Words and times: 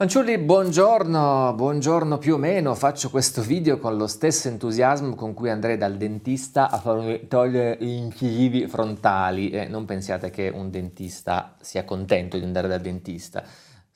Fanciulli, 0.00 0.38
buongiorno, 0.38 1.54
buongiorno 1.56 2.18
più 2.18 2.34
o 2.34 2.36
meno, 2.36 2.76
faccio 2.76 3.10
questo 3.10 3.42
video 3.42 3.78
con 3.78 3.96
lo 3.96 4.06
stesso 4.06 4.46
entusiasmo 4.46 5.16
con 5.16 5.34
cui 5.34 5.50
andrei 5.50 5.76
dal 5.76 5.96
dentista 5.96 6.70
a 6.70 6.78
farmi 6.78 7.26
togliere 7.26 7.78
gli 7.80 7.88
incisivi 7.88 8.68
frontali. 8.68 9.50
E 9.50 9.66
non 9.66 9.86
pensiate 9.86 10.30
che 10.30 10.52
un 10.54 10.70
dentista 10.70 11.56
sia 11.60 11.84
contento 11.84 12.38
di 12.38 12.44
andare 12.44 12.68
dal 12.68 12.80
dentista 12.80 13.42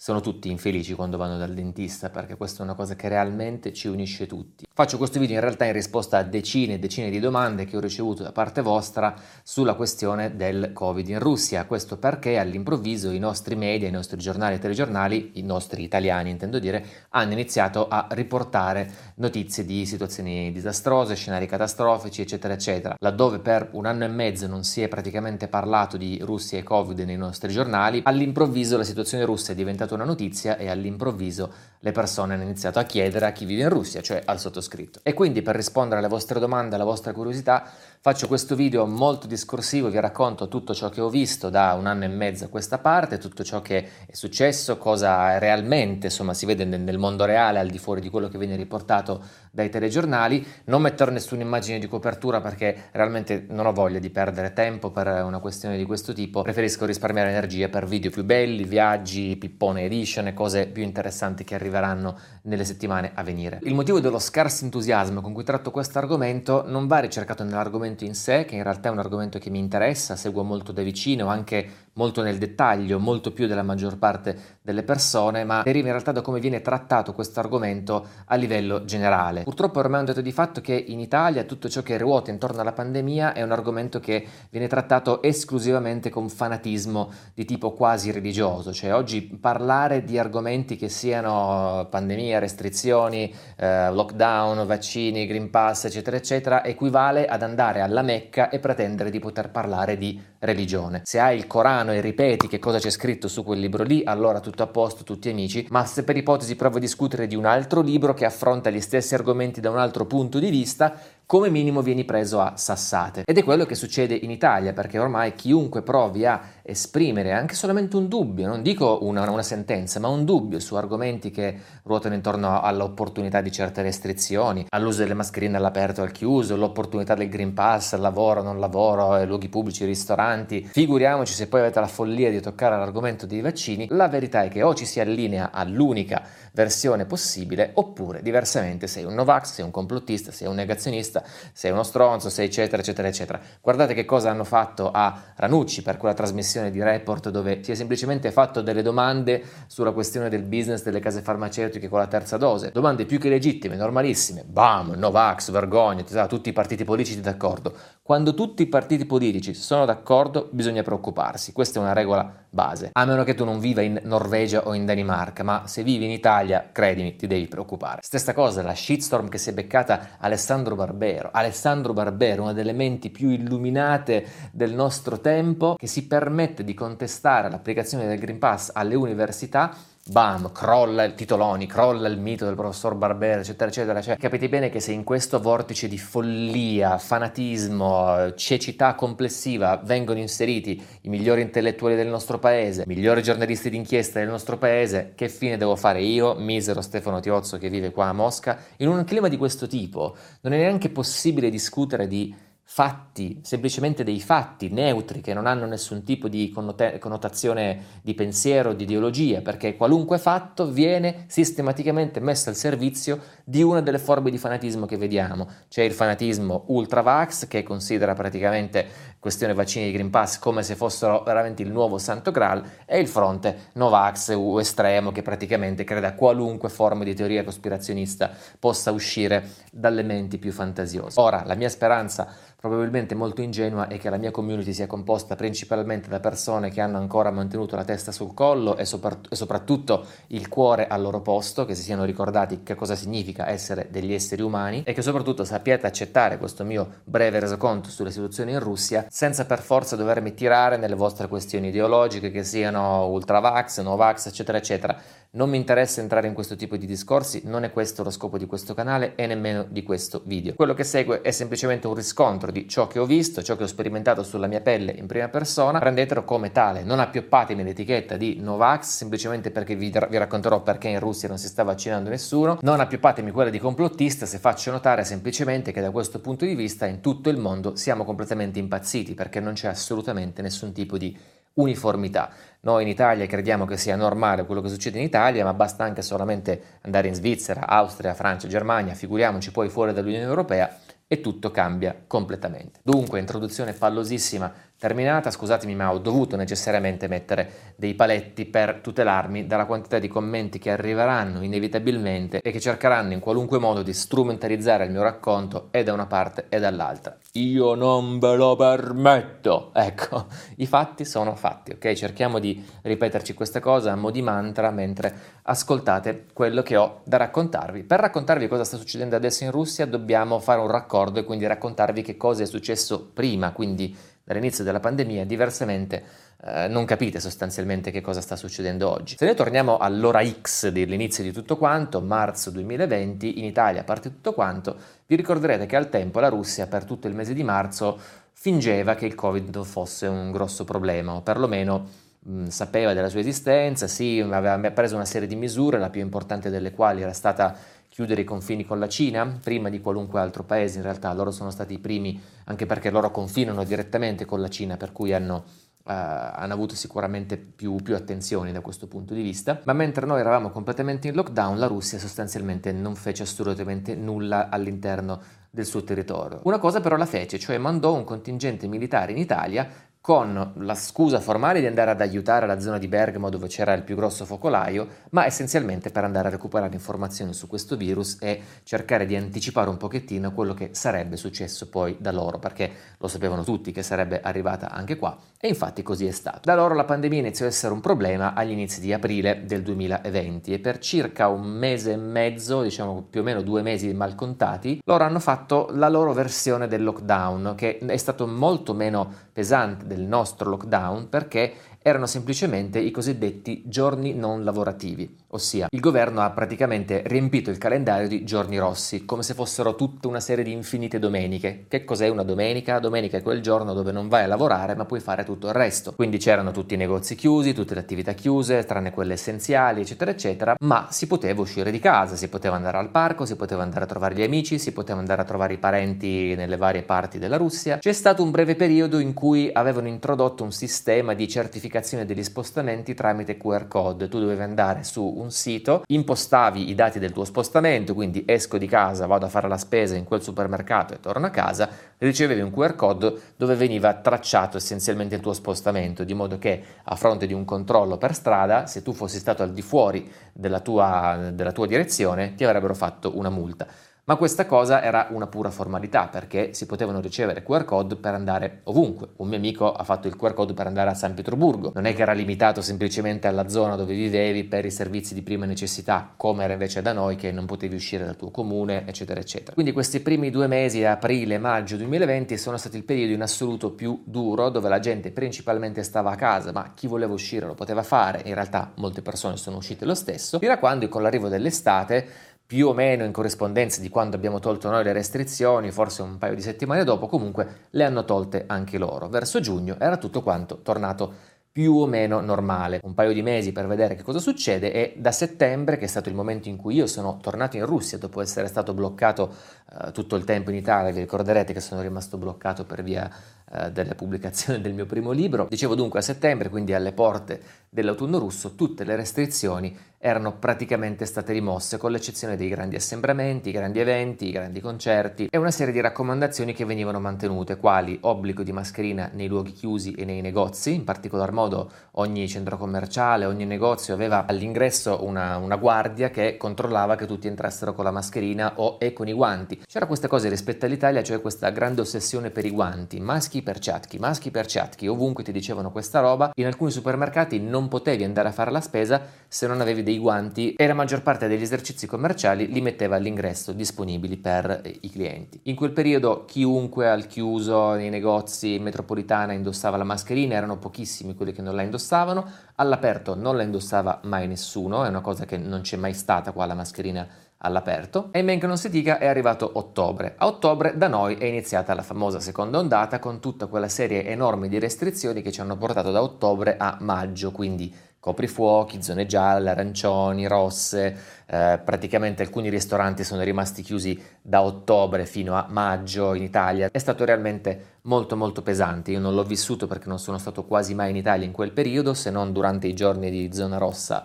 sono 0.02 0.20
tutti 0.20 0.50
infelici 0.50 0.94
quando 0.94 1.16
vanno 1.16 1.38
dal 1.38 1.54
dentista 1.54 2.10
perché 2.10 2.36
questa 2.36 2.58
è 2.58 2.62
una 2.64 2.74
cosa 2.74 2.96
che 2.96 3.06
realmente 3.06 3.72
ci 3.72 3.86
unisce 3.86 4.26
tutti. 4.26 4.66
Faccio 4.74 4.96
questo 4.96 5.20
video 5.20 5.36
in 5.36 5.42
realtà 5.42 5.64
in 5.64 5.74
risposta 5.74 6.18
a 6.18 6.24
decine 6.24 6.74
e 6.74 6.78
decine 6.80 7.08
di 7.08 7.20
domande 7.20 7.66
che 7.66 7.76
ho 7.76 7.80
ricevuto 7.80 8.24
da 8.24 8.32
parte 8.32 8.62
vostra 8.62 9.14
sulla 9.44 9.74
questione 9.74 10.34
del 10.34 10.72
Covid 10.72 11.06
in 11.06 11.20
Russia. 11.20 11.66
Questo 11.66 11.98
perché 11.98 12.36
all'improvviso 12.38 13.12
i 13.12 13.20
nostri 13.20 13.54
media, 13.54 13.86
i 13.86 13.92
nostri 13.92 14.18
giornali 14.18 14.56
e 14.56 14.58
telegiornali, 14.58 15.32
i 15.34 15.42
nostri 15.42 15.84
italiani 15.84 16.30
intendo 16.30 16.58
dire, 16.58 16.84
hanno 17.10 17.30
iniziato 17.30 17.86
a 17.86 18.08
riportare 18.10 19.12
notizie 19.16 19.64
di 19.64 19.86
situazioni 19.86 20.50
disastrose, 20.50 21.14
scenari 21.14 21.46
catastrofici, 21.46 22.22
eccetera, 22.22 22.54
eccetera. 22.54 22.96
Laddove 22.98 23.38
per 23.38 23.68
un 23.74 23.86
anno 23.86 24.02
e 24.02 24.08
mezzo 24.08 24.48
non 24.48 24.64
si 24.64 24.82
è 24.82 24.88
praticamente 24.88 25.46
parlato 25.46 25.96
di 25.96 26.18
Russia 26.22 26.58
e 26.58 26.64
Covid 26.64 26.98
nei 26.98 27.16
nostri 27.16 27.52
giornali, 27.52 28.00
all'improvviso 28.02 28.76
la 28.76 28.82
situazione 28.82 29.24
russa 29.24 29.52
è 29.52 29.54
diventata 29.54 29.90
una 29.94 30.04
notizia 30.04 30.56
e 30.56 30.68
all'improvviso 30.68 31.70
le 31.80 31.92
persone 31.92 32.34
hanno 32.34 32.44
iniziato 32.44 32.78
a 32.78 32.84
chiedere 32.84 33.26
a 33.26 33.32
chi 33.32 33.44
vive 33.44 33.62
in 33.62 33.68
Russia, 33.68 34.00
cioè 34.00 34.22
al 34.24 34.38
sottoscritto. 34.38 35.00
E 35.02 35.14
quindi 35.14 35.42
per 35.42 35.56
rispondere 35.56 35.98
alle 35.98 36.08
vostre 36.08 36.38
domande, 36.38 36.76
alla 36.76 36.84
vostra 36.84 37.12
curiosità, 37.12 37.70
faccio 38.04 38.26
questo 38.26 38.56
video 38.56 38.84
molto 38.84 39.28
discorsivo, 39.28 39.88
vi 39.88 40.00
racconto 40.00 40.48
tutto 40.48 40.74
ciò 40.74 40.88
che 40.88 41.00
ho 41.00 41.08
visto 41.08 41.50
da 41.50 41.74
un 41.74 41.86
anno 41.86 42.02
e 42.02 42.08
mezzo 42.08 42.46
a 42.46 42.48
questa 42.48 42.78
parte, 42.78 43.16
tutto 43.16 43.44
ciò 43.44 43.62
che 43.62 43.88
è 44.06 44.12
successo, 44.12 44.76
cosa 44.76 45.38
realmente 45.38 46.06
insomma, 46.06 46.34
si 46.34 46.44
vede 46.44 46.64
nel 46.64 46.98
mondo 46.98 47.24
reale 47.24 47.60
al 47.60 47.68
di 47.68 47.78
fuori 47.78 48.00
di 48.00 48.10
quello 48.10 48.26
che 48.26 48.38
viene 48.38 48.56
riportato 48.56 49.22
dai 49.52 49.68
telegiornali. 49.68 50.44
Non 50.64 50.82
metterò 50.82 51.12
nessuna 51.12 51.42
immagine 51.42 51.78
di 51.78 51.86
copertura 51.86 52.40
perché 52.40 52.88
realmente 52.90 53.46
non 53.50 53.66
ho 53.66 53.72
voglia 53.72 54.00
di 54.00 54.10
perdere 54.10 54.52
tempo 54.52 54.90
per 54.90 55.06
una 55.06 55.38
questione 55.38 55.76
di 55.76 55.84
questo 55.84 56.12
tipo, 56.12 56.42
preferisco 56.42 56.84
risparmiare 56.84 57.30
energie 57.30 57.68
per 57.68 57.86
video 57.86 58.10
più 58.10 58.24
belli, 58.24 58.64
viaggi, 58.64 59.36
pippone 59.36 59.84
edition 59.84 60.26
e 60.26 60.34
cose 60.34 60.66
più 60.66 60.82
interessanti 60.82 61.44
che 61.44 61.54
arriveranno 61.54 62.18
nelle 62.42 62.64
settimane 62.64 63.12
a 63.14 63.22
venire. 63.22 63.60
Il 63.62 63.74
motivo 63.74 64.00
dello 64.00 64.18
scarso 64.18 64.64
entusiasmo 64.64 65.20
con 65.20 65.32
cui 65.32 65.44
tratto 65.44 65.70
questo 65.70 65.98
argomento 65.98 66.64
non 66.66 66.88
va 66.88 66.98
ricercato 66.98 67.44
nell'argomento 67.44 67.90
in 68.00 68.14
sé, 68.14 68.44
che 68.44 68.56
in 68.56 68.62
realtà 68.62 68.88
è 68.88 68.92
un 68.92 68.98
argomento 68.98 69.38
che 69.38 69.50
mi 69.50 69.58
interessa, 69.58 70.16
seguo 70.16 70.42
molto 70.42 70.72
da 70.72 70.82
vicino, 70.82 71.28
anche 71.28 71.90
molto 71.94 72.22
nel 72.22 72.38
dettaglio, 72.38 72.98
molto 72.98 73.32
più 73.32 73.46
della 73.46 73.62
maggior 73.62 73.98
parte 73.98 74.58
delle 74.62 74.82
persone, 74.82 75.44
ma 75.44 75.62
deriva 75.62 75.86
in 75.86 75.92
realtà 75.92 76.12
da 76.12 76.20
come 76.20 76.40
viene 76.40 76.62
trattato 76.62 77.12
questo 77.12 77.40
argomento 77.40 78.06
a 78.26 78.36
livello 78.36 78.84
generale. 78.84 79.42
Purtroppo 79.42 79.80
ormai 79.80 79.96
è 79.96 80.00
un 80.00 80.06
dato 80.06 80.20
di 80.20 80.32
fatto 80.32 80.60
che 80.60 80.72
in 80.74 81.00
Italia 81.00 81.44
tutto 81.44 81.68
ciò 81.68 81.82
che 81.82 81.98
ruota 81.98 82.30
intorno 82.30 82.60
alla 82.60 82.72
pandemia 82.72 83.34
è 83.34 83.42
un 83.42 83.52
argomento 83.52 84.00
che 84.00 84.24
viene 84.50 84.68
trattato 84.68 85.22
esclusivamente 85.22 86.10
con 86.10 86.28
fanatismo 86.28 87.10
di 87.34 87.44
tipo 87.44 87.72
quasi 87.72 88.10
religioso, 88.10 88.72
cioè 88.72 88.94
oggi 88.94 89.22
parlare 89.22 90.04
di 90.04 90.18
argomenti 90.18 90.76
che 90.76 90.88
siano 90.88 91.86
pandemia, 91.90 92.38
restrizioni, 92.38 93.34
eh, 93.56 93.90
lockdown, 93.90 94.66
vaccini, 94.66 95.26
green 95.26 95.50
pass, 95.50 95.84
eccetera, 95.84 96.16
eccetera, 96.16 96.64
equivale 96.64 97.26
ad 97.26 97.42
andare 97.42 97.80
alla 97.80 98.02
Mecca 98.02 98.48
e 98.48 98.58
pretendere 98.58 99.10
di 99.10 99.18
poter 99.18 99.50
parlare 99.50 99.98
di 99.98 100.20
religione. 100.38 101.02
Se 101.04 101.18
hai 101.18 101.36
il 101.36 101.46
Corano 101.46 101.81
mano 101.82 101.92
e 101.92 102.00
ripeti 102.00 102.46
che 102.46 102.60
cosa 102.60 102.78
c'è 102.78 102.90
scritto 102.90 103.26
su 103.26 103.42
quel 103.42 103.58
libro 103.58 103.82
lì, 103.82 104.02
allora 104.04 104.38
tutto 104.38 104.62
a 104.62 104.68
posto, 104.68 105.02
tutti 105.02 105.28
amici, 105.28 105.66
ma 105.70 105.84
se 105.84 106.04
per 106.04 106.16
ipotesi 106.16 106.54
provo 106.54 106.76
a 106.76 106.80
discutere 106.80 107.26
di 107.26 107.34
un 107.34 107.44
altro 107.44 107.80
libro 107.80 108.14
che 108.14 108.24
affronta 108.24 108.70
gli 108.70 108.80
stessi 108.80 109.14
argomenti 109.14 109.60
da 109.60 109.70
un 109.70 109.78
altro 109.78 110.06
punto 110.06 110.38
di 110.38 110.48
vista, 110.48 110.96
come 111.32 111.48
minimo 111.48 111.80
vieni 111.80 112.04
preso 112.04 112.40
a 112.40 112.58
sassate. 112.58 113.22
Ed 113.24 113.38
è 113.38 113.42
quello 113.42 113.64
che 113.64 113.74
succede 113.74 114.14
in 114.14 114.30
Italia, 114.30 114.74
perché 114.74 114.98
ormai 114.98 115.34
chiunque 115.34 115.80
provi 115.80 116.26
a 116.26 116.38
esprimere 116.62 117.32
anche 117.32 117.54
solamente 117.54 117.96
un 117.96 118.06
dubbio, 118.06 118.46
non 118.46 118.60
dico 118.60 118.98
una, 119.00 119.28
una 119.30 119.42
sentenza, 119.42 119.98
ma 119.98 120.08
un 120.08 120.26
dubbio 120.26 120.60
su 120.60 120.74
argomenti 120.74 121.30
che 121.30 121.58
ruotano 121.84 122.14
intorno 122.14 122.60
all'opportunità 122.60 123.40
di 123.40 123.50
certe 123.50 123.80
restrizioni, 123.80 124.66
all'uso 124.68 124.98
delle 124.98 125.14
mascherine 125.14 125.56
all'aperto 125.56 126.02
e 126.02 126.04
al 126.04 126.12
chiuso, 126.12 126.54
l'opportunità 126.54 127.14
del 127.14 127.30
Green 127.30 127.54
Pass, 127.54 127.94
lavoro, 127.94 128.42
non 128.42 128.60
lavoro, 128.60 129.16
eh, 129.16 129.24
luoghi 129.24 129.48
pubblici, 129.48 129.86
ristoranti. 129.86 130.68
Figuriamoci 130.70 131.32
se 131.32 131.48
poi 131.48 131.60
avete 131.60 131.80
la 131.80 131.86
follia 131.86 132.28
di 132.28 132.42
toccare 132.42 132.76
l'argomento 132.76 133.24
dei 133.24 133.40
vaccini, 133.40 133.86
la 133.88 134.08
verità 134.08 134.42
è 134.42 134.48
che 134.48 134.62
o 134.62 134.74
ci 134.74 134.84
si 134.84 135.00
allinea 135.00 135.50
all'unica 135.50 136.22
versione 136.52 137.06
possibile, 137.06 137.70
oppure 137.72 138.20
diversamente 138.20 138.86
sei 138.86 139.04
un 139.04 139.14
Novax, 139.14 139.54
sei 139.54 139.64
un 139.64 139.70
complottista, 139.70 140.30
sei 140.30 140.48
un 140.48 140.56
negazionista, 140.56 141.21
sei 141.52 141.70
uno 141.70 141.82
stronzo, 141.82 142.28
sei 142.28 142.46
eccetera, 142.46 142.82
eccetera, 142.82 143.08
eccetera. 143.08 143.40
Guardate 143.60 143.94
che 143.94 144.04
cosa 144.04 144.30
hanno 144.30 144.44
fatto 144.44 144.90
a 144.90 145.32
Ranucci 145.36 145.82
per 145.82 145.96
quella 145.96 146.14
trasmissione 146.14 146.70
di 146.70 146.82
report 146.82 147.30
dove 147.30 147.62
si 147.62 147.72
è 147.72 147.74
semplicemente 147.74 148.30
fatto 148.30 148.60
delle 148.60 148.82
domande 148.82 149.42
sulla 149.66 149.92
questione 149.92 150.28
del 150.28 150.42
business 150.42 150.82
delle 150.82 151.00
case 151.00 151.22
farmaceutiche 151.22 151.88
con 151.88 151.98
la 151.98 152.06
terza 152.06 152.36
dose. 152.36 152.70
Domande 152.72 153.06
più 153.06 153.18
che 153.18 153.28
legittime, 153.28 153.76
normalissime. 153.76 154.44
Bam, 154.44 154.94
Novax, 154.96 155.50
vergogna, 155.50 156.02
tutti 156.26 156.48
i 156.48 156.52
partiti 156.52 156.84
politici 156.84 157.20
d'accordo. 157.20 157.74
Quando 158.02 158.34
tutti 158.34 158.62
i 158.62 158.66
partiti 158.66 159.06
politici 159.06 159.54
sono 159.54 159.84
d'accordo 159.84 160.48
bisogna 160.52 160.82
preoccuparsi, 160.82 161.52
questa 161.52 161.78
è 161.78 161.82
una 161.82 161.92
regola 161.92 162.41
base. 162.52 162.90
A 162.92 163.04
meno 163.04 163.24
che 163.24 163.34
tu 163.34 163.44
non 163.44 163.58
viva 163.58 163.80
in 163.80 163.98
Norvegia 164.04 164.66
o 164.66 164.74
in 164.74 164.84
Danimarca, 164.84 165.42
ma 165.42 165.62
se 165.66 165.82
vivi 165.82 166.04
in 166.04 166.10
Italia, 166.10 166.68
credimi, 166.70 167.16
ti 167.16 167.26
devi 167.26 167.48
preoccupare. 167.48 168.02
Stessa 168.02 168.34
cosa, 168.34 168.62
la 168.62 168.74
shitstorm 168.74 169.28
che 169.28 169.38
si 169.38 169.50
è 169.50 169.52
beccata 169.54 170.18
Alessandro 170.18 170.74
Barbero. 170.74 171.30
Alessandro 171.32 171.92
Barbero, 171.94 172.42
una 172.42 172.52
delle 172.52 172.72
menti 172.72 173.10
più 173.10 173.30
illuminate 173.30 174.26
del 174.52 174.74
nostro 174.74 175.20
tempo, 175.20 175.76
che 175.76 175.86
si 175.86 176.06
permette 176.06 176.62
di 176.62 176.74
contestare 176.74 177.50
l'applicazione 177.50 178.06
del 178.06 178.18
Green 178.18 178.38
Pass 178.38 178.70
alle 178.72 178.94
università 178.94 179.74
bam, 180.04 180.50
crolla 180.50 181.04
il 181.04 181.14
titoloni, 181.14 181.66
crolla 181.66 182.08
il 182.08 182.18
mito 182.18 182.44
del 182.44 182.54
professor 182.54 182.94
Barbera, 182.94 183.40
eccetera, 183.40 183.70
eccetera. 183.70 184.00
Cioè, 184.00 184.16
capite 184.16 184.48
bene 184.48 184.68
che 184.68 184.80
se 184.80 184.92
in 184.92 185.04
questo 185.04 185.40
vortice 185.40 185.86
di 185.88 185.98
follia, 185.98 186.98
fanatismo, 186.98 188.34
cecità 188.34 188.94
complessiva 188.94 189.80
vengono 189.84 190.18
inseriti 190.18 190.82
i 191.02 191.08
migliori 191.08 191.42
intellettuali 191.42 191.94
del 191.94 192.08
nostro 192.08 192.38
paese, 192.38 192.82
i 192.82 192.86
migliori 192.86 193.22
giornalisti 193.22 193.70
d'inchiesta 193.70 194.18
del 194.18 194.28
nostro 194.28 194.58
paese, 194.58 195.12
che 195.14 195.28
fine 195.28 195.56
devo 195.56 195.76
fare 195.76 196.02
io, 196.02 196.34
misero 196.34 196.80
Stefano 196.80 197.20
Tiozzo 197.20 197.58
che 197.58 197.70
vive 197.70 197.92
qua 197.92 198.06
a 198.06 198.12
Mosca? 198.12 198.58
In 198.78 198.88
un 198.88 199.04
clima 199.04 199.28
di 199.28 199.36
questo 199.36 199.68
tipo 199.68 200.16
non 200.40 200.52
è 200.52 200.58
neanche 200.58 200.90
possibile 200.90 201.48
discutere 201.48 202.08
di 202.08 202.34
fatti, 202.74 203.38
semplicemente 203.42 204.02
dei 204.02 204.18
fatti 204.18 204.70
neutri 204.70 205.20
che 205.20 205.34
non 205.34 205.44
hanno 205.44 205.66
nessun 205.66 206.04
tipo 206.04 206.26
di 206.26 206.48
connota- 206.48 206.98
connotazione 206.98 208.00
di 208.00 208.14
pensiero, 208.14 208.72
di 208.72 208.84
ideologia, 208.84 209.42
perché 209.42 209.76
qualunque 209.76 210.16
fatto 210.16 210.70
viene 210.70 211.26
sistematicamente 211.26 212.18
messo 212.18 212.48
al 212.48 212.54
servizio 212.54 213.20
di 213.44 213.62
una 213.62 213.82
delle 213.82 213.98
forme 213.98 214.30
di 214.30 214.38
fanatismo 214.38 214.86
che 214.86 214.96
vediamo. 214.96 215.46
C'è 215.68 215.82
il 215.82 215.92
fanatismo 215.92 216.64
ultravax 216.68 217.46
che 217.46 217.62
considera 217.62 218.14
praticamente 218.14 219.11
questione 219.22 219.54
vaccini 219.54 219.84
di 219.84 219.92
Green 219.92 220.10
Pass 220.10 220.40
come 220.40 220.64
se 220.64 220.74
fossero 220.74 221.22
veramente 221.22 221.62
il 221.62 221.70
nuovo 221.70 221.96
santo 221.96 222.32
graal 222.32 222.60
e 222.84 222.98
il 222.98 223.06
fronte 223.06 223.68
Novax 223.74 224.34
o 224.36 224.58
estremo 224.58 225.12
che 225.12 225.22
praticamente 225.22 225.84
crede 225.84 226.08
a 226.08 226.14
qualunque 226.14 226.68
forma 226.68 227.04
di 227.04 227.14
teoria 227.14 227.44
cospirazionista 227.44 228.32
possa 228.58 228.90
uscire 228.90 229.48
dalle 229.70 230.02
menti 230.02 230.38
più 230.38 230.50
fantasiose. 230.50 231.20
Ora, 231.20 231.44
la 231.46 231.54
mia 231.54 231.68
speranza 231.68 232.34
probabilmente 232.62 233.16
molto 233.16 233.42
ingenua 233.42 233.88
è 233.88 233.98
che 233.98 234.08
la 234.08 234.18
mia 234.18 234.30
community 234.30 234.72
sia 234.72 234.86
composta 234.86 235.34
principalmente 235.34 236.08
da 236.08 236.20
persone 236.20 236.70
che 236.70 236.80
hanno 236.80 236.96
ancora 236.96 237.32
mantenuto 237.32 237.74
la 237.74 237.84
testa 237.84 238.12
sul 238.12 238.34
collo 238.34 238.76
e, 238.76 238.84
sopra- 238.84 239.18
e, 239.28 239.34
soprattutto 239.34 240.06
il 240.28 240.48
cuore 240.48 240.86
al 240.86 241.02
loro 241.02 241.20
posto, 241.22 241.64
che 241.64 241.74
si 241.74 241.82
siano 241.82 242.04
ricordati 242.04 242.62
che 242.62 242.76
cosa 242.76 242.94
significa 242.94 243.48
essere 243.48 243.88
degli 243.90 244.12
esseri 244.12 244.42
umani 244.42 244.82
e 244.84 244.92
che 244.92 245.02
soprattutto 245.02 245.42
sappiate 245.42 245.88
accettare 245.88 246.38
questo 246.38 246.62
mio 246.62 247.00
breve 247.02 247.40
resoconto 247.40 247.88
sulle 247.88 248.12
situazioni 248.12 248.52
in 248.52 248.60
Russia 248.60 249.06
senza 249.14 249.44
per 249.44 249.60
forza 249.60 249.94
dovermi 249.94 250.32
tirare 250.32 250.78
nelle 250.78 250.94
vostre 250.94 251.28
questioni 251.28 251.68
ideologiche 251.68 252.30
che 252.30 252.44
siano 252.44 253.08
ultravax, 253.08 253.82
novax, 253.82 254.28
eccetera, 254.28 254.56
eccetera. 254.56 254.98
Non 255.34 255.48
mi 255.48 255.56
interessa 255.56 256.02
entrare 256.02 256.26
in 256.26 256.34
questo 256.34 256.56
tipo 256.56 256.76
di 256.76 256.84
discorsi, 256.84 257.40
non 257.46 257.64
è 257.64 257.72
questo 257.72 258.02
lo 258.02 258.10
scopo 258.10 258.36
di 258.36 258.44
questo 258.44 258.74
canale 258.74 259.14
e 259.14 259.26
nemmeno 259.26 259.64
di 259.66 259.82
questo 259.82 260.20
video. 260.26 260.52
Quello 260.52 260.74
che 260.74 260.84
segue 260.84 261.22
è 261.22 261.30
semplicemente 261.30 261.86
un 261.86 261.94
riscontro 261.94 262.50
di 262.50 262.68
ciò 262.68 262.86
che 262.86 262.98
ho 262.98 263.06
visto, 263.06 263.42
ciò 263.42 263.56
che 263.56 263.62
ho 263.62 263.66
sperimentato 263.66 264.24
sulla 264.24 264.46
mia 264.46 264.60
pelle 264.60 264.92
in 264.92 265.06
prima 265.06 265.30
persona, 265.30 265.78
prendetelo 265.78 266.24
come 266.24 266.52
tale, 266.52 266.82
non 266.82 267.00
appioppatemi 267.00 267.64
l'etichetta 267.64 268.18
di 268.18 268.40
Novax 268.40 268.82
semplicemente 268.82 269.50
perché 269.50 269.74
vi, 269.74 269.88
vi 269.88 270.18
racconterò 270.18 270.60
perché 270.60 270.88
in 270.88 271.00
Russia 271.00 271.28
non 271.28 271.38
si 271.38 271.46
sta 271.46 271.62
vaccinando 271.62 272.10
nessuno, 272.10 272.58
non 272.60 272.80
appioppatemi 272.80 273.30
quella 273.30 273.48
di 273.48 273.58
complottista 273.58 274.26
se 274.26 274.36
faccio 274.36 274.70
notare 274.70 275.02
semplicemente 275.02 275.72
che 275.72 275.80
da 275.80 275.90
questo 275.90 276.20
punto 276.20 276.44
di 276.44 276.54
vista 276.54 276.84
in 276.84 277.00
tutto 277.00 277.30
il 277.30 277.38
mondo 277.38 277.74
siamo 277.74 278.04
completamente 278.04 278.58
impazziti 278.58 279.14
perché 279.14 279.40
non 279.40 279.54
c'è 279.54 279.68
assolutamente 279.68 280.42
nessun 280.42 280.72
tipo 280.72 280.98
di 280.98 281.16
uniformità. 281.54 282.30
Noi 282.64 282.84
in 282.84 282.88
Italia 282.88 283.26
crediamo 283.26 283.64
che 283.64 283.76
sia 283.76 283.96
normale 283.96 284.46
quello 284.46 284.60
che 284.60 284.68
succede 284.68 284.98
in 284.98 285.04
Italia, 285.04 285.42
ma 285.42 285.52
basta 285.52 285.82
anche 285.82 286.00
solamente 286.00 286.78
andare 286.82 287.08
in 287.08 287.14
Svizzera, 287.14 287.66
Austria, 287.66 288.14
Francia, 288.14 288.46
Germania, 288.46 288.94
figuriamoci 288.94 289.50
poi 289.50 289.68
fuori 289.68 289.92
dall'Unione 289.92 290.22
Europea 290.22 290.78
e 291.08 291.20
tutto 291.20 291.50
cambia 291.50 292.04
completamente. 292.06 292.78
Dunque, 292.84 293.18
introduzione 293.18 293.72
pallosissima 293.72 294.52
terminata, 294.82 295.30
scusatemi 295.30 295.76
ma 295.76 295.92
ho 295.92 295.98
dovuto 295.98 296.34
necessariamente 296.34 297.06
mettere 297.06 297.74
dei 297.76 297.94
paletti 297.94 298.46
per 298.46 298.80
tutelarmi 298.82 299.46
dalla 299.46 299.64
quantità 299.64 300.00
di 300.00 300.08
commenti 300.08 300.58
che 300.58 300.72
arriveranno 300.72 301.40
inevitabilmente 301.44 302.40
e 302.40 302.50
che 302.50 302.58
cercheranno 302.58 303.12
in 303.12 303.20
qualunque 303.20 303.60
modo 303.60 303.82
di 303.82 303.92
strumentalizzare 303.92 304.86
il 304.86 304.90
mio 304.90 305.04
racconto 305.04 305.68
e 305.70 305.84
da 305.84 305.92
una 305.92 306.06
parte 306.06 306.46
e 306.48 306.58
dall'altra. 306.58 307.16
Io 307.34 307.76
non 307.76 308.18
ve 308.18 308.34
lo 308.34 308.56
permetto! 308.56 309.70
Ecco, 309.72 310.26
i 310.56 310.66
fatti 310.66 311.04
sono 311.04 311.36
fatti, 311.36 311.70
ok? 311.74 311.92
Cerchiamo 311.92 312.40
di 312.40 312.60
ripeterci 312.82 313.34
questa 313.34 313.60
cosa 313.60 313.92
a 313.92 313.96
mo' 313.96 314.10
di 314.10 314.20
mantra 314.20 314.72
mentre 314.72 315.14
ascoltate 315.42 316.26
quello 316.32 316.62
che 316.62 316.76
ho 316.76 317.02
da 317.04 317.18
raccontarvi. 317.18 317.84
Per 317.84 318.00
raccontarvi 318.00 318.48
cosa 318.48 318.64
sta 318.64 318.76
succedendo 318.76 319.14
adesso 319.14 319.44
in 319.44 319.52
Russia 319.52 319.86
dobbiamo 319.86 320.40
fare 320.40 320.60
un 320.60 320.68
raccordo 320.68 321.20
e 321.20 321.24
quindi 321.24 321.46
raccontarvi 321.46 322.02
che 322.02 322.16
cosa 322.16 322.42
è 322.42 322.46
successo 322.46 323.10
prima, 323.14 323.52
quindi 323.52 323.96
dall'inizio 324.32 324.64
della 324.64 324.80
pandemia, 324.80 325.24
diversamente 325.24 326.02
eh, 326.44 326.66
non 326.68 326.84
capite 326.84 327.20
sostanzialmente 327.20 327.90
che 327.90 328.00
cosa 328.00 328.20
sta 328.20 328.34
succedendo 328.34 328.90
oggi. 328.90 329.16
Se 329.16 329.24
noi 329.24 329.34
torniamo 329.34 329.78
all'ora 329.78 330.24
X 330.24 330.68
dell'inizio 330.68 331.22
di 331.22 331.32
tutto 331.32 331.56
quanto, 331.56 332.00
marzo 332.00 332.50
2020, 332.50 333.38
in 333.38 333.44
Italia 333.44 333.84
parte 333.84 334.10
tutto 334.10 334.32
quanto, 334.32 334.76
vi 335.06 335.14
ricorderete 335.14 335.66
che 335.66 335.76
al 335.76 335.88
tempo 335.88 336.20
la 336.20 336.28
Russia 336.28 336.66
per 336.66 336.84
tutto 336.84 337.06
il 337.06 337.14
mese 337.14 337.34
di 337.34 337.44
marzo 337.44 337.98
fingeva 338.32 338.94
che 338.96 339.06
il 339.06 339.14
Covid 339.14 339.62
fosse 339.62 340.08
un 340.08 340.32
grosso 340.32 340.64
problema, 340.64 341.14
o 341.14 341.20
perlomeno 341.20 341.86
mh, 342.18 342.46
sapeva 342.48 342.92
della 342.92 343.08
sua 343.08 343.20
esistenza, 343.20 343.86
sì, 343.86 344.18
aveva 344.20 344.58
preso 344.72 344.96
una 344.96 345.04
serie 345.04 345.28
di 345.28 345.36
misure, 345.36 345.78
la 345.78 345.90
più 345.90 346.00
importante 346.00 346.50
delle 346.50 346.72
quali 346.72 347.02
era 347.02 347.12
stata 347.12 347.56
chiudere 347.92 348.22
i 348.22 348.24
confini 348.24 348.64
con 348.64 348.78
la 348.78 348.88
Cina, 348.88 349.38
prima 349.42 349.68
di 349.68 349.78
qualunque 349.82 350.18
altro 350.18 350.44
paese, 350.44 350.78
in 350.78 350.82
realtà 350.82 351.12
loro 351.12 351.30
sono 351.30 351.50
stati 351.50 351.74
i 351.74 351.78
primi, 351.78 352.18
anche 352.44 352.64
perché 352.64 352.88
loro 352.90 353.10
confinano 353.10 353.64
direttamente 353.64 354.24
con 354.24 354.40
la 354.40 354.48
Cina, 354.48 354.78
per 354.78 354.92
cui 354.92 355.12
hanno, 355.12 355.34
uh, 355.36 355.82
hanno 355.84 356.54
avuto 356.54 356.74
sicuramente 356.74 357.36
più, 357.36 357.74
più, 357.76 357.94
attenzioni 357.94 358.50
da 358.50 358.62
questo 358.62 358.88
punto 358.88 359.12
di 359.12 359.20
vista, 359.20 359.60
ma 359.64 359.74
mentre 359.74 360.06
noi 360.06 360.20
eravamo 360.20 360.48
completamente 360.48 361.08
in 361.08 361.14
lockdown, 361.14 361.58
la 361.58 361.66
Russia 361.66 361.98
sostanzialmente 361.98 362.72
non 362.72 362.94
fece 362.94 363.24
assolutamente 363.24 363.94
nulla 363.94 364.48
all'interno 364.48 365.20
del 365.50 365.66
suo 365.66 365.84
territorio. 365.84 366.40
Una 366.44 366.58
cosa 366.58 366.80
però 366.80 366.96
la 366.96 367.04
fece, 367.04 367.38
cioè 367.38 367.58
mandò 367.58 367.92
un 367.92 368.04
contingente 368.04 368.66
militare 368.68 369.12
in 369.12 369.18
Italia 369.18 369.68
con 370.02 370.52
la 370.56 370.74
scusa 370.74 371.20
formale 371.20 371.60
di 371.60 371.66
andare 371.66 371.92
ad 371.92 372.00
aiutare 372.00 372.44
la 372.44 372.58
zona 372.58 372.76
di 372.78 372.88
Bergamo 372.88 373.30
dove 373.30 373.46
c'era 373.46 373.72
il 373.72 373.84
più 373.84 373.94
grosso 373.94 374.24
focolaio, 374.24 374.88
ma 375.10 375.26
essenzialmente 375.26 375.90
per 375.90 376.02
andare 376.02 376.26
a 376.26 376.32
recuperare 376.32 376.74
informazioni 376.74 377.32
su 377.32 377.46
questo 377.46 377.76
virus 377.76 378.16
e 378.20 378.40
cercare 378.64 379.06
di 379.06 379.14
anticipare 379.14 379.70
un 379.70 379.76
pochettino 379.76 380.32
quello 380.32 380.54
che 380.54 380.70
sarebbe 380.72 381.16
successo 381.16 381.68
poi 381.68 381.96
da 382.00 382.10
loro, 382.10 382.40
perché 382.40 382.70
lo 382.98 383.06
sapevano 383.06 383.44
tutti 383.44 383.70
che 383.70 383.84
sarebbe 383.84 384.20
arrivata 384.20 384.72
anche 384.72 384.96
qua 384.96 385.16
e 385.38 385.46
infatti 385.46 385.82
così 385.82 386.06
è 386.06 386.10
stato. 386.10 386.40
Da 386.42 386.56
loro 386.56 386.74
la 386.74 386.84
pandemia 386.84 387.20
iniziò 387.20 387.46
ad 387.46 387.52
essere 387.52 387.72
un 387.72 387.80
problema 387.80 388.34
agli 388.34 388.50
inizi 388.50 388.80
di 388.80 388.92
aprile 388.92 389.42
del 389.44 389.62
2020 389.62 390.52
e 390.52 390.58
per 390.58 390.78
circa 390.78 391.28
un 391.28 391.42
mese 391.46 391.92
e 391.92 391.96
mezzo, 391.96 392.62
diciamo 392.62 393.06
più 393.08 393.20
o 393.20 393.24
meno 393.24 393.42
due 393.42 393.62
mesi 393.62 393.92
mal 393.92 394.16
contati, 394.16 394.80
loro 394.84 395.04
hanno 395.04 395.20
fatto 395.20 395.68
la 395.72 395.88
loro 395.88 396.12
versione 396.12 396.66
del 396.66 396.82
lockdown 396.82 397.54
che 397.56 397.78
è 397.78 397.96
stato 397.96 398.26
molto 398.26 398.74
meno 398.74 399.12
pesante 399.32 399.90
del 399.94 400.02
nostro 400.02 400.50
lockdown 400.50 401.08
perché 401.08 401.52
erano 401.82 402.06
semplicemente 402.06 402.78
i 402.78 402.92
cosiddetti 402.92 403.62
giorni 403.66 404.14
non 404.14 404.44
lavorativi, 404.44 405.16
ossia 405.28 405.66
il 405.68 405.80
governo 405.80 406.20
ha 406.20 406.30
praticamente 406.30 407.02
riempito 407.06 407.50
il 407.50 407.58
calendario 407.58 408.06
di 408.06 408.22
giorni 408.24 408.56
rossi, 408.58 409.04
come 409.04 409.24
se 409.24 409.34
fossero 409.34 409.74
tutta 409.74 410.06
una 410.06 410.20
serie 410.20 410.44
di 410.44 410.52
infinite 410.52 411.00
domeniche. 411.00 411.64
Che 411.66 411.84
cos'è 411.84 412.08
una 412.08 412.22
domenica? 412.22 412.78
Domenica 412.78 413.18
è 413.18 413.22
quel 413.22 413.42
giorno 413.42 413.74
dove 413.74 413.90
non 413.90 414.08
vai 414.08 414.24
a 414.24 414.28
lavorare 414.28 414.76
ma 414.76 414.84
puoi 414.84 415.00
fare 415.00 415.24
tutto 415.24 415.48
il 415.48 415.54
resto. 415.54 415.92
Quindi 415.94 416.18
c'erano 416.18 416.52
tutti 416.52 416.74
i 416.74 416.76
negozi 416.76 417.16
chiusi, 417.16 417.52
tutte 417.52 417.74
le 417.74 417.80
attività 417.80 418.12
chiuse, 418.12 418.64
tranne 418.64 418.92
quelle 418.92 419.14
essenziali, 419.14 419.80
eccetera, 419.80 420.12
eccetera, 420.12 420.54
ma 420.60 420.86
si 420.90 421.08
poteva 421.08 421.40
uscire 421.40 421.72
di 421.72 421.80
casa, 421.80 422.14
si 422.14 422.28
poteva 422.28 422.54
andare 422.54 422.78
al 422.78 422.90
parco, 422.90 423.24
si 423.26 423.34
poteva 423.34 423.62
andare 423.62 423.84
a 423.84 423.88
trovare 423.88 424.14
gli 424.14 424.22
amici, 424.22 424.58
si 424.58 424.72
poteva 424.72 425.00
andare 425.00 425.22
a 425.22 425.24
trovare 425.24 425.54
i 425.54 425.58
parenti 425.58 426.34
nelle 426.36 426.56
varie 426.56 426.82
parti 426.82 427.18
della 427.18 427.36
Russia. 427.36 427.78
C'è 427.78 427.92
stato 427.92 428.22
un 428.22 428.30
breve 428.30 428.54
periodo 428.54 429.00
in 429.00 429.14
cui 429.14 429.50
avevano 429.52 429.88
introdotto 429.88 430.44
un 430.44 430.52
sistema 430.52 431.14
di 431.14 431.26
certificazione 431.28 431.70
verificazione 431.72 432.04
degli 432.04 432.22
spostamenti 432.22 432.92
tramite 432.92 433.38
QR 433.38 433.66
code. 433.66 434.08
Tu 434.08 434.20
dovevi 434.20 434.42
andare 434.42 434.84
su 434.84 435.02
un 435.02 435.30
sito, 435.30 435.84
impostavi 435.86 436.68
i 436.68 436.74
dati 436.74 436.98
del 436.98 437.12
tuo 437.12 437.24
spostamento, 437.24 437.94
quindi 437.94 438.24
esco 438.26 438.58
di 438.58 438.66
casa, 438.66 439.06
vado 439.06 439.24
a 439.24 439.30
fare 439.30 439.48
la 439.48 439.56
spesa 439.56 439.96
in 439.96 440.04
quel 440.04 440.22
supermercato 440.22 440.92
e 440.92 441.00
torno 441.00 441.26
a 441.26 441.30
casa, 441.30 441.68
ricevevi 441.96 442.42
un 442.42 442.52
QR 442.52 442.74
code 442.74 443.14
dove 443.36 443.54
veniva 443.54 443.94
tracciato 443.94 444.58
essenzialmente 444.58 445.14
il 445.14 445.22
tuo 445.22 445.32
spostamento, 445.32 446.04
di 446.04 446.14
modo 446.14 446.36
che 446.38 446.62
a 446.84 446.94
fronte 446.94 447.26
di 447.26 447.32
un 447.32 447.46
controllo 447.46 447.96
per 447.96 448.14
strada, 448.14 448.66
se 448.66 448.82
tu 448.82 448.92
fossi 448.92 449.18
stato 449.18 449.42
al 449.42 449.52
di 449.52 449.62
fuori 449.62 450.10
della 450.32 450.60
tua, 450.60 451.30
della 451.32 451.52
tua 451.52 451.66
direzione, 451.66 452.34
ti 452.34 452.44
avrebbero 452.44 452.74
fatto 452.74 453.16
una 453.16 453.30
multa. 453.30 453.66
Ma 454.04 454.16
questa 454.16 454.46
cosa 454.46 454.82
era 454.82 455.06
una 455.10 455.28
pura 455.28 455.52
formalità 455.52 456.08
perché 456.08 456.54
si 456.54 456.66
potevano 456.66 457.00
ricevere 457.00 457.44
QR 457.44 457.64
code 457.64 457.94
per 457.94 458.14
andare 458.14 458.62
ovunque. 458.64 459.10
Un 459.18 459.28
mio 459.28 459.36
amico 459.36 459.72
ha 459.72 459.84
fatto 459.84 460.08
il 460.08 460.16
QR 460.16 460.34
code 460.34 460.54
per 460.54 460.66
andare 460.66 460.90
a 460.90 460.94
San 460.94 461.14
Pietroburgo. 461.14 461.70
Non 461.72 461.84
è 461.84 461.94
che 461.94 462.02
era 462.02 462.10
limitato 462.10 462.62
semplicemente 462.62 463.28
alla 463.28 463.48
zona 463.48 463.76
dove 463.76 463.94
vivevi 463.94 464.42
per 464.42 464.64
i 464.64 464.72
servizi 464.72 465.14
di 465.14 465.22
prima 465.22 465.46
necessità, 465.46 466.14
come 466.16 466.42
era 466.42 466.54
invece 466.54 466.82
da 466.82 466.92
noi 466.92 467.14
che 467.14 467.30
non 467.30 467.46
potevi 467.46 467.76
uscire 467.76 468.04
dal 468.04 468.16
tuo 468.16 468.32
comune, 468.32 468.88
eccetera, 468.88 469.20
eccetera. 469.20 469.52
Quindi 469.52 469.70
questi 469.70 470.00
primi 470.00 470.30
due 470.30 470.48
mesi, 470.48 470.84
aprile, 470.84 471.38
maggio 471.38 471.76
2020, 471.76 472.36
sono 472.38 472.56
stati 472.56 472.76
il 472.76 472.82
periodo 472.82 473.12
in 473.12 473.22
assoluto 473.22 473.70
più 473.70 474.02
duro 474.04 474.48
dove 474.48 474.68
la 474.68 474.80
gente 474.80 475.12
principalmente 475.12 475.84
stava 475.84 476.10
a 476.10 476.16
casa, 476.16 476.50
ma 476.50 476.72
chi 476.74 476.88
voleva 476.88 477.12
uscire 477.12 477.46
lo 477.46 477.54
poteva 477.54 477.84
fare. 477.84 478.22
In 478.24 478.34
realtà 478.34 478.72
molte 478.78 479.00
persone 479.00 479.36
sono 479.36 479.58
uscite 479.58 479.84
lo 479.84 479.94
stesso, 479.94 480.40
fino 480.40 480.50
a 480.50 480.58
quando 480.58 480.88
con 480.88 481.02
l'arrivo 481.02 481.28
dell'estate 481.28 482.30
più 482.52 482.68
o 482.68 482.74
meno 482.74 483.04
in 483.04 483.12
corrispondenza 483.12 483.80
di 483.80 483.88
quando 483.88 484.14
abbiamo 484.14 484.38
tolto 484.38 484.68
noi 484.68 484.84
le 484.84 484.92
restrizioni, 484.92 485.70
forse 485.70 486.02
un 486.02 486.18
paio 486.18 486.34
di 486.34 486.42
settimane 486.42 486.84
dopo, 486.84 487.06
comunque 487.06 487.68
le 487.70 487.82
hanno 487.82 488.04
tolte 488.04 488.44
anche 488.46 488.76
loro. 488.76 489.08
Verso 489.08 489.40
giugno 489.40 489.76
era 489.78 489.96
tutto 489.96 490.22
quanto 490.22 490.60
tornato 490.60 491.14
più 491.50 491.74
o 491.74 491.86
meno 491.86 492.20
normale, 492.20 492.80
un 492.82 492.92
paio 492.92 493.14
di 493.14 493.22
mesi 493.22 493.52
per 493.52 493.66
vedere 493.66 493.94
che 493.94 494.02
cosa 494.02 494.18
succede 494.18 494.70
e 494.70 494.94
da 494.98 495.12
settembre, 495.12 495.78
che 495.78 495.86
è 495.86 495.88
stato 495.88 496.10
il 496.10 496.14
momento 496.14 496.50
in 496.50 496.58
cui 496.58 496.74
io 496.74 496.86
sono 496.86 497.16
tornato 497.22 497.56
in 497.56 497.64
Russia 497.64 497.96
dopo 497.96 498.20
essere 498.20 498.48
stato 498.48 498.74
bloccato 498.74 499.34
eh, 499.70 499.92
tutto 499.92 500.16
il 500.16 500.24
tempo 500.24 500.50
in 500.50 500.56
Italia, 500.56 500.92
vi 500.92 501.00
ricorderete 501.00 501.54
che 501.54 501.60
sono 501.60 501.80
rimasto 501.80 502.18
bloccato 502.18 502.66
per 502.66 502.82
via 502.82 503.10
eh, 503.52 503.70
della 503.70 503.94
pubblicazione 503.94 504.60
del 504.60 504.72
mio 504.72 504.86
primo 504.86 505.12
libro, 505.12 505.46
dicevo 505.48 505.74
dunque 505.74 505.98
a 505.98 506.02
settembre, 506.02 506.48
quindi 506.48 506.72
alle 506.72 506.92
porte 506.92 507.40
dell'autunno 507.68 508.18
russo, 508.18 508.54
tutte 508.54 508.84
le 508.84 508.96
restrizioni 508.96 509.76
erano 509.98 510.36
praticamente 510.36 511.04
state 511.04 511.32
rimosse, 511.32 511.78
con 511.78 511.92
l'eccezione 511.92 512.36
dei 512.36 512.48
grandi 512.48 512.74
assembramenti, 512.74 513.50
i 513.50 513.52
grandi 513.52 513.78
eventi, 513.78 514.28
i 514.28 514.32
grandi 514.32 514.60
concerti 514.60 515.28
e 515.30 515.38
una 515.38 515.52
serie 515.52 515.72
di 515.72 515.80
raccomandazioni 515.80 516.52
che 516.52 516.64
venivano 516.64 516.98
mantenute, 516.98 517.56
quali 517.56 517.96
obbligo 518.00 518.42
di 518.42 518.52
mascherina 518.52 519.10
nei 519.12 519.28
luoghi 519.28 519.52
chiusi 519.52 519.92
e 519.92 520.04
nei 520.04 520.20
negozi, 520.20 520.74
in 520.74 520.84
particolar 520.84 521.30
modo 521.30 521.70
ogni 521.92 522.26
centro 522.26 522.58
commerciale, 522.58 523.26
ogni 523.26 523.44
negozio 523.44 523.94
aveva 523.94 524.26
all'ingresso 524.26 525.04
una, 525.04 525.36
una 525.36 525.56
guardia 525.56 526.10
che 526.10 526.36
controllava 526.36 526.96
che 526.96 527.06
tutti 527.06 527.28
entrassero 527.28 527.72
con 527.72 527.84
la 527.84 527.92
mascherina 527.92 528.54
o 528.56 528.78
e 528.80 528.92
con 528.92 529.06
i 529.06 529.12
guanti. 529.12 529.62
C'era 529.66 529.86
questa 529.86 530.08
cosa 530.08 530.28
rispetto 530.28 530.66
all'Italia, 530.66 531.02
cioè 531.02 531.20
questa 531.20 531.50
grande 531.50 531.82
ossessione 531.82 532.30
per 532.30 532.44
i 532.44 532.50
guanti, 532.50 532.98
maschi 532.98 533.41
per 533.42 533.58
ciatchi, 533.58 533.98
maschi 533.98 534.30
per 534.30 534.46
ciatchi, 534.46 534.86
ovunque 534.86 535.22
ti 535.22 535.32
dicevano 535.32 535.70
questa 535.70 536.00
roba, 536.00 536.30
in 536.34 536.46
alcuni 536.46 536.70
supermercati 536.70 537.40
non 537.40 537.68
potevi 537.68 538.04
andare 538.04 538.28
a 538.28 538.32
fare 538.32 538.50
la 538.50 538.60
spesa 538.60 539.02
se 539.28 539.46
non 539.46 539.60
avevi 539.60 539.82
dei 539.82 539.98
guanti 539.98 540.54
e 540.54 540.66
la 540.66 540.74
maggior 540.74 541.02
parte 541.02 541.28
degli 541.28 541.42
esercizi 541.42 541.86
commerciali 541.86 542.50
li 542.50 542.60
metteva 542.60 542.96
all'ingresso 542.96 543.52
disponibili 543.52 544.16
per 544.16 544.60
eh, 544.62 544.78
i 544.80 544.90
clienti. 544.90 545.40
In 545.44 545.56
quel 545.56 545.72
periodo 545.72 546.24
chiunque 546.24 546.88
al 546.88 547.06
chiuso 547.06 547.72
nei 547.74 547.90
negozi 547.90 548.54
in 548.54 548.62
metropolitana 548.62 549.32
indossava 549.32 549.76
la 549.76 549.84
mascherina, 549.84 550.34
erano 550.34 550.58
pochissimi 550.58 551.14
quelli 551.14 551.32
che 551.32 551.42
non 551.42 551.54
la 551.54 551.62
indossavano, 551.62 552.24
all'aperto 552.56 553.14
non 553.14 553.36
la 553.36 553.42
indossava 553.42 554.00
mai 554.04 554.26
nessuno, 554.26 554.84
è 554.84 554.88
una 554.88 555.00
cosa 555.00 555.24
che 555.24 555.36
non 555.36 555.62
c'è 555.62 555.76
mai 555.76 555.94
stata 555.94 556.32
qua 556.32 556.46
la 556.46 556.54
mascherina 556.54 557.06
all'aperto 557.42 558.08
e 558.12 558.22
men 558.22 558.38
che 558.38 558.46
non 558.46 558.58
si 558.58 558.70
dica 558.70 558.98
è 558.98 559.06
arrivato 559.06 559.50
ottobre. 559.54 560.14
A 560.16 560.26
ottobre 560.26 560.76
da 560.76 560.88
noi 560.88 561.16
è 561.16 561.24
iniziata 561.24 561.74
la 561.74 561.82
famosa 561.82 562.20
seconda 562.20 562.58
ondata 562.58 562.98
con 562.98 563.20
tutta 563.20 563.46
quella 563.46 563.68
serie 563.68 564.06
enorme 564.06 564.48
di 564.48 564.58
restrizioni 564.58 565.22
che 565.22 565.32
ci 565.32 565.40
hanno 565.40 565.56
portato 565.56 565.90
da 565.90 566.02
ottobre 566.02 566.56
a 566.56 566.76
maggio, 566.80 567.30
quindi 567.30 567.74
coprifuochi, 568.02 568.82
zone 568.82 569.06
gialle, 569.06 569.50
arancioni, 569.50 570.26
rosse, 570.26 570.96
eh, 571.24 571.60
praticamente 571.64 572.22
alcuni 572.22 572.48
ristoranti 572.48 573.04
sono 573.04 573.22
rimasti 573.22 573.62
chiusi 573.62 574.00
da 574.20 574.42
ottobre 574.42 575.06
fino 575.06 575.36
a 575.36 575.46
maggio 575.48 576.14
in 576.14 576.24
Italia. 576.24 576.68
È 576.68 576.78
stato 576.78 577.04
realmente 577.04 577.78
molto 577.82 578.16
molto 578.16 578.42
pesante. 578.42 578.90
Io 578.90 578.98
non 578.98 579.14
l'ho 579.14 579.22
vissuto 579.22 579.68
perché 579.68 579.88
non 579.88 580.00
sono 580.00 580.18
stato 580.18 580.44
quasi 580.44 580.74
mai 580.74 580.90
in 580.90 580.96
Italia 580.96 581.26
in 581.26 581.32
quel 581.32 581.52
periodo, 581.52 581.94
se 581.94 582.10
non 582.10 582.32
durante 582.32 582.66
i 582.66 582.74
giorni 582.74 583.08
di 583.08 583.32
zona 583.32 583.58
rossa 583.58 584.04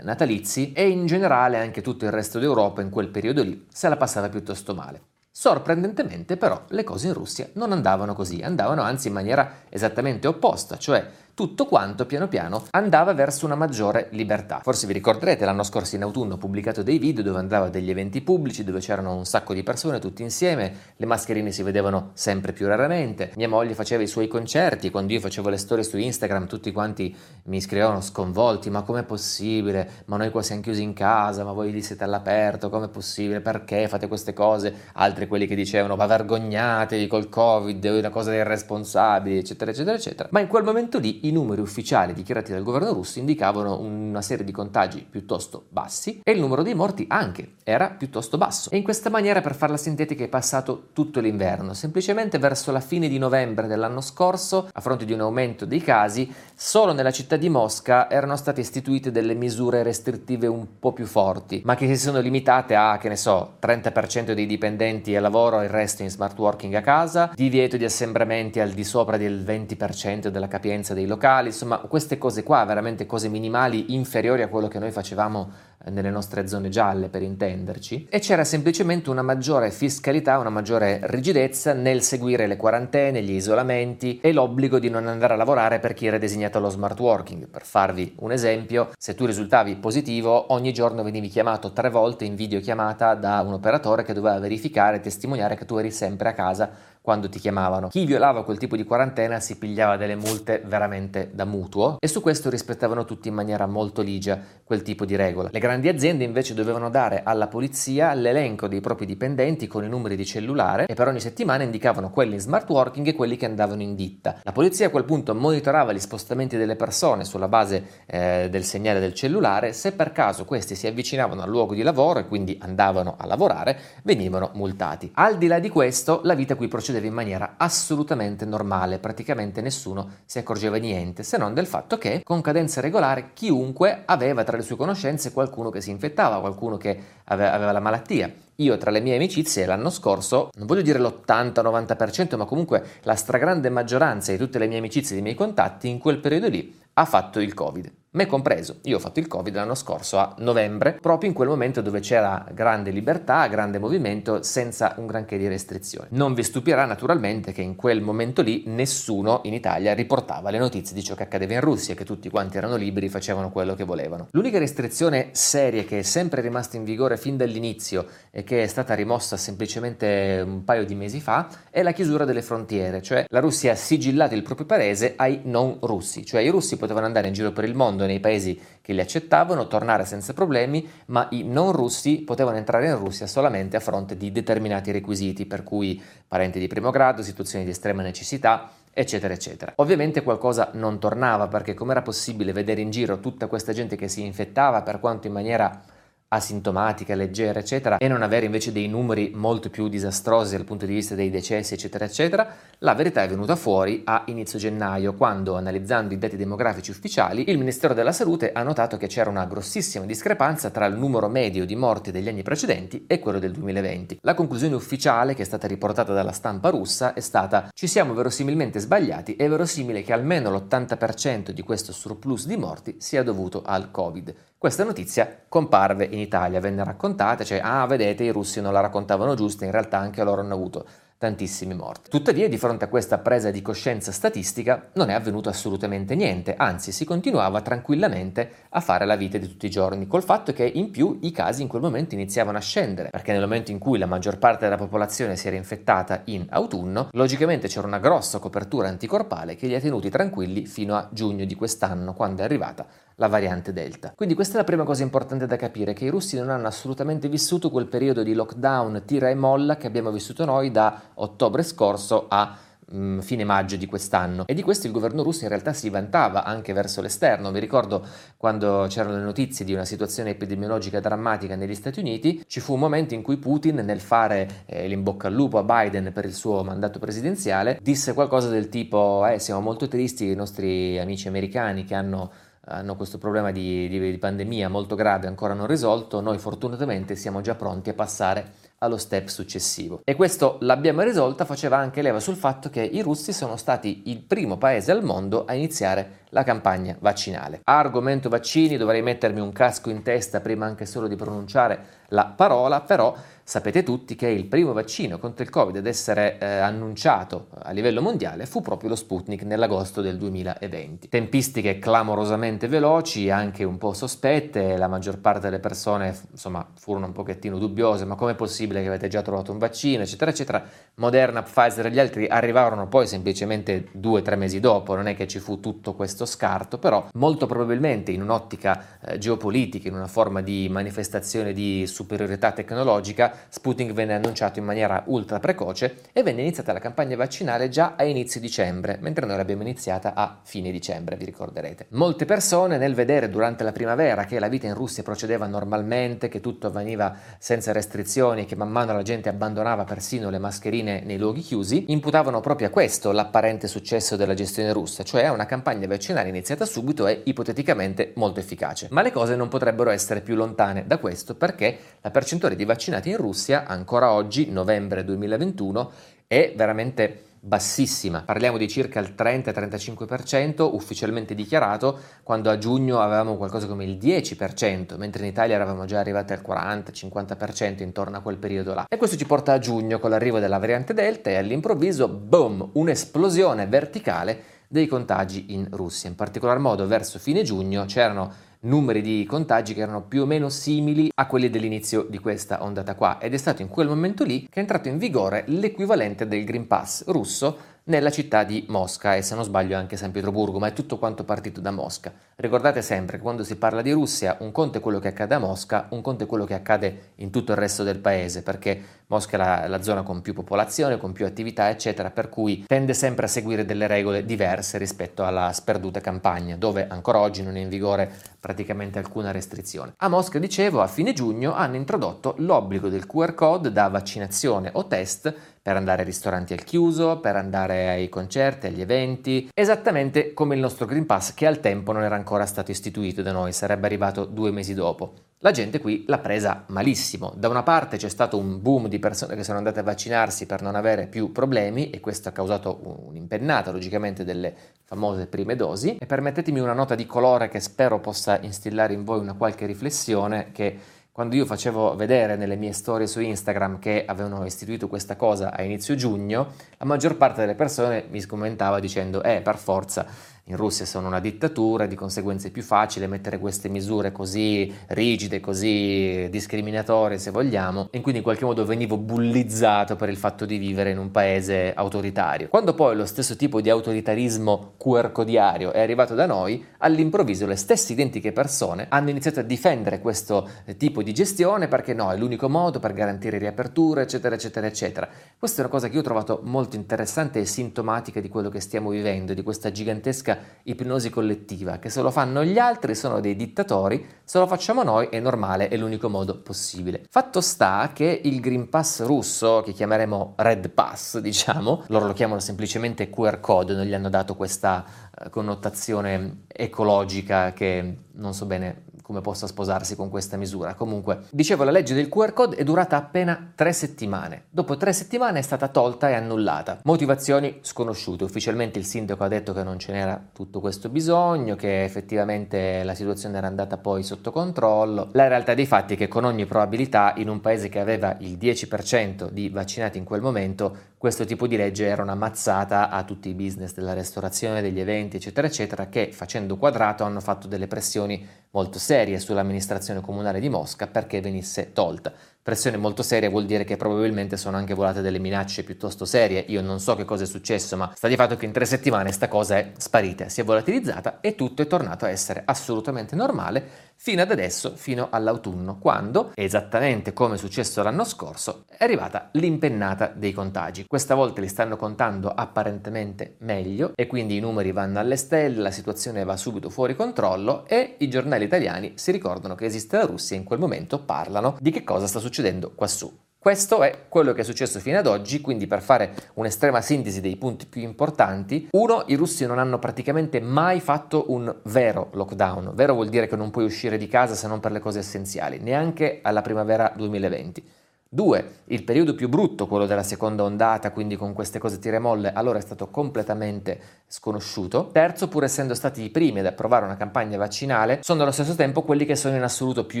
natalizi 0.02 0.72
e 0.72 0.88
in 0.88 1.06
generale 1.06 1.58
anche 1.58 1.82
tutto 1.82 2.04
il 2.04 2.10
resto 2.10 2.38
d'Europa 2.38 2.82
in 2.82 2.90
quel 2.90 3.08
periodo 3.08 3.42
lì 3.42 3.66
se 3.72 3.88
la 3.88 3.96
passava 3.96 4.28
piuttosto 4.28 4.74
male. 4.74 5.00
Sorprendentemente 5.30 6.36
però 6.36 6.64
le 6.68 6.82
cose 6.82 7.06
in 7.06 7.14
Russia 7.14 7.48
non 7.54 7.70
andavano 7.70 8.14
così, 8.14 8.40
andavano 8.42 8.82
anzi 8.82 9.08
in 9.08 9.14
maniera 9.14 9.62
esattamente 9.68 10.26
opposta, 10.26 10.76
cioè 10.78 11.08
tutto 11.38 11.66
quanto 11.66 12.04
piano 12.04 12.26
piano 12.26 12.64
andava 12.70 13.14
verso 13.14 13.46
una 13.46 13.54
maggiore 13.54 14.08
libertà. 14.10 14.58
Forse 14.60 14.88
vi 14.88 14.92
ricorderete 14.92 15.44
l'anno 15.44 15.62
scorso 15.62 15.94
in 15.94 16.02
autunno 16.02 16.34
ho 16.34 16.36
pubblicato 16.36 16.82
dei 16.82 16.98
video 16.98 17.22
dove 17.22 17.38
andavo 17.38 17.66
a 17.66 17.68
degli 17.68 17.90
eventi 17.90 18.22
pubblici 18.22 18.64
dove 18.64 18.80
c'erano 18.80 19.14
un 19.14 19.24
sacco 19.24 19.54
di 19.54 19.62
persone 19.62 20.00
tutti 20.00 20.22
insieme, 20.22 20.74
le 20.96 21.06
mascherine 21.06 21.52
si 21.52 21.62
vedevano 21.62 22.10
sempre 22.14 22.52
più 22.52 22.66
raramente, 22.66 23.30
mia 23.36 23.48
moglie 23.48 23.74
faceva 23.74 24.02
i 24.02 24.08
suoi 24.08 24.26
concerti, 24.26 24.90
quando 24.90 25.12
io 25.12 25.20
facevo 25.20 25.48
le 25.48 25.58
storie 25.58 25.84
su 25.84 25.96
Instagram 25.96 26.48
tutti 26.48 26.72
quanti 26.72 27.14
mi 27.44 27.60
scrivevano 27.60 28.00
sconvolti, 28.00 28.68
ma 28.68 28.82
com'è 28.82 29.04
possibile? 29.04 29.88
Ma 30.06 30.16
noi 30.16 30.32
qua 30.32 30.42
siamo 30.42 30.60
chiusi 30.60 30.82
in 30.82 30.92
casa, 30.92 31.44
ma 31.44 31.52
voi 31.52 31.70
lì 31.70 31.82
siete 31.82 32.02
all'aperto, 32.02 32.68
com'è 32.68 32.88
possibile? 32.88 33.40
Perché 33.40 33.86
fate 33.86 34.08
queste 34.08 34.32
cose? 34.32 34.74
Altri 34.94 35.28
quelli 35.28 35.46
che 35.46 35.54
dicevano 35.54 35.94
ma 35.94 36.06
vergognatevi 36.06 37.06
col 37.06 37.28
covid, 37.28 37.84
è 37.84 37.96
una 37.96 38.10
cosa 38.10 38.30
dei 38.30 38.40
irresponsabili, 38.40 39.38
eccetera, 39.38 39.70
eccetera, 39.70 39.96
eccetera. 39.96 40.28
Ma 40.32 40.40
in 40.40 40.48
quel 40.48 40.64
momento 40.64 40.98
lì 40.98 41.27
i 41.28 41.32
numeri 41.32 41.60
ufficiali 41.60 42.12
dichiarati 42.12 42.52
dal 42.52 42.62
governo 42.62 42.92
russo 42.92 43.18
indicavano 43.18 43.78
una 43.78 44.22
serie 44.22 44.44
di 44.44 44.52
contagi 44.52 45.06
piuttosto 45.08 45.66
bassi 45.68 46.20
e 46.24 46.32
il 46.32 46.40
numero 46.40 46.62
dei 46.62 46.74
morti 46.74 47.04
anche 47.08 47.56
era 47.62 47.90
piuttosto 47.90 48.38
basso. 48.38 48.70
E 48.70 48.78
in 48.78 48.82
questa 48.82 49.10
maniera, 49.10 49.40
per 49.40 49.54
farla 49.54 49.76
sintetica, 49.76 50.24
è 50.24 50.28
passato 50.28 50.88
tutto 50.92 51.20
l'inverno. 51.20 51.74
Semplicemente 51.74 52.38
verso 52.38 52.72
la 52.72 52.80
fine 52.80 53.08
di 53.08 53.18
novembre 53.18 53.66
dell'anno 53.66 54.00
scorso, 54.00 54.68
a 54.72 54.80
fronte 54.80 55.04
di 55.04 55.12
un 55.12 55.20
aumento 55.20 55.66
dei 55.66 55.80
casi, 55.80 56.32
solo 56.54 56.92
nella 56.92 57.10
città 57.10 57.36
di 57.36 57.48
Mosca 57.48 58.10
erano 58.10 58.36
state 58.36 58.60
istituite 58.60 59.10
delle 59.10 59.34
misure 59.34 59.82
restrittive 59.82 60.46
un 60.46 60.78
po' 60.78 60.92
più 60.92 61.04
forti, 61.04 61.60
ma 61.64 61.74
che 61.74 61.86
si 61.86 61.98
sono 61.98 62.20
limitate 62.20 62.74
a, 62.74 62.96
che 62.98 63.08
ne 63.08 63.16
so, 63.16 63.56
30% 63.60 64.32
dei 64.32 64.46
dipendenti 64.46 65.14
a 65.14 65.20
lavoro 65.20 65.60
e 65.60 65.64
il 65.64 65.70
resto 65.70 66.02
in 66.02 66.10
smart 66.10 66.38
working 66.38 66.72
a 66.74 66.80
casa, 66.80 67.30
divieto 67.34 67.76
di 67.76 67.84
assembramenti 67.84 68.60
al 68.60 68.70
di 68.70 68.84
sopra 68.84 69.18
del 69.18 69.44
20% 69.44 70.28
della 70.28 70.48
capienza 70.48 70.94
dei 70.94 71.04
locali 71.04 71.17
locali, 71.18 71.48
insomma 71.48 71.78
queste 71.78 72.16
cose 72.16 72.44
qua, 72.44 72.64
veramente 72.64 73.04
cose 73.04 73.28
minimali 73.28 73.92
inferiori 73.94 74.42
a 74.42 74.48
quello 74.48 74.68
che 74.68 74.78
noi 74.78 74.92
facevamo 74.92 75.50
eh, 75.84 75.90
nelle 75.90 76.10
nostre 76.10 76.46
zone 76.46 76.68
gialle 76.68 77.08
per 77.08 77.22
intenderci 77.22 78.06
e 78.08 78.20
c'era 78.20 78.44
semplicemente 78.44 79.10
una 79.10 79.22
maggiore 79.22 79.72
fiscalità, 79.72 80.38
una 80.38 80.48
maggiore 80.48 81.00
rigidezza 81.02 81.72
nel 81.72 82.02
seguire 82.02 82.46
le 82.46 82.56
quarantene, 82.56 83.20
gli 83.22 83.32
isolamenti 83.32 84.20
e 84.20 84.32
l'obbligo 84.32 84.78
di 84.78 84.88
non 84.88 85.08
andare 85.08 85.34
a 85.34 85.36
lavorare 85.36 85.80
per 85.80 85.92
chi 85.92 86.06
era 86.06 86.18
designato 86.18 86.58
allo 86.58 86.70
smart 86.70 86.98
working. 87.00 87.48
Per 87.48 87.64
farvi 87.64 88.14
un 88.20 88.30
esempio, 88.30 88.90
se 88.96 89.14
tu 89.14 89.26
risultavi 89.26 89.74
positivo 89.76 90.52
ogni 90.52 90.72
giorno 90.72 91.02
venivi 91.02 91.28
chiamato 91.28 91.72
tre 91.72 91.90
volte 91.90 92.24
in 92.24 92.36
videochiamata 92.36 93.14
da 93.14 93.40
un 93.40 93.54
operatore 93.54 94.04
che 94.04 94.12
doveva 94.12 94.38
verificare 94.38 94.96
e 94.96 95.00
testimoniare 95.00 95.56
che 95.56 95.64
tu 95.64 95.76
eri 95.76 95.90
sempre 95.90 96.28
a 96.28 96.32
casa 96.32 96.96
quando 97.08 97.30
ti 97.30 97.38
chiamavano. 97.38 97.88
Chi 97.88 98.04
violava 98.04 98.44
quel 98.44 98.58
tipo 98.58 98.76
di 98.76 98.84
quarantena 98.84 99.40
si 99.40 99.56
pigliava 99.56 99.96
delle 99.96 100.14
multe 100.14 100.60
veramente 100.66 101.30
da 101.32 101.46
mutuo 101.46 101.96
e 101.98 102.06
su 102.06 102.20
questo 102.20 102.50
rispettavano 102.50 103.06
tutti 103.06 103.28
in 103.28 103.34
maniera 103.34 103.64
molto 103.64 104.02
ligia 104.02 104.38
quel 104.62 104.82
tipo 104.82 105.06
di 105.06 105.16
regola. 105.16 105.48
Le 105.50 105.58
grandi 105.58 105.88
aziende 105.88 106.24
invece 106.24 106.52
dovevano 106.52 106.90
dare 106.90 107.22
alla 107.24 107.46
polizia 107.46 108.12
l'elenco 108.12 108.68
dei 108.68 108.82
propri 108.82 109.06
dipendenti 109.06 109.66
con 109.66 109.84
i 109.84 109.88
numeri 109.88 110.16
di 110.16 110.26
cellulare 110.26 110.84
e 110.84 110.92
per 110.92 111.08
ogni 111.08 111.20
settimana 111.20 111.62
indicavano 111.62 112.10
quelli 112.10 112.34
in 112.34 112.40
smart 112.40 112.68
working 112.68 113.06
e 113.06 113.14
quelli 113.14 113.38
che 113.38 113.46
andavano 113.46 113.80
in 113.80 113.94
ditta. 113.94 114.40
La 114.42 114.52
polizia 114.52 114.88
a 114.88 114.90
quel 114.90 115.04
punto 115.04 115.34
monitorava 115.34 115.94
gli 115.94 116.00
spostamenti 116.00 116.58
delle 116.58 116.76
persone 116.76 117.24
sulla 117.24 117.48
base 117.48 118.02
eh, 118.04 118.48
del 118.50 118.64
segnale 118.64 119.00
del 119.00 119.14
cellulare, 119.14 119.72
se 119.72 119.92
per 119.92 120.12
caso 120.12 120.44
questi 120.44 120.74
si 120.74 120.86
avvicinavano 120.86 121.40
al 121.40 121.48
luogo 121.48 121.72
di 121.72 121.80
lavoro 121.80 122.18
e 122.18 122.26
quindi 122.26 122.58
andavano 122.60 123.14
a 123.16 123.24
lavorare, 123.24 123.78
venivano 124.02 124.50
multati. 124.52 125.10
Al 125.14 125.38
di 125.38 125.46
là 125.46 125.58
di 125.58 125.70
questo, 125.70 126.20
la 126.24 126.34
vita 126.34 126.54
qui 126.54 126.68
procedeva 126.68 126.96
procedeva 126.98 127.06
in 127.06 127.14
maniera 127.14 127.54
assolutamente 127.56 128.44
normale, 128.44 128.98
praticamente 128.98 129.60
nessuno 129.60 130.10
si 130.24 130.38
accorgeva 130.38 130.76
niente, 130.76 131.22
se 131.22 131.38
non 131.38 131.54
del 131.54 131.66
fatto 131.66 131.96
che 131.98 132.22
con 132.24 132.40
cadenza 132.40 132.80
regolare 132.80 133.30
chiunque 133.32 134.02
aveva 134.04 134.44
tra 134.44 134.56
le 134.56 134.62
sue 134.62 134.76
conoscenze 134.76 135.32
qualcuno 135.32 135.70
che 135.70 135.80
si 135.80 135.90
infettava, 135.90 136.40
qualcuno 136.40 136.76
che 136.76 136.98
aveva 137.24 137.72
la 137.72 137.80
malattia. 137.80 138.30
Io 138.56 138.76
tra 138.76 138.90
le 138.90 139.00
mie 139.00 139.14
amicizie 139.14 139.66
l'anno 139.66 139.90
scorso, 139.90 140.50
non 140.54 140.66
voglio 140.66 140.82
dire 140.82 140.98
l'80-90%, 140.98 142.36
ma 142.36 142.44
comunque 142.44 142.84
la 143.02 143.14
stragrande 143.14 143.70
maggioranza 143.70 144.32
di 144.32 144.38
tutte 144.38 144.58
le 144.58 144.66
mie 144.66 144.78
amicizie 144.78 145.10
e 145.10 145.14
dei 145.14 145.22
miei 145.22 145.36
contatti 145.36 145.88
in 145.88 145.98
quel 145.98 146.18
periodo 146.18 146.48
lì 146.48 146.76
ha 146.94 147.04
fatto 147.04 147.38
il 147.40 147.54
Covid 147.54 147.97
me 148.10 148.26
compreso. 148.26 148.76
Io 148.84 148.96
ho 148.96 149.00
fatto 149.00 149.18
il 149.18 149.26
Covid 149.26 149.54
l'anno 149.54 149.74
scorso 149.74 150.18
a 150.18 150.34
novembre, 150.38 150.98
proprio 151.00 151.28
in 151.28 151.34
quel 151.34 151.48
momento 151.48 151.82
dove 151.82 152.00
c'era 152.00 152.46
grande 152.52 152.90
libertà, 152.90 153.46
grande 153.48 153.78
movimento, 153.78 154.42
senza 154.42 154.94
un 154.96 155.06
granché 155.06 155.36
di 155.36 155.46
restrizioni. 155.46 156.08
Non 156.12 156.34
vi 156.34 156.42
stupirà 156.42 156.84
naturalmente 156.84 157.52
che 157.52 157.62
in 157.62 157.76
quel 157.76 158.00
momento 158.00 158.42
lì 158.42 158.62
nessuno 158.66 159.40
in 159.44 159.52
Italia 159.52 159.94
riportava 159.94 160.50
le 160.50 160.58
notizie 160.58 160.94
di 160.94 161.02
ciò 161.02 161.14
che 161.14 161.24
accadeva 161.24 161.54
in 161.54 161.60
Russia, 161.60 161.94
che 161.94 162.04
tutti 162.04 162.30
quanti 162.30 162.56
erano 162.56 162.76
liberi, 162.76 163.08
facevano 163.08 163.50
quello 163.50 163.74
che 163.74 163.84
volevano. 163.84 164.28
L'unica 164.30 164.58
restrizione 164.58 165.28
seria 165.32 165.84
che 165.84 165.98
è 165.98 166.02
sempre 166.02 166.40
rimasta 166.40 166.76
in 166.76 166.84
vigore 166.84 167.16
fin 167.16 167.36
dall'inizio 167.36 168.06
e 168.30 168.44
che 168.44 168.62
è 168.62 168.66
stata 168.66 168.94
rimossa 168.94 169.36
semplicemente 169.36 170.42
un 170.44 170.64
paio 170.64 170.84
di 170.84 170.94
mesi 170.94 171.20
fa 171.20 171.48
è 171.70 171.82
la 171.82 171.92
chiusura 171.92 172.24
delle 172.24 172.42
frontiere, 172.42 173.02
cioè 173.02 173.24
la 173.28 173.40
Russia 173.40 173.72
ha 173.72 173.76
sigillato 173.76 174.34
il 174.34 174.42
proprio 174.42 174.66
paese 174.66 175.14
ai 175.16 175.40
non 175.44 175.78
russi, 175.80 176.24
cioè 176.24 176.40
i 176.40 176.48
russi 176.48 176.76
potevano 176.76 177.06
andare 177.06 177.28
in 177.28 177.34
giro 177.34 177.52
per 177.52 177.64
il 177.64 177.74
mondo 177.74 177.97
mondo 177.98 178.06
nei 178.06 178.20
paesi 178.20 178.58
che 178.80 178.92
li 178.92 179.00
accettavano, 179.00 179.66
tornare 179.66 180.04
senza 180.04 180.32
problemi, 180.32 180.88
ma 181.06 181.26
i 181.32 181.42
non 181.42 181.72
russi 181.72 182.18
potevano 182.20 182.56
entrare 182.56 182.86
in 182.86 182.96
Russia 182.96 183.26
solamente 183.26 183.76
a 183.76 183.80
fronte 183.80 184.16
di 184.16 184.30
determinati 184.30 184.92
requisiti, 184.92 185.44
per 185.44 185.64
cui 185.64 186.00
parenti 186.26 186.58
di 186.60 186.68
primo 186.68 186.90
grado, 186.90 187.22
situazioni 187.22 187.64
di 187.64 187.72
estrema 187.72 188.02
necessità, 188.02 188.70
eccetera, 188.92 189.34
eccetera. 189.34 189.72
Ovviamente 189.76 190.22
qualcosa 190.22 190.70
non 190.74 190.98
tornava 190.98 191.48
perché 191.48 191.74
com'era 191.74 192.02
possibile 192.02 192.52
vedere 192.52 192.80
in 192.80 192.90
giro 192.90 193.18
tutta 193.18 193.48
questa 193.48 193.72
gente 193.72 193.96
che 193.96 194.08
si 194.08 194.24
infettava, 194.24 194.82
per 194.82 195.00
quanto 195.00 195.26
in 195.26 195.32
maniera 195.32 195.82
asintomatica, 196.28 197.14
leggera, 197.14 197.58
eccetera, 197.58 197.96
e 197.98 198.08
non 198.08 198.22
avere 198.22 198.46
invece 198.46 198.72
dei 198.72 198.86
numeri 198.86 199.32
molto 199.34 199.70
più 199.70 199.88
disastrosi 199.88 200.56
dal 200.56 200.64
punto 200.64 200.84
di 200.84 200.92
vista 200.92 201.14
dei 201.14 201.30
decessi, 201.30 201.74
eccetera, 201.74 202.04
eccetera, 202.04 202.54
la 202.78 202.94
verità 202.94 203.22
è 203.22 203.28
venuta 203.28 203.56
fuori 203.56 204.02
a 204.04 204.24
inizio 204.26 204.58
gennaio, 204.58 205.14
quando, 205.14 205.56
analizzando 205.56 206.12
i 206.12 206.18
dati 206.18 206.36
demografici 206.36 206.90
ufficiali, 206.90 207.48
il 207.50 207.58
Ministero 207.58 207.94
della 207.94 208.12
Salute 208.12 208.52
ha 208.52 208.62
notato 208.62 208.96
che 208.96 209.06
c'era 209.06 209.30
una 209.30 209.46
grossissima 209.46 210.04
discrepanza 210.04 210.70
tra 210.70 210.86
il 210.86 210.96
numero 210.96 211.28
medio 211.28 211.64
di 211.64 211.76
morti 211.76 212.10
degli 212.10 212.28
anni 212.28 212.42
precedenti 212.42 213.04
e 213.06 213.18
quello 213.18 213.38
del 213.38 213.52
2020. 213.52 214.18
La 214.22 214.34
conclusione 214.34 214.74
ufficiale, 214.74 215.34
che 215.34 215.42
è 215.42 215.46
stata 215.46 215.66
riportata 215.66 216.12
dalla 216.12 216.32
stampa 216.32 216.68
russa, 216.68 217.14
è 217.14 217.20
stata 217.20 217.70
ci 217.72 217.86
siamo 217.86 218.12
verosimilmente 218.14 218.80
sbagliati, 218.80 219.34
è 219.34 219.48
verosimile 219.48 220.02
che 220.02 220.12
almeno 220.12 220.50
l'80% 220.50 221.50
di 221.50 221.62
questo 221.62 221.92
surplus 221.92 222.46
di 222.46 222.56
morti 222.56 222.96
sia 222.98 223.22
dovuto 223.22 223.62
al 223.64 223.90
Covid. 223.90 224.34
Questa 224.58 224.82
notizia 224.82 225.44
comparve 225.48 226.04
in 226.10 226.17
Italia, 226.18 226.60
venne 226.60 226.84
raccontata, 226.84 227.44
cioè 227.44 227.60
ah 227.62 227.86
vedete 227.86 228.24
i 228.24 228.30
russi 228.30 228.60
non 228.60 228.72
la 228.72 228.80
raccontavano 228.80 229.34
giusta, 229.34 229.64
in 229.64 229.70
realtà 229.70 229.98
anche 229.98 230.22
loro 230.24 230.40
hanno 230.40 230.54
avuto 230.54 230.86
tantissimi 231.18 231.74
morti. 231.74 232.10
Tuttavia, 232.10 232.48
di 232.48 232.56
fronte 232.56 232.84
a 232.84 232.88
questa 232.88 233.18
presa 233.18 233.50
di 233.50 233.60
coscienza 233.60 234.12
statistica, 234.12 234.90
non 234.92 235.10
è 235.10 235.14
avvenuto 235.14 235.48
assolutamente 235.48 236.14
niente, 236.14 236.54
anzi 236.56 236.92
si 236.92 237.04
continuava 237.04 237.60
tranquillamente 237.60 238.50
a 238.68 238.80
fare 238.80 239.04
la 239.04 239.16
vita 239.16 239.36
di 239.36 239.48
tutti 239.48 239.66
i 239.66 239.70
giorni, 239.70 240.06
col 240.06 240.22
fatto 240.22 240.52
che 240.52 240.64
in 240.64 240.92
più 240.92 241.18
i 241.22 241.32
casi 241.32 241.62
in 241.62 241.68
quel 241.68 241.82
momento 241.82 242.14
iniziavano 242.14 242.56
a 242.56 242.60
scendere, 242.60 243.10
perché 243.10 243.32
nel 243.32 243.40
momento 243.40 243.72
in 243.72 243.78
cui 243.78 243.98
la 243.98 244.06
maggior 244.06 244.38
parte 244.38 244.64
della 244.64 244.76
popolazione 244.76 245.34
si 245.34 245.48
era 245.48 245.56
infettata 245.56 246.22
in 246.26 246.46
autunno, 246.50 247.08
logicamente 247.10 247.66
c'era 247.66 247.88
una 247.88 247.98
grossa 247.98 248.38
copertura 248.38 248.86
anticorpale 248.86 249.56
che 249.56 249.66
li 249.66 249.74
ha 249.74 249.80
tenuti 249.80 250.10
tranquilli 250.10 250.66
fino 250.66 250.94
a 250.94 251.08
giugno 251.10 251.44
di 251.44 251.56
quest'anno, 251.56 252.14
quando 252.14 252.42
è 252.42 252.44
arrivata 252.44 252.86
la 253.18 253.28
variante 253.28 253.72
Delta. 253.72 254.12
Quindi 254.14 254.34
questa 254.34 254.54
è 254.54 254.56
la 254.58 254.64
prima 254.64 254.84
cosa 254.84 255.02
importante 255.02 255.46
da 255.46 255.56
capire, 255.56 255.92
che 255.92 256.04
i 256.04 256.08
russi 256.08 256.36
non 256.36 256.50
hanno 256.50 256.66
assolutamente 256.66 257.28
vissuto 257.28 257.70
quel 257.70 257.86
periodo 257.86 258.22
di 258.22 258.32
lockdown 258.32 259.02
tira 259.04 259.28
e 259.28 259.34
molla 259.34 259.76
che 259.76 259.86
abbiamo 259.86 260.10
vissuto 260.10 260.44
noi 260.44 260.70
da 260.70 261.00
ottobre 261.14 261.64
scorso 261.64 262.26
a 262.28 262.56
mm, 262.94 263.18
fine 263.18 263.42
maggio 263.42 263.74
di 263.74 263.86
quest'anno 263.86 264.46
e 264.46 264.54
di 264.54 264.62
questo 264.62 264.86
il 264.86 264.92
governo 264.92 265.24
russo 265.24 265.42
in 265.42 265.48
realtà 265.48 265.72
si 265.72 265.90
vantava 265.90 266.44
anche 266.44 266.72
verso 266.72 267.00
l'esterno. 267.00 267.50
Vi 267.50 267.58
ricordo 267.58 268.06
quando 268.36 268.86
c'erano 268.88 269.16
le 269.16 269.24
notizie 269.24 269.64
di 269.64 269.72
una 269.72 269.84
situazione 269.84 270.30
epidemiologica 270.30 271.00
drammatica 271.00 271.56
negli 271.56 271.74
Stati 271.74 271.98
Uniti, 271.98 272.44
ci 272.46 272.60
fu 272.60 272.74
un 272.74 272.80
momento 272.80 273.14
in 273.14 273.22
cui 273.22 273.36
Putin 273.38 273.76
nel 273.84 274.00
fare 274.00 274.62
eh, 274.66 274.86
l'imbocca 274.86 275.26
al 275.26 275.34
lupo 275.34 275.58
a 275.58 275.64
Biden 275.64 276.12
per 276.12 276.24
il 276.24 276.34
suo 276.34 276.62
mandato 276.62 277.00
presidenziale 277.00 277.80
disse 277.82 278.14
qualcosa 278.14 278.48
del 278.48 278.68
tipo 278.68 279.26
eh, 279.26 279.40
siamo 279.40 279.60
molto 279.60 279.88
tristi 279.88 280.30
i 280.30 280.36
nostri 280.36 281.00
amici 281.00 281.26
americani 281.26 281.82
che 281.82 281.94
hanno 281.96 282.46
hanno 282.68 282.96
questo 282.96 283.18
problema 283.18 283.50
di, 283.50 283.88
di, 283.88 283.98
di 283.98 284.18
pandemia 284.18 284.68
molto 284.68 284.94
grave 284.94 285.26
ancora 285.26 285.54
non 285.54 285.66
risolto, 285.66 286.20
noi 286.20 286.38
fortunatamente 286.38 287.16
siamo 287.16 287.40
già 287.40 287.54
pronti 287.54 287.90
a 287.90 287.94
passare 287.94 288.66
allo 288.78 288.96
step 288.96 289.28
successivo. 289.28 290.02
E 290.04 290.14
questo 290.14 290.58
l'abbiamo 290.60 291.02
risolta 291.02 291.44
faceva 291.44 291.78
anche 291.78 292.02
leva 292.02 292.20
sul 292.20 292.36
fatto 292.36 292.70
che 292.70 292.82
i 292.82 293.02
russi 293.02 293.32
sono 293.32 293.56
stati 293.56 294.02
il 294.06 294.20
primo 294.20 294.56
paese 294.56 294.92
al 294.92 295.02
mondo 295.02 295.44
a 295.44 295.54
iniziare 295.54 296.26
la 296.30 296.44
campagna 296.44 296.96
vaccinale. 297.00 297.60
Argomento 297.64 298.28
vaccini 298.28 298.76
dovrei 298.76 299.02
mettermi 299.02 299.40
un 299.40 299.52
casco 299.52 299.90
in 299.90 300.02
testa 300.02 300.40
prima 300.40 300.66
anche 300.66 300.86
solo 300.86 301.08
di 301.08 301.16
pronunciare 301.16 301.96
la 302.08 302.26
parola, 302.26 302.80
però 302.80 303.14
sapete 303.48 303.82
tutti 303.82 304.14
che 304.14 304.28
il 304.28 304.44
primo 304.44 304.74
vaccino 304.74 305.18
contro 305.18 305.42
il 305.42 305.48
Covid 305.48 305.76
ad 305.76 305.86
essere 305.86 306.38
eh, 306.38 306.46
annunciato 306.46 307.48
a 307.62 307.70
livello 307.70 308.02
mondiale 308.02 308.44
fu 308.44 308.60
proprio 308.60 308.90
lo 308.90 308.94
Sputnik 308.94 309.42
nell'agosto 309.42 310.02
del 310.02 310.18
2020. 310.18 311.08
Tempistiche 311.08 311.78
clamorosamente 311.78 312.68
veloci, 312.68 313.30
anche 313.30 313.64
un 313.64 313.78
po' 313.78 313.94
sospette, 313.94 314.76
la 314.76 314.88
maggior 314.88 315.18
parte 315.18 315.40
delle 315.40 315.60
persone 315.60 316.14
insomma 316.30 316.66
furono 316.74 317.06
un 317.06 317.12
pochettino 317.12 317.58
dubbiose, 317.58 318.04
ma 318.04 318.16
com'è 318.16 318.34
possibile 318.34 318.82
che 318.82 318.88
avete 318.88 319.08
già 319.08 319.22
trovato 319.22 319.52
un 319.52 319.58
vaccino, 319.58 320.02
eccetera, 320.02 320.30
eccetera. 320.30 320.64
Moderna, 320.96 321.42
Pfizer 321.42 321.86
e 321.86 321.90
gli 321.90 321.98
altri 321.98 322.26
arrivarono 322.26 322.86
poi 322.88 323.06
semplicemente 323.06 323.88
due 323.92 324.20
o 324.20 324.22
tre 324.22 324.36
mesi 324.36 324.60
dopo, 324.60 324.94
non 324.94 325.06
è 325.06 325.14
che 325.14 325.26
ci 325.26 325.38
fu 325.38 325.60
tutto 325.60 325.94
questo 325.94 326.17
scarto, 326.26 326.78
però 326.78 327.08
molto 327.14 327.46
probabilmente 327.46 328.10
in 328.10 328.22
un'ottica 328.22 328.98
eh, 329.00 329.18
geopolitica, 329.18 329.88
in 329.88 329.94
una 329.94 330.06
forma 330.06 330.40
di 330.40 330.68
manifestazione 330.70 331.52
di 331.52 331.86
superiorità 331.86 332.52
tecnologica, 332.52 333.32
Sputnik 333.48 333.92
venne 333.92 334.14
annunciato 334.14 334.58
in 334.58 334.64
maniera 334.64 335.02
ultra 335.06 335.38
precoce 335.38 336.00
e 336.12 336.22
venne 336.22 336.42
iniziata 336.42 336.72
la 336.72 336.78
campagna 336.78 337.16
vaccinale 337.16 337.68
già 337.68 337.94
a 337.96 338.04
inizio 338.04 338.40
dicembre, 338.40 338.98
mentre 339.00 339.26
noi 339.26 339.36
l'abbiamo 339.36 339.62
iniziata 339.62 340.14
a 340.14 340.38
fine 340.42 340.70
dicembre, 340.70 341.16
vi 341.16 341.24
ricorderete. 341.24 341.86
Molte 341.90 342.24
persone 342.24 342.78
nel 342.78 342.94
vedere 342.94 343.30
durante 343.30 343.64
la 343.64 343.72
primavera 343.72 344.24
che 344.24 344.38
la 344.38 344.48
vita 344.48 344.66
in 344.66 344.74
Russia 344.74 345.02
procedeva 345.02 345.46
normalmente, 345.46 346.28
che 346.28 346.40
tutto 346.40 346.66
avveniva 346.68 347.14
senza 347.38 347.72
restrizioni 347.72 348.44
che 348.44 348.56
man 348.56 348.70
mano 348.70 348.92
la 348.92 349.02
gente 349.02 349.28
abbandonava 349.28 349.84
persino 349.84 350.30
le 350.30 350.38
mascherine 350.38 351.02
nei 351.04 351.18
luoghi 351.18 351.40
chiusi, 351.40 351.84
imputavano 351.88 352.40
proprio 352.40 352.68
a 352.68 352.70
questo 352.70 353.12
l'apparente 353.12 353.68
successo 353.68 354.16
della 354.16 354.34
gestione 354.34 354.72
russa, 354.72 355.02
cioè 355.02 355.24
a 355.24 355.32
una 355.32 355.46
campagna 355.46 355.86
vaccinale 355.86 356.06
iniziata 356.28 356.64
subito 356.64 357.06
e 357.06 357.22
ipoteticamente 357.24 358.12
molto 358.16 358.40
efficace. 358.40 358.88
Ma 358.90 359.02
le 359.02 359.12
cose 359.12 359.36
non 359.36 359.48
potrebbero 359.48 359.90
essere 359.90 360.20
più 360.20 360.34
lontane 360.34 360.86
da 360.86 360.98
questo 360.98 361.34
perché 361.34 361.78
la 362.00 362.10
percentuale 362.10 362.56
di 362.56 362.64
vaccinati 362.64 363.10
in 363.10 363.16
Russia, 363.16 363.64
ancora 363.66 364.12
oggi, 364.12 364.50
novembre 364.50 365.04
2021, 365.04 365.90
è 366.26 366.52
veramente 366.54 367.22
bassissima, 367.40 368.22
parliamo 368.22 368.58
di 368.58 368.68
circa 368.68 369.00
il 369.00 369.14
30-35% 369.16 370.68
ufficialmente 370.72 371.34
dichiarato, 371.34 371.98
quando 372.22 372.50
a 372.50 372.58
giugno 372.58 373.00
avevamo 373.00 373.36
qualcosa 373.36 373.66
come 373.66 373.84
il 373.84 373.96
10%, 373.96 374.96
mentre 374.96 375.22
in 375.22 375.30
Italia 375.30 375.54
eravamo 375.54 375.84
già 375.84 376.00
arrivati 376.00 376.32
al 376.32 376.42
40-50% 376.46 377.82
intorno 377.82 378.16
a 378.16 378.20
quel 378.20 378.38
periodo 378.38 378.74
là. 378.74 378.86
E 378.88 378.96
questo 378.96 379.16
ci 379.16 379.26
porta 379.26 379.52
a 379.52 379.58
giugno 379.58 379.98
con 379.98 380.10
l'arrivo 380.10 380.38
della 380.38 380.58
variante 380.58 380.94
Delta 380.94 381.30
e 381.30 381.36
all'improvviso, 381.36 382.08
boom, 382.08 382.70
un'esplosione 382.72 383.66
verticale 383.66 384.56
dei 384.68 384.86
contagi 384.86 385.46
in 385.54 385.66
Russia. 385.70 386.08
In 386.08 386.14
particolar 386.14 386.58
modo 386.58 386.86
verso 386.86 387.18
fine 387.18 387.42
giugno 387.42 387.86
c'erano 387.86 388.46
numeri 388.60 389.00
di 389.00 389.24
contagi 389.24 389.72
che 389.72 389.80
erano 389.80 390.02
più 390.02 390.22
o 390.22 390.26
meno 390.26 390.48
simili 390.48 391.10
a 391.14 391.26
quelli 391.26 391.48
dell'inizio 391.48 392.06
di 392.08 392.18
questa 392.18 392.62
ondata 392.62 392.94
qua 392.94 393.18
ed 393.20 393.32
è 393.32 393.36
stato 393.36 393.62
in 393.62 393.68
quel 393.68 393.86
momento 393.86 394.24
lì 394.24 394.42
che 394.42 394.54
è 394.54 394.58
entrato 394.58 394.88
in 394.88 394.98
vigore 394.98 395.44
l'equivalente 395.46 396.26
del 396.26 396.44
Green 396.44 396.66
Pass 396.66 397.06
russo 397.06 397.76
nella 397.88 398.10
città 398.10 398.44
di 398.44 398.64
Mosca 398.68 399.16
e 399.16 399.22
se 399.22 399.34
non 399.34 399.44
sbaglio 399.44 399.76
anche 399.76 399.96
San 399.96 400.10
Pietroburgo, 400.10 400.58
ma 400.58 400.68
è 400.68 400.72
tutto 400.72 400.98
quanto 400.98 401.24
partito 401.24 401.60
da 401.60 401.70
Mosca. 401.70 402.12
Ricordate 402.36 402.82
sempre 402.82 403.16
che 403.16 403.22
quando 403.22 403.44
si 403.44 403.56
parla 403.56 403.82
di 403.82 403.90
Russia 403.92 404.36
un 404.40 404.52
conto 404.52 404.78
è 404.78 404.80
quello 404.80 404.98
che 404.98 405.08
accade 405.08 405.34
a 405.34 405.38
Mosca, 405.38 405.86
un 405.90 406.02
conto 406.02 406.24
è 406.24 406.26
quello 406.26 406.44
che 406.44 406.54
accade 406.54 407.12
in 407.16 407.30
tutto 407.30 407.52
il 407.52 407.58
resto 407.58 407.82
del 407.82 407.98
paese, 407.98 408.42
perché 408.42 408.96
Mosca 409.06 409.36
è 409.36 409.38
la, 409.38 409.66
la 409.68 409.82
zona 409.82 410.02
con 410.02 410.20
più 410.20 410.34
popolazione, 410.34 410.98
con 410.98 411.12
più 411.12 411.24
attività, 411.24 411.70
eccetera, 411.70 412.10
per 412.10 412.28
cui 412.28 412.64
tende 412.66 412.92
sempre 412.92 413.24
a 413.24 413.28
seguire 413.28 413.64
delle 413.64 413.86
regole 413.86 414.24
diverse 414.24 414.76
rispetto 414.76 415.24
alla 415.24 415.50
sperduta 415.52 416.00
campagna, 416.00 416.56
dove 416.56 416.86
ancora 416.88 417.20
oggi 417.20 417.42
non 417.42 417.56
è 417.56 417.60
in 417.60 417.70
vigore 417.70 418.10
praticamente 418.38 418.98
alcuna 418.98 419.30
restrizione. 419.30 419.94
A 419.96 420.08
Mosca, 420.08 420.38
dicevo, 420.38 420.82
a 420.82 420.86
fine 420.86 421.14
giugno 421.14 421.54
hanno 421.54 421.76
introdotto 421.76 422.34
l'obbligo 422.38 422.88
del 422.88 423.06
QR 423.06 423.32
code 423.34 423.72
da 423.72 423.88
vaccinazione 423.88 424.70
o 424.74 424.86
test 424.86 425.34
per 425.60 425.76
andare 425.76 426.00
ai 426.00 426.06
ristoranti 426.06 426.52
al 426.52 426.64
chiuso, 426.64 427.20
per 427.20 427.36
andare 427.36 427.88
ai 427.88 428.08
concerti, 428.08 428.66
agli 428.66 428.80
eventi, 428.80 429.50
esattamente 429.54 430.32
come 430.34 430.54
il 430.54 430.60
nostro 430.60 430.86
Green 430.86 431.06
Pass 431.06 431.34
che 431.34 431.46
al 431.46 431.60
tempo 431.60 431.92
non 431.92 432.02
era 432.02 432.14
ancora 432.14 432.46
stato 432.46 432.70
istituito 432.70 433.22
da 433.22 433.32
noi, 433.32 433.52
sarebbe 433.52 433.86
arrivato 433.86 434.24
due 434.24 434.50
mesi 434.50 434.74
dopo. 434.74 435.26
La 435.42 435.52
gente 435.52 435.78
qui 435.78 436.02
l'ha 436.08 436.18
presa 436.18 436.64
malissimo. 436.66 437.32
Da 437.36 437.48
una 437.48 437.62
parte 437.62 437.96
c'è 437.96 438.08
stato 438.08 438.36
un 438.36 438.60
boom 438.60 438.88
di 438.88 438.98
persone 438.98 439.36
che 439.36 439.44
sono 439.44 439.58
andate 439.58 439.78
a 439.78 439.84
vaccinarsi 439.84 440.46
per 440.46 440.62
non 440.62 440.74
avere 440.74 441.06
più 441.06 441.30
problemi 441.30 441.90
e 441.90 442.00
questo 442.00 442.28
ha 442.28 442.32
causato 442.32 442.80
un'impennata 443.06 443.70
logicamente 443.70 444.24
delle 444.24 444.52
famose 444.82 445.26
prime 445.26 445.54
dosi 445.54 445.96
e 445.96 446.06
permettetemi 446.06 446.58
una 446.58 446.72
nota 446.72 446.96
di 446.96 447.06
colore 447.06 447.48
che 447.48 447.60
spero 447.60 448.00
possa 448.00 448.40
instillare 448.40 448.94
in 448.94 449.04
voi 449.04 449.20
una 449.20 449.34
qualche 449.34 449.66
riflessione 449.66 450.48
che 450.50 450.76
quando 451.18 451.34
io 451.34 451.46
facevo 451.46 451.96
vedere 451.96 452.36
nelle 452.36 452.54
mie 452.54 452.70
storie 452.70 453.08
su 453.08 453.18
Instagram 453.18 453.80
che 453.80 454.04
avevano 454.06 454.44
istituito 454.44 454.86
questa 454.86 455.16
cosa 455.16 455.52
a 455.52 455.62
inizio 455.62 455.96
giugno, 455.96 456.52
la 456.76 456.84
maggior 456.86 457.16
parte 457.16 457.40
delle 457.40 457.56
persone 457.56 458.04
mi 458.08 458.20
scommentava 458.20 458.78
dicendo 458.78 459.24
eh 459.24 459.40
per 459.40 459.56
forza 459.56 460.06
in 460.48 460.56
Russia 460.56 460.86
sono 460.86 461.08
una 461.08 461.20
dittatura, 461.20 461.86
di 461.86 461.94
conseguenza 461.94 462.48
è 462.48 462.50
più 462.50 462.62
facile 462.62 463.06
mettere 463.06 463.38
queste 463.38 463.68
misure 463.68 464.12
così 464.12 464.72
rigide, 464.88 465.40
così 465.40 466.26
discriminatorie 466.30 467.18
se 467.18 467.30
vogliamo, 467.30 467.88
e 467.90 468.00
quindi 468.00 468.18
in 468.18 468.24
qualche 468.24 468.44
modo 468.44 468.64
venivo 468.64 468.96
bullizzato 468.96 469.96
per 469.96 470.08
il 470.08 470.16
fatto 470.16 470.46
di 470.46 470.56
vivere 470.56 470.90
in 470.90 470.98
un 470.98 471.10
paese 471.10 471.74
autoritario. 471.74 472.48
Quando 472.48 472.74
poi 472.74 472.96
lo 472.96 473.04
stesso 473.04 473.36
tipo 473.36 473.60
di 473.60 473.68
autoritarismo 473.68 474.72
QR 474.78 475.12
codiario 475.12 475.72
è 475.72 475.80
arrivato 475.80 476.14
da 476.14 476.24
noi, 476.24 476.64
all'improvviso 476.78 477.46
le 477.46 477.56
stesse 477.56 477.92
identiche 477.92 478.32
persone 478.32 478.86
hanno 478.88 479.10
iniziato 479.10 479.40
a 479.40 479.42
difendere 479.42 480.00
questo 480.00 480.48
tipo 480.78 481.02
di 481.02 481.12
gestione 481.12 481.68
perché 481.68 481.92
no, 481.92 482.10
è 482.10 482.16
l'unico 482.16 482.48
modo 482.48 482.78
per 482.78 482.94
garantire 482.94 483.36
riaperture, 483.36 484.02
eccetera, 484.02 484.34
eccetera, 484.34 484.66
eccetera. 484.66 485.08
Questa 485.38 485.58
è 485.58 485.60
una 485.64 485.72
cosa 485.72 485.88
che 485.88 485.94
io 485.94 486.00
ho 486.00 486.04
trovato 486.04 486.40
molto 486.44 486.76
interessante 486.76 487.40
e 487.40 487.44
sintomatica 487.44 488.20
di 488.20 488.28
quello 488.30 488.48
che 488.48 488.60
stiamo 488.60 488.90
vivendo, 488.90 489.34
di 489.34 489.42
questa 489.42 489.70
gigantesca 489.70 490.37
ipnosi 490.64 491.10
collettiva, 491.10 491.78
che 491.78 491.88
se 491.88 492.02
lo 492.02 492.10
fanno 492.10 492.44
gli 492.44 492.58
altri 492.58 492.94
sono 492.94 493.20
dei 493.20 493.36
dittatori, 493.36 494.06
se 494.24 494.38
lo 494.38 494.46
facciamo 494.46 494.82
noi 494.82 495.08
è 495.08 495.18
normale, 495.20 495.68
è 495.68 495.76
l'unico 495.76 496.08
modo 496.08 496.40
possibile. 496.40 497.04
Fatto 497.08 497.40
sta 497.40 497.90
che 497.94 498.20
il 498.24 498.40
Green 498.40 498.68
Pass 498.68 499.02
russo, 499.04 499.62
che 499.64 499.72
chiameremo 499.72 500.34
Red 500.36 500.70
Pass, 500.70 501.18
diciamo, 501.20 501.84
loro 501.88 502.06
lo 502.06 502.12
chiamano 502.12 502.40
semplicemente 502.40 503.08
QR 503.10 503.40
code, 503.40 503.74
non 503.74 503.84
gli 503.84 503.94
hanno 503.94 504.10
dato 504.10 504.34
questa 504.34 504.84
connotazione 505.30 506.44
ecologica 506.46 507.52
che 507.52 507.96
non 508.12 508.34
so 508.34 508.46
bene 508.46 508.86
come 509.08 509.22
possa 509.22 509.46
sposarsi 509.46 509.96
con 509.96 510.10
questa 510.10 510.36
misura. 510.36 510.74
Comunque, 510.74 511.20
dicevo, 511.30 511.64
la 511.64 511.70
legge 511.70 511.94
del 511.94 512.10
QR 512.10 512.34
code 512.34 512.56
è 512.56 512.62
durata 512.62 512.98
appena 512.98 513.52
tre 513.54 513.72
settimane. 513.72 514.44
Dopo 514.50 514.76
tre 514.76 514.92
settimane 514.92 515.38
è 515.38 515.42
stata 515.42 515.68
tolta 515.68 516.10
e 516.10 516.12
annullata. 516.12 516.80
Motivazioni 516.84 517.60
sconosciute. 517.62 518.24
Ufficialmente 518.24 518.78
il 518.78 518.84
sindaco 518.84 519.24
ha 519.24 519.28
detto 519.28 519.54
che 519.54 519.62
non 519.62 519.78
ce 519.78 519.92
n'era 519.92 520.22
tutto 520.30 520.60
questo 520.60 520.90
bisogno, 520.90 521.56
che 521.56 521.84
effettivamente 521.84 522.84
la 522.84 522.94
situazione 522.94 523.38
era 523.38 523.46
andata 523.46 523.78
poi 523.78 524.02
sotto 524.02 524.30
controllo. 524.30 525.08
La 525.12 525.26
realtà 525.26 525.54
dei 525.54 525.64
fatti 525.64 525.94
è 525.94 525.96
che 525.96 526.08
con 526.08 526.24
ogni 526.24 526.44
probabilità 526.44 527.14
in 527.16 527.30
un 527.30 527.40
paese 527.40 527.70
che 527.70 527.80
aveva 527.80 528.14
il 528.20 528.36
10% 528.36 529.30
di 529.30 529.48
vaccinati 529.48 529.96
in 529.96 530.04
quel 530.04 530.20
momento, 530.20 530.76
questo 530.98 531.24
tipo 531.24 531.46
di 531.46 531.56
legge 531.56 531.86
era 531.86 532.02
una 532.02 532.14
mazzata 532.14 532.90
a 532.90 533.04
tutti 533.04 533.30
i 533.30 533.34
business 533.34 533.72
della 533.72 533.94
ristorazione, 533.94 534.60
degli 534.60 534.80
eventi, 534.80 535.07
eccetera, 535.16 535.46
eccetera, 535.46 535.88
che 535.88 536.12
facendo 536.12 536.56
quadrato 536.56 537.04
hanno 537.04 537.20
fatto 537.20 537.48
delle 537.48 537.66
pressioni 537.66 538.26
molto 538.50 538.78
serie 538.78 539.18
sull'amministrazione 539.18 540.00
comunale 540.00 540.40
di 540.40 540.48
Mosca 540.48 540.86
perché 540.86 541.20
venisse 541.20 541.72
tolta 541.72 542.12
pressione 542.48 542.78
molto 542.78 543.02
seria 543.02 543.28
vuol 543.28 543.44
dire 543.44 543.64
che 543.64 543.76
probabilmente 543.76 544.38
sono 544.38 544.56
anche 544.56 544.72
volate 544.72 545.02
delle 545.02 545.18
minacce 545.18 545.64
piuttosto 545.64 546.06
serie. 546.06 546.46
Io 546.48 546.62
non 546.62 546.80
so 546.80 546.96
che 546.96 547.04
cosa 547.04 547.24
è 547.24 547.26
successo, 547.26 547.76
ma 547.76 547.92
sta 547.94 548.08
di 548.08 548.16
fatto 548.16 548.36
che 548.36 548.46
in 548.46 548.52
tre 548.52 548.64
settimane 548.64 549.12
sta 549.12 549.28
cosa 549.28 549.58
è 549.58 549.72
sparita, 549.76 550.30
si 550.30 550.40
è 550.40 550.44
volatilizzata 550.44 551.20
e 551.20 551.34
tutto 551.34 551.60
è 551.60 551.66
tornato 551.66 552.06
a 552.06 552.08
essere 552.08 552.44
assolutamente 552.46 553.14
normale 553.14 553.88
fino 554.00 554.22
ad 554.22 554.30
adesso, 554.30 554.76
fino 554.76 555.08
all'autunno, 555.10 555.78
quando, 555.78 556.30
esattamente 556.36 557.12
come 557.12 557.34
è 557.34 557.36
successo 557.38 557.82
l'anno 557.82 558.04
scorso, 558.04 558.64
è 558.66 558.84
arrivata 558.84 559.28
l'impennata 559.32 560.06
dei 560.06 560.32
contagi. 560.32 560.86
Questa 560.86 561.14
volta 561.16 561.42
li 561.42 561.48
stanno 561.48 561.76
contando 561.76 562.30
apparentemente 562.30 563.34
meglio 563.40 563.92
e 563.94 564.06
quindi 564.06 564.36
i 564.36 564.40
numeri 564.40 564.72
vanno 564.72 565.00
alle 565.00 565.16
stelle, 565.16 565.60
la 565.60 565.72
situazione 565.72 566.24
va 566.24 566.36
subito 566.36 566.70
fuori 566.70 566.96
controllo 566.96 567.66
e 567.66 567.96
i 567.98 568.08
giornali 568.08 568.44
italiani 568.44 568.92
si 568.94 569.10
ricordano 569.10 569.54
che 569.54 569.66
esiste 569.66 569.98
la 569.98 570.06
Russia 570.06 570.36
e 570.36 570.38
in 570.38 570.44
quel 570.44 570.60
momento 570.60 571.00
parlano 571.00 571.56
di 571.60 571.72
che 571.72 571.84
cosa 571.84 572.06
sta 572.06 572.20
succedendo 572.20 572.36
quassù. 572.74 573.12
Questo 573.40 573.82
è 573.82 574.06
quello 574.08 574.32
che 574.32 574.40
è 574.40 574.44
successo 574.44 574.80
fino 574.80 574.98
ad 574.98 575.06
oggi, 575.06 575.40
quindi 575.40 575.68
per 575.68 575.80
fare 575.80 576.12
un'estrema 576.34 576.80
sintesi 576.80 577.20
dei 577.20 577.36
punti 577.36 577.66
più 577.66 577.82
importanti, 577.82 578.68
uno, 578.72 579.04
i 579.06 579.14
russi 579.14 579.46
non 579.46 579.60
hanno 579.60 579.78
praticamente 579.78 580.40
mai 580.40 580.80
fatto 580.80 581.26
un 581.28 581.54
vero 581.62 582.10
lockdown, 582.12 582.72
vero 582.74 582.94
vuol 582.94 583.08
dire 583.08 583.28
che 583.28 583.36
non 583.36 583.50
puoi 583.50 583.64
uscire 583.64 583.96
di 583.96 584.08
casa 584.08 584.34
se 584.34 584.48
non 584.48 584.58
per 584.58 584.72
le 584.72 584.80
cose 584.80 584.98
essenziali, 584.98 585.60
neanche 585.60 586.18
alla 586.20 586.42
primavera 586.42 586.92
2020. 586.94 587.64
Due, 588.10 588.62
il 588.68 588.84
periodo 588.84 589.14
più 589.14 589.28
brutto, 589.28 589.66
quello 589.66 589.84
della 589.84 590.02
seconda 590.02 590.42
ondata, 590.42 590.92
quindi 590.92 591.14
con 591.14 591.34
queste 591.34 591.58
cose 591.58 591.78
tire 591.78 591.98
molle, 591.98 592.32
allora 592.32 592.56
è 592.56 592.62
stato 592.62 592.88
completamente 592.88 593.78
sconosciuto. 594.06 594.88
Terzo, 594.90 595.28
pur 595.28 595.44
essendo 595.44 595.74
stati 595.74 596.02
i 596.02 596.08
primi 596.08 596.40
ad 596.40 596.46
approvare 596.46 596.86
una 596.86 596.96
campagna 596.96 597.36
vaccinale, 597.36 597.98
sono 598.00 598.22
allo 598.22 598.30
stesso 598.30 598.54
tempo 598.54 598.80
quelli 598.80 599.04
che 599.04 599.14
sono 599.14 599.36
in 599.36 599.42
assoluto 599.42 599.84
più 599.84 600.00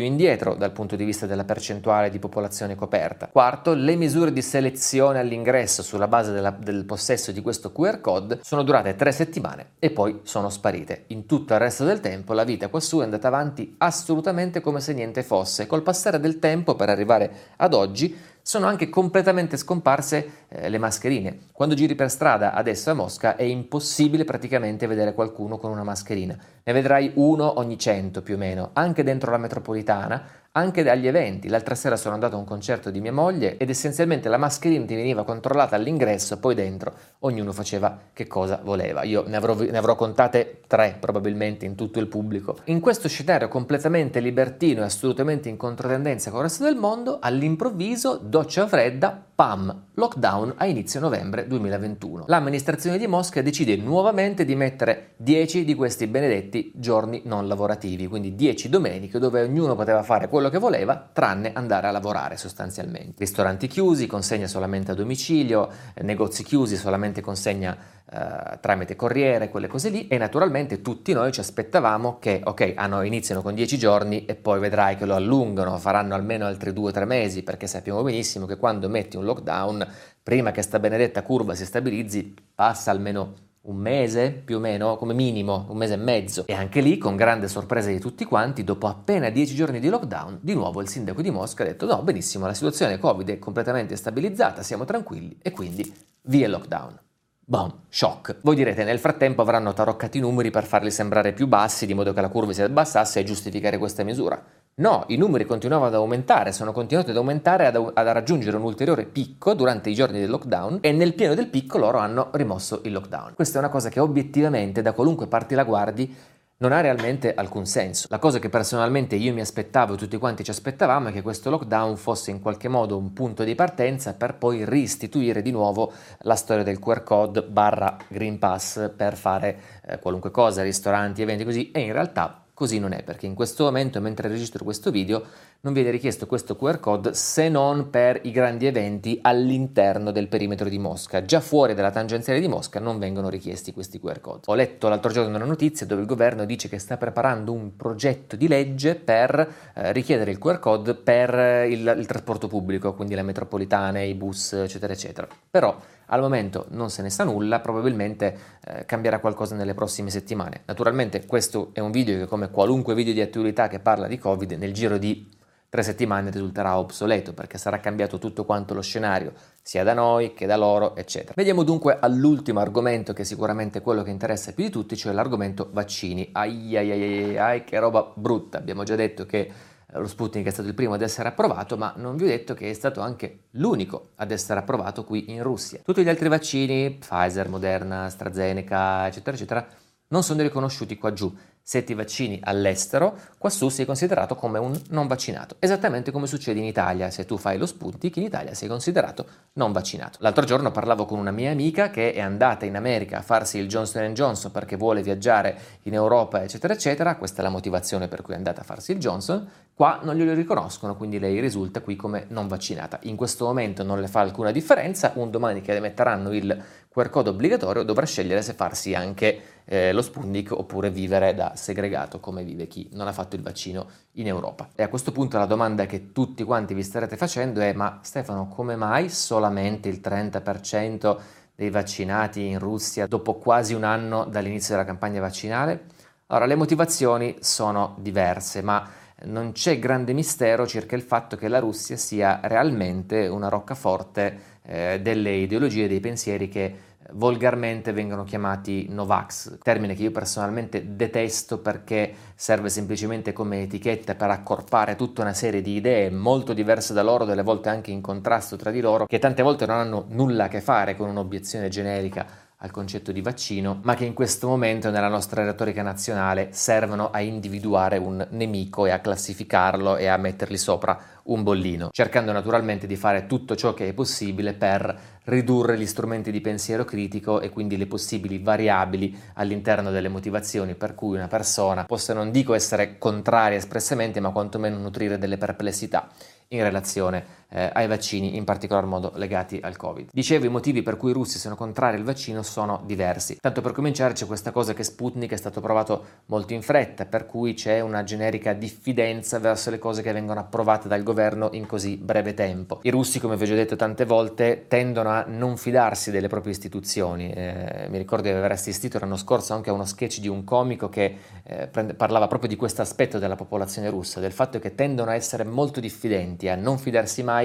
indietro 0.00 0.54
dal 0.54 0.72
punto 0.72 0.96
di 0.96 1.04
vista 1.04 1.26
della 1.26 1.44
percentuale 1.44 2.08
di 2.08 2.18
popolazione 2.18 2.74
coperta. 2.74 3.28
Quarto, 3.30 3.74
le 3.74 3.94
misure 3.94 4.32
di 4.32 4.40
selezione 4.40 5.18
all'ingresso 5.18 5.82
sulla 5.82 6.08
base 6.08 6.32
della, 6.32 6.50
del 6.50 6.86
possesso 6.86 7.30
di 7.30 7.42
questo 7.42 7.72
QR 7.72 8.00
code 8.00 8.40
sono 8.42 8.62
durate 8.62 8.96
tre 8.96 9.12
settimane 9.12 9.72
e 9.78 9.90
poi 9.90 10.20
sono 10.22 10.48
sparite. 10.48 11.04
In 11.08 11.26
tutto 11.26 11.52
il 11.52 11.60
resto 11.60 11.84
del 11.84 12.00
tempo 12.00 12.32
la 12.32 12.44
vita 12.44 12.68
quassù 12.68 13.00
è 13.00 13.04
andata 13.04 13.28
avanti 13.28 13.74
assolutamente 13.76 14.62
come 14.62 14.80
se 14.80 14.94
niente 14.94 15.22
fosse. 15.22 15.66
Col 15.66 15.82
passare 15.82 16.18
del 16.18 16.38
tempo, 16.38 16.74
per 16.74 16.88
arrivare 16.88 17.30
ad 17.56 17.74
oggi, 17.74 17.97
oggi 17.98 18.16
sono 18.40 18.66
anche 18.66 18.88
completamente 18.88 19.58
scomparse 19.58 20.46
eh, 20.48 20.68
le 20.70 20.78
mascherine. 20.78 21.38
Quando 21.52 21.74
giri 21.74 21.94
per 21.94 22.08
strada 22.08 22.54
adesso 22.54 22.90
a 22.90 22.94
Mosca 22.94 23.36
è 23.36 23.42
impossibile 23.42 24.24
praticamente 24.24 24.86
vedere 24.86 25.12
qualcuno 25.12 25.58
con 25.58 25.70
una 25.70 25.82
mascherina. 25.82 26.38
Ne 26.62 26.72
vedrai 26.72 27.10
uno 27.16 27.58
ogni 27.58 27.76
cento 27.76 28.22
più 28.22 28.36
o 28.36 28.38
meno, 28.38 28.70
anche 28.72 29.02
dentro 29.02 29.32
la 29.32 29.36
metropolitana, 29.36 30.22
anche 30.58 30.82
dagli 30.82 31.06
eventi. 31.06 31.48
L'altra 31.48 31.74
sera 31.74 31.96
sono 31.96 32.14
andato 32.14 32.36
a 32.36 32.38
un 32.38 32.44
concerto 32.44 32.90
di 32.90 33.00
mia 33.00 33.12
moglie 33.12 33.56
ed 33.56 33.70
essenzialmente 33.70 34.28
la 34.28 34.36
mascherina 34.36 34.84
ti 34.84 34.94
veniva 34.94 35.24
controllata 35.24 35.76
all'ingresso, 35.76 36.38
poi 36.38 36.54
dentro 36.54 36.92
ognuno 37.20 37.52
faceva 37.52 37.96
che 38.12 38.26
cosa 38.26 38.60
voleva. 38.62 39.04
Io 39.04 39.24
ne 39.26 39.36
avrò, 39.36 39.54
ne 39.54 39.78
avrò 39.78 39.94
contate 39.94 40.60
tre 40.66 40.96
probabilmente 40.98 41.64
in 41.64 41.74
tutto 41.74 41.98
il 41.98 42.08
pubblico. 42.08 42.58
In 42.64 42.80
questo 42.80 43.08
scenario 43.08 43.48
completamente 43.48 44.20
libertino 44.20 44.82
e 44.82 44.84
assolutamente 44.84 45.48
in 45.48 45.56
controtendenza 45.56 46.30
con 46.30 46.40
il 46.40 46.46
resto 46.46 46.64
del 46.64 46.76
mondo, 46.76 47.18
all'improvviso, 47.20 48.18
doccia 48.22 48.66
fredda, 48.66 49.27
pam, 49.38 49.84
lockdown 49.94 50.54
a 50.56 50.66
inizio 50.66 50.98
novembre 50.98 51.46
2021. 51.46 52.24
L'amministrazione 52.26 52.98
di 52.98 53.06
Mosca 53.06 53.40
decide 53.40 53.76
nuovamente 53.76 54.44
di 54.44 54.56
mettere 54.56 55.12
10 55.18 55.64
di 55.64 55.76
questi 55.76 56.08
benedetti 56.08 56.72
giorni 56.74 57.22
non 57.24 57.46
lavorativi, 57.46 58.08
quindi 58.08 58.34
10 58.34 58.68
domeniche 58.68 59.20
dove 59.20 59.40
ognuno 59.42 59.76
poteva 59.76 60.02
fare 60.02 60.28
quello 60.28 60.48
che 60.48 60.58
voleva 60.58 61.08
tranne 61.12 61.52
andare 61.52 61.86
a 61.86 61.92
lavorare 61.92 62.36
sostanzialmente. 62.36 63.14
Ristoranti 63.18 63.68
chiusi, 63.68 64.08
consegna 64.08 64.48
solamente 64.48 64.90
a 64.90 64.94
domicilio, 64.96 65.70
negozi 66.02 66.42
chiusi, 66.42 66.74
solamente 66.74 67.20
consegna 67.20 67.78
eh, 68.10 68.58
tramite 68.60 68.96
corriere, 68.96 69.50
quelle 69.50 69.66
cose 69.66 69.90
lì 69.90 70.08
e 70.08 70.16
naturalmente 70.16 70.80
tutti 70.80 71.12
noi 71.12 71.30
ci 71.30 71.40
aspettavamo 71.40 72.18
che 72.18 72.40
ok, 72.42 72.72
hanno, 72.74 73.02
iniziano 73.02 73.42
con 73.42 73.54
10 73.54 73.76
giorni 73.76 74.24
e 74.24 74.34
poi 74.34 74.58
vedrai 74.60 74.96
che 74.96 75.04
lo 75.04 75.14
allungano, 75.14 75.76
faranno 75.76 76.14
almeno 76.14 76.46
altri 76.46 76.70
2-3 76.70 77.04
mesi 77.04 77.42
perché 77.42 77.66
sappiamo 77.66 78.02
benissimo 78.02 78.46
che 78.46 78.56
quando 78.56 78.88
metti 78.88 79.18
un 79.18 79.26
lockdown, 79.28 79.86
prima 80.22 80.50
che 80.50 80.62
sta 80.62 80.78
benedetta 80.78 81.22
curva 81.22 81.54
si 81.54 81.64
stabilizzi, 81.64 82.34
passa 82.54 82.90
almeno 82.90 83.46
un 83.68 83.76
mese 83.76 84.30
più 84.30 84.56
o 84.56 84.60
meno, 84.60 84.96
come 84.96 85.14
minimo, 85.14 85.66
un 85.68 85.76
mese 85.76 85.94
e 85.94 85.98
mezzo. 85.98 86.46
E 86.46 86.54
anche 86.54 86.80
lì, 86.80 86.98
con 86.98 87.16
grande 87.16 87.48
sorpresa 87.48 87.90
di 87.90 88.00
tutti 88.00 88.24
quanti, 88.24 88.64
dopo 88.64 88.86
appena 88.86 89.28
dieci 89.30 89.54
giorni 89.54 89.78
di 89.78 89.88
lockdown, 89.88 90.38
di 90.40 90.54
nuovo 90.54 90.80
il 90.80 90.88
sindaco 90.88 91.22
di 91.22 91.30
Mosca 91.30 91.62
ha 91.62 91.66
detto 91.66 91.86
no, 91.86 92.02
benissimo, 92.02 92.46
la 92.46 92.54
situazione 92.54 92.98
Covid 92.98 93.28
è 93.28 93.38
completamente 93.38 93.94
stabilizzata, 93.96 94.62
siamo 94.62 94.84
tranquilli 94.84 95.38
e 95.42 95.50
quindi 95.50 95.94
via 96.22 96.46
il 96.46 96.52
lockdown. 96.52 96.98
Boom, 97.44 97.84
shock. 97.88 98.36
Voi 98.42 98.56
direte, 98.56 98.84
nel 98.84 98.98
frattempo 98.98 99.40
avranno 99.40 99.72
taroccato 99.72 100.18
i 100.18 100.20
numeri 100.20 100.50
per 100.50 100.64
farli 100.64 100.90
sembrare 100.90 101.32
più 101.32 101.46
bassi, 101.46 101.86
di 101.86 101.94
modo 101.94 102.12
che 102.12 102.20
la 102.20 102.28
curva 102.28 102.52
si 102.52 102.60
abbassasse 102.60 103.20
e 103.20 103.24
giustificare 103.24 103.78
questa 103.78 104.04
misura. 104.04 104.42
No, 104.78 105.04
i 105.08 105.16
numeri 105.16 105.44
continuavano 105.44 105.88
ad 105.90 105.96
aumentare, 105.96 106.52
sono 106.52 106.70
continuati 106.70 107.10
ad 107.10 107.16
aumentare, 107.16 107.66
ad, 107.66 107.74
ad, 107.74 108.06
raggiungere 108.06 108.56
un 108.56 108.62
ulteriore 108.62 109.06
picco 109.06 109.52
durante 109.54 109.90
i 109.90 109.94
giorni 109.94 110.20
del 110.20 110.30
lockdown 110.30 110.78
e 110.82 110.92
nel 110.92 111.14
pieno 111.14 111.34
del 111.34 111.48
picco 111.48 111.78
loro 111.78 111.98
hanno 111.98 112.28
rimosso 112.34 112.82
il 112.84 112.92
lockdown. 112.92 113.34
Questa 113.34 113.56
è 113.56 113.58
una 113.60 113.70
cosa 113.70 113.88
che 113.88 113.98
obiettivamente, 113.98 114.80
da 114.80 114.92
qualunque 114.92 115.26
parte 115.26 115.56
la 115.56 115.64
guardi, 115.64 116.14
non 116.58 116.70
ha 116.70 116.80
realmente 116.80 117.34
alcun 117.34 117.66
senso. 117.66 118.06
La 118.08 118.20
cosa 118.20 118.38
che 118.38 118.50
personalmente 118.50 119.16
io 119.16 119.32
mi 119.32 119.40
aspettavo 119.40 119.94
e 119.94 119.96
tutti 119.96 120.16
quanti 120.16 120.44
ci 120.44 120.50
aspettavamo 120.50 121.08
è 121.08 121.12
che 121.12 121.22
questo 121.22 121.50
lockdown 121.50 121.96
fosse 121.96 122.30
in 122.30 122.40
qualche 122.40 122.68
modo 122.68 122.96
un 122.96 123.12
punto 123.12 123.42
di 123.42 123.56
partenza 123.56 124.14
per 124.14 124.36
poi 124.36 124.64
ristituire 124.64 125.42
di 125.42 125.50
nuovo 125.50 125.92
la 126.20 126.36
storia 126.36 126.62
del 126.62 126.78
QR 126.78 127.02
code 127.02 127.42
barra 127.42 127.96
Green 128.06 128.38
Pass 128.38 128.92
per 128.96 129.16
fare 129.16 129.60
eh, 129.84 129.98
qualunque 129.98 130.30
cosa, 130.30 130.62
ristoranti, 130.62 131.22
eventi 131.22 131.42
così 131.42 131.72
e 131.72 131.80
in 131.80 131.92
realtà 131.92 132.44
Così 132.58 132.80
non 132.80 132.90
è 132.90 133.04
perché 133.04 133.26
in 133.26 133.36
questo 133.36 133.62
momento, 133.62 134.00
mentre 134.00 134.26
registro 134.26 134.64
questo 134.64 134.90
video, 134.90 135.22
non 135.60 135.72
viene 135.72 135.92
richiesto 135.92 136.26
questo 136.26 136.56
QR 136.56 136.80
code 136.80 137.14
se 137.14 137.48
non 137.48 137.88
per 137.88 138.18
i 138.24 138.32
grandi 138.32 138.66
eventi 138.66 139.16
all'interno 139.22 140.10
del 140.10 140.26
perimetro 140.26 140.68
di 140.68 140.76
Mosca. 140.76 141.24
Già 141.24 141.38
fuori 141.38 141.74
dalla 141.74 141.92
tangenziale 141.92 142.40
di 142.40 142.48
Mosca 142.48 142.80
non 142.80 142.98
vengono 142.98 143.28
richiesti 143.28 143.72
questi 143.72 144.00
QR 144.00 144.20
code. 144.20 144.40
Ho 144.46 144.56
letto 144.56 144.88
l'altro 144.88 145.12
giorno 145.12 145.36
una 145.36 145.44
notizia 145.44 145.86
dove 145.86 146.00
il 146.00 146.08
governo 146.08 146.44
dice 146.44 146.68
che 146.68 146.80
sta 146.80 146.96
preparando 146.96 147.52
un 147.52 147.76
progetto 147.76 148.34
di 148.34 148.48
legge 148.48 148.96
per 148.96 149.54
eh, 149.74 149.92
richiedere 149.92 150.32
il 150.32 150.38
QR 150.38 150.58
code 150.58 150.96
per 150.96 151.64
il, 151.64 151.94
il 151.96 152.06
trasporto 152.06 152.48
pubblico, 152.48 152.92
quindi 152.92 153.14
le 153.14 153.22
metropolitane, 153.22 154.04
i 154.04 154.14
bus, 154.14 154.54
eccetera, 154.54 154.92
eccetera. 154.92 155.28
Però 155.48 155.78
al 156.08 156.20
momento 156.20 156.66
non 156.70 156.90
se 156.90 157.02
ne 157.02 157.10
sa 157.10 157.24
nulla, 157.24 157.60
probabilmente 157.60 158.38
eh, 158.64 158.84
cambierà 158.84 159.18
qualcosa 159.18 159.54
nelle 159.54 159.74
prossime 159.74 160.10
settimane. 160.10 160.62
Naturalmente 160.66 161.26
questo 161.26 161.70
è 161.72 161.80
un 161.80 161.90
video 161.90 162.18
che 162.18 162.26
come 162.26 162.50
qualunque 162.50 162.94
video 162.94 163.12
di 163.12 163.20
attualità 163.20 163.68
che 163.68 163.78
parla 163.80 164.06
di 164.06 164.18
Covid 164.18 164.52
nel 164.52 164.72
giro 164.72 164.98
di 164.98 165.36
tre 165.70 165.82
settimane 165.82 166.30
risulterà 166.30 166.78
obsoleto 166.78 167.34
perché 167.34 167.58
sarà 167.58 167.78
cambiato 167.78 168.18
tutto 168.18 168.46
quanto 168.46 168.72
lo 168.72 168.80
scenario, 168.80 169.32
sia 169.60 169.84
da 169.84 169.92
noi 169.92 170.32
che 170.32 170.46
da 170.46 170.56
loro, 170.56 170.96
eccetera. 170.96 171.34
Vediamo 171.36 171.62
dunque 171.62 171.98
all'ultimo 172.00 172.60
argomento 172.60 173.12
che 173.12 173.22
è 173.22 173.24
sicuramente 173.24 173.82
quello 173.82 174.02
che 174.02 174.10
interessa 174.10 174.52
più 174.52 174.64
di 174.64 174.70
tutti, 174.70 174.96
cioè 174.96 175.12
l'argomento 175.12 175.68
vaccini. 175.72 176.30
Ai 176.32 176.76
ai 176.76 176.90
ai 176.90 177.38
ai, 177.38 177.64
che 177.64 177.78
roba 177.78 178.12
brutta. 178.14 178.58
Abbiamo 178.58 178.82
già 178.82 178.94
detto 178.94 179.26
che 179.26 179.50
lo 179.92 180.06
Sputnik 180.06 180.46
è 180.46 180.50
stato 180.50 180.68
il 180.68 180.74
primo 180.74 180.94
ad 180.94 181.02
essere 181.02 181.28
approvato, 181.28 181.76
ma 181.76 181.94
non 181.96 182.16
vi 182.16 182.24
ho 182.24 182.26
detto 182.26 182.52
che 182.54 182.68
è 182.68 182.74
stato 182.74 183.00
anche 183.00 183.44
l'unico 183.52 184.10
ad 184.16 184.30
essere 184.30 184.60
approvato 184.60 185.04
qui 185.04 185.30
in 185.32 185.42
Russia. 185.42 185.80
Tutti 185.82 186.02
gli 186.02 186.08
altri 186.08 186.28
vaccini, 186.28 186.90
Pfizer, 186.90 187.48
Moderna, 187.48 188.04
AstraZeneca, 188.04 189.06
eccetera, 189.06 189.36
eccetera, 189.36 189.66
non 190.08 190.22
sono 190.22 190.42
riconosciuti 190.42 190.96
qua 190.96 191.12
giù 191.12 191.34
se 191.68 191.84
ti 191.84 191.92
vaccini 191.92 192.40
all'estero, 192.44 193.14
quassù 193.36 193.68
sei 193.68 193.84
considerato 193.84 194.34
come 194.36 194.58
un 194.58 194.80
non 194.88 195.06
vaccinato. 195.06 195.56
Esattamente 195.58 196.10
come 196.10 196.26
succede 196.26 196.58
in 196.58 196.64
Italia, 196.64 197.10
se 197.10 197.26
tu 197.26 197.36
fai 197.36 197.58
lo 197.58 197.66
Sputnik, 197.66 198.16
in 198.16 198.22
Italia 198.22 198.54
sei 198.54 198.70
considerato 198.70 199.26
non 199.52 199.70
vaccinato. 199.70 200.16
L'altro 200.22 200.46
giorno 200.46 200.70
parlavo 200.70 201.04
con 201.04 201.18
una 201.18 201.30
mia 201.30 201.50
amica 201.50 201.90
che 201.90 202.14
è 202.14 202.20
andata 202.20 202.64
in 202.64 202.74
America 202.74 203.18
a 203.18 203.20
farsi 203.20 203.58
il 203.58 203.68
Johnson 203.68 204.14
Johnson 204.14 204.50
perché 204.50 204.76
vuole 204.76 205.02
viaggiare 205.02 205.58
in 205.82 205.92
Europa, 205.92 206.42
eccetera, 206.42 206.72
eccetera. 206.72 207.16
Questa 207.16 207.42
è 207.42 207.44
la 207.44 207.50
motivazione 207.50 208.08
per 208.08 208.22
cui 208.22 208.32
è 208.32 208.38
andata 208.38 208.62
a 208.62 208.64
farsi 208.64 208.92
il 208.92 208.98
Johnson. 208.98 209.46
Qua 209.74 210.00
non 210.02 210.16
glielo 210.16 210.32
riconoscono, 210.32 210.96
quindi 210.96 211.18
lei 211.18 211.38
risulta 211.38 211.82
qui 211.82 211.96
come 211.96 212.24
non 212.28 212.48
vaccinata. 212.48 212.98
In 213.02 213.14
questo 213.14 213.44
momento 213.44 213.82
non 213.82 214.00
le 214.00 214.08
fa 214.08 214.20
alcuna 214.20 214.52
differenza, 214.52 215.12
un 215.16 215.30
domani 215.30 215.60
che 215.60 215.74
le 215.74 215.80
metteranno 215.80 216.32
il 216.32 216.64
QR 216.90 217.10
code 217.10 217.28
obbligatorio 217.28 217.82
dovrà 217.82 218.06
scegliere 218.06 218.40
se 218.40 218.54
farsi 218.54 218.94
anche 218.94 219.57
eh, 219.70 219.92
lo 219.92 220.00
Sputnik 220.00 220.50
oppure 220.52 220.90
vivere 220.90 221.34
da 221.34 221.52
segregato 221.54 222.20
come 222.20 222.42
vive 222.42 222.66
chi 222.66 222.88
non 222.92 223.06
ha 223.06 223.12
fatto 223.12 223.36
il 223.36 223.42
vaccino 223.42 223.86
in 224.12 224.26
Europa. 224.26 224.70
E 224.74 224.82
a 224.82 224.88
questo 224.88 225.12
punto 225.12 225.36
la 225.36 225.44
domanda 225.44 225.84
che 225.84 226.12
tutti 226.12 226.42
quanti 226.42 226.72
vi 226.72 226.82
starete 226.82 227.16
facendo 227.16 227.60
è 227.60 227.74
ma 227.74 228.00
Stefano 228.02 228.48
come 228.48 228.76
mai 228.76 229.10
solamente 229.10 229.88
il 229.88 230.00
30% 230.02 231.16
dei 231.54 231.70
vaccinati 231.70 232.46
in 232.46 232.58
Russia 232.58 233.06
dopo 233.06 233.34
quasi 233.34 233.74
un 233.74 233.84
anno 233.84 234.24
dall'inizio 234.24 234.74
della 234.74 234.86
campagna 234.86 235.20
vaccinale? 235.20 235.84
Allora 236.28 236.46
le 236.46 236.54
motivazioni 236.54 237.36
sono 237.40 237.94
diverse 237.98 238.62
ma 238.62 238.88
non 239.24 239.52
c'è 239.52 239.78
grande 239.78 240.12
mistero 240.12 240.66
circa 240.66 240.94
il 240.94 241.02
fatto 241.02 241.36
che 241.36 241.48
la 241.48 241.58
Russia 241.58 241.96
sia 241.96 242.40
realmente 242.44 243.26
una 243.26 243.48
roccaforte 243.48 244.56
eh, 244.62 245.00
delle 245.02 245.32
ideologie 245.32 245.84
e 245.84 245.88
dei 245.88 246.00
pensieri 246.00 246.48
che 246.48 246.76
volgarmente 247.12 247.92
vengono 247.92 248.24
chiamati 248.24 248.86
Novax, 248.88 249.58
termine 249.62 249.94
che 249.94 250.02
io 250.02 250.10
personalmente 250.10 250.94
detesto 250.94 251.58
perché 251.58 252.12
serve 252.34 252.68
semplicemente 252.68 253.32
come 253.32 253.62
etichetta 253.62 254.14
per 254.14 254.30
accorpare 254.30 254.96
tutta 254.96 255.22
una 255.22 255.32
serie 255.32 255.62
di 255.62 255.76
idee 255.76 256.10
molto 256.10 256.52
diverse 256.52 256.92
da 256.92 257.02
loro, 257.02 257.24
delle 257.24 257.42
volte 257.42 257.68
anche 257.68 257.90
in 257.90 258.00
contrasto 258.00 258.56
tra 258.56 258.70
di 258.70 258.80
loro, 258.80 259.06
che 259.06 259.18
tante 259.18 259.42
volte 259.42 259.66
non 259.66 259.76
hanno 259.76 260.06
nulla 260.08 260.44
a 260.44 260.48
che 260.48 260.60
fare 260.60 260.96
con 260.96 261.08
un'obiezione 261.08 261.68
generica 261.68 262.46
al 262.60 262.70
concetto 262.72 263.12
di 263.12 263.20
vaccino, 263.20 263.78
ma 263.82 263.94
che 263.94 264.04
in 264.04 264.14
questo 264.14 264.48
momento 264.48 264.90
nella 264.90 265.08
nostra 265.08 265.44
retorica 265.44 265.82
nazionale 265.82 266.48
servono 266.50 267.10
a 267.10 267.20
individuare 267.20 267.98
un 267.98 268.26
nemico 268.30 268.84
e 268.86 268.90
a 268.90 268.98
classificarlo 268.98 269.96
e 269.96 270.06
a 270.06 270.16
mettergli 270.16 270.56
sopra 270.56 270.98
un 271.24 271.44
bollino, 271.44 271.90
cercando 271.92 272.32
naturalmente 272.32 272.88
di 272.88 272.96
fare 272.96 273.26
tutto 273.26 273.54
ciò 273.54 273.74
che 273.74 273.88
è 273.88 273.92
possibile 273.92 274.54
per 274.54 274.98
ridurre 275.24 275.78
gli 275.78 275.86
strumenti 275.86 276.32
di 276.32 276.40
pensiero 276.40 276.84
critico 276.84 277.40
e 277.40 277.50
quindi 277.50 277.76
le 277.76 277.86
possibili 277.86 278.38
variabili 278.38 279.16
all'interno 279.34 279.90
delle 279.90 280.08
motivazioni 280.08 280.74
per 280.74 280.96
cui 280.96 281.16
una 281.16 281.28
persona 281.28 281.84
possa 281.84 282.12
non 282.12 282.32
dico 282.32 282.54
essere 282.54 282.98
contraria 282.98 283.58
espressamente, 283.58 284.18
ma 284.18 284.30
quantomeno 284.30 284.78
nutrire 284.78 285.16
delle 285.16 285.38
perplessità 285.38 286.08
in 286.48 286.62
relazione 286.62 287.46
eh, 287.50 287.70
ai 287.72 287.86
vaccini, 287.86 288.36
in 288.36 288.44
particolar 288.44 288.84
modo 288.84 289.12
legati 289.14 289.58
al 289.62 289.76
Covid. 289.76 290.10
Dicevo, 290.12 290.46
i 290.46 290.50
motivi 290.50 290.82
per 290.82 290.96
cui 290.96 291.10
i 291.10 291.14
russi 291.14 291.38
sono 291.38 291.54
contrari 291.54 291.96
al 291.96 292.02
vaccino 292.02 292.42
sono 292.42 292.82
diversi. 292.84 293.38
Tanto 293.40 293.60
per 293.60 293.72
cominciare 293.72 294.12
c'è 294.12 294.26
questa 294.26 294.50
cosa 294.50 294.74
che 294.74 294.82
Sputnik 294.82 295.32
è 295.32 295.36
stato 295.36 295.60
provato 295.60 296.04
molto 296.26 296.52
in 296.52 296.62
fretta, 296.62 297.06
per 297.06 297.26
cui 297.26 297.54
c'è 297.54 297.80
una 297.80 298.04
generica 298.04 298.52
diffidenza 298.52 299.38
verso 299.38 299.70
le 299.70 299.78
cose 299.78 300.02
che 300.02 300.12
vengono 300.12 300.40
approvate 300.40 300.88
dal 300.88 301.02
governo 301.02 301.48
in 301.52 301.66
così 301.66 301.96
breve 301.96 302.34
tempo. 302.34 302.80
I 302.82 302.90
russi, 302.90 303.20
come 303.20 303.36
vi 303.36 303.44
ho 303.44 303.46
già 303.46 303.54
detto 303.54 303.76
tante 303.76 304.04
volte, 304.04 304.66
tendono 304.68 305.10
a 305.10 305.24
non 305.26 305.56
fidarsi 305.56 306.10
delle 306.10 306.28
proprie 306.28 306.52
istituzioni. 306.52 307.30
Eh, 307.30 307.86
mi 307.88 307.98
ricordo 307.98 308.28
di 308.28 308.34
aver 308.34 308.52
assistito 308.52 308.98
l'anno 308.98 309.16
scorso 309.16 309.54
anche 309.54 309.70
a 309.70 309.72
uno 309.72 309.84
sketch 309.84 310.20
di 310.20 310.28
un 310.28 310.44
comico 310.44 310.88
che 310.88 311.16
eh, 311.44 311.66
prende, 311.68 311.94
parlava 311.94 312.26
proprio 312.26 312.48
di 312.48 312.56
questo 312.56 312.82
aspetto 312.82 313.18
della 313.18 313.36
popolazione 313.36 313.88
russa, 313.88 314.20
del 314.20 314.32
fatto 314.32 314.58
che 314.58 314.74
tendono 314.74 315.10
a 315.10 315.14
essere 315.14 315.44
molto 315.44 315.80
diffidenti, 315.80 316.48
a 316.48 316.54
non 316.54 316.78
fidarsi 316.78 317.22
mai 317.22 317.37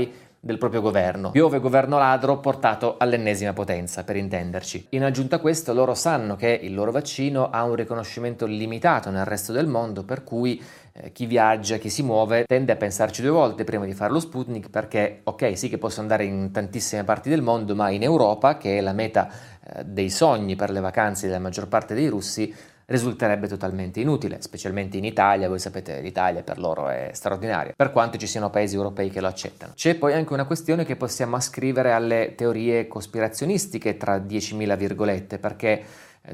del 0.43 0.57
proprio 0.57 0.81
governo. 0.81 1.31
Piove 1.31 1.59
governo 1.59 1.97
ladro 1.97 2.39
portato 2.39 2.97
all'ennesima 2.97 3.53
potenza, 3.53 4.03
per 4.03 4.17
intenderci. 4.17 4.87
In 4.89 5.05
aggiunta 5.05 5.37
a 5.37 5.39
questo, 5.39 5.73
loro 5.73 5.93
sanno 5.93 6.35
che 6.35 6.59
il 6.61 6.73
loro 6.73 6.91
vaccino 6.91 7.49
ha 7.49 7.63
un 7.63 7.75
riconoscimento 7.75 8.45
limitato 8.45 9.09
nel 9.09 9.23
resto 9.23 9.53
del 9.53 9.67
mondo, 9.67 10.03
per 10.03 10.25
cui 10.25 10.61
eh, 10.91 11.13
chi 11.13 11.27
viaggia, 11.27 11.77
chi 11.77 11.89
si 11.89 12.03
muove, 12.03 12.43
tende 12.45 12.73
a 12.73 12.75
pensarci 12.75 13.21
due 13.21 13.31
volte 13.31 13.63
prima 13.63 13.85
di 13.85 13.93
fare 13.93 14.11
lo 14.11 14.19
Sputnik, 14.19 14.69
perché 14.69 15.21
ok, 15.23 15.57
sì 15.57 15.69
che 15.69 15.77
posso 15.77 16.01
andare 16.01 16.25
in 16.25 16.51
tantissime 16.51 17.05
parti 17.05 17.29
del 17.29 17.41
mondo, 17.41 17.73
ma 17.73 17.89
in 17.89 18.03
Europa, 18.03 18.57
che 18.57 18.79
è 18.79 18.81
la 18.81 18.91
meta 18.91 19.29
eh, 19.65 19.85
dei 19.85 20.09
sogni 20.09 20.57
per 20.57 20.71
le 20.71 20.81
vacanze 20.81 21.27
della 21.27 21.39
maggior 21.39 21.69
parte 21.69 21.93
dei 21.93 22.07
russi, 22.07 22.53
risulterebbe 22.85 23.47
totalmente 23.47 23.99
inutile, 23.99 24.41
specialmente 24.41 24.97
in 24.97 25.05
Italia, 25.05 25.47
voi 25.47 25.59
sapete 25.59 26.01
l'Italia 26.01 26.43
per 26.43 26.59
loro 26.59 26.89
è 26.89 27.09
straordinaria, 27.13 27.73
per 27.75 27.91
quanto 27.91 28.17
ci 28.17 28.27
siano 28.27 28.49
paesi 28.49 28.75
europei 28.75 29.09
che 29.09 29.21
lo 29.21 29.27
accettano. 29.27 29.73
C'è 29.75 29.95
poi 29.95 30.13
anche 30.13 30.33
una 30.33 30.45
questione 30.45 30.85
che 30.85 30.95
possiamo 30.95 31.35
ascrivere 31.35 31.91
alle 31.91 32.33
teorie 32.35 32.87
cospirazionistiche 32.87 33.97
tra 33.97 34.17
10.000 34.17 34.77
virgolette, 34.77 35.37
perché 35.37 35.83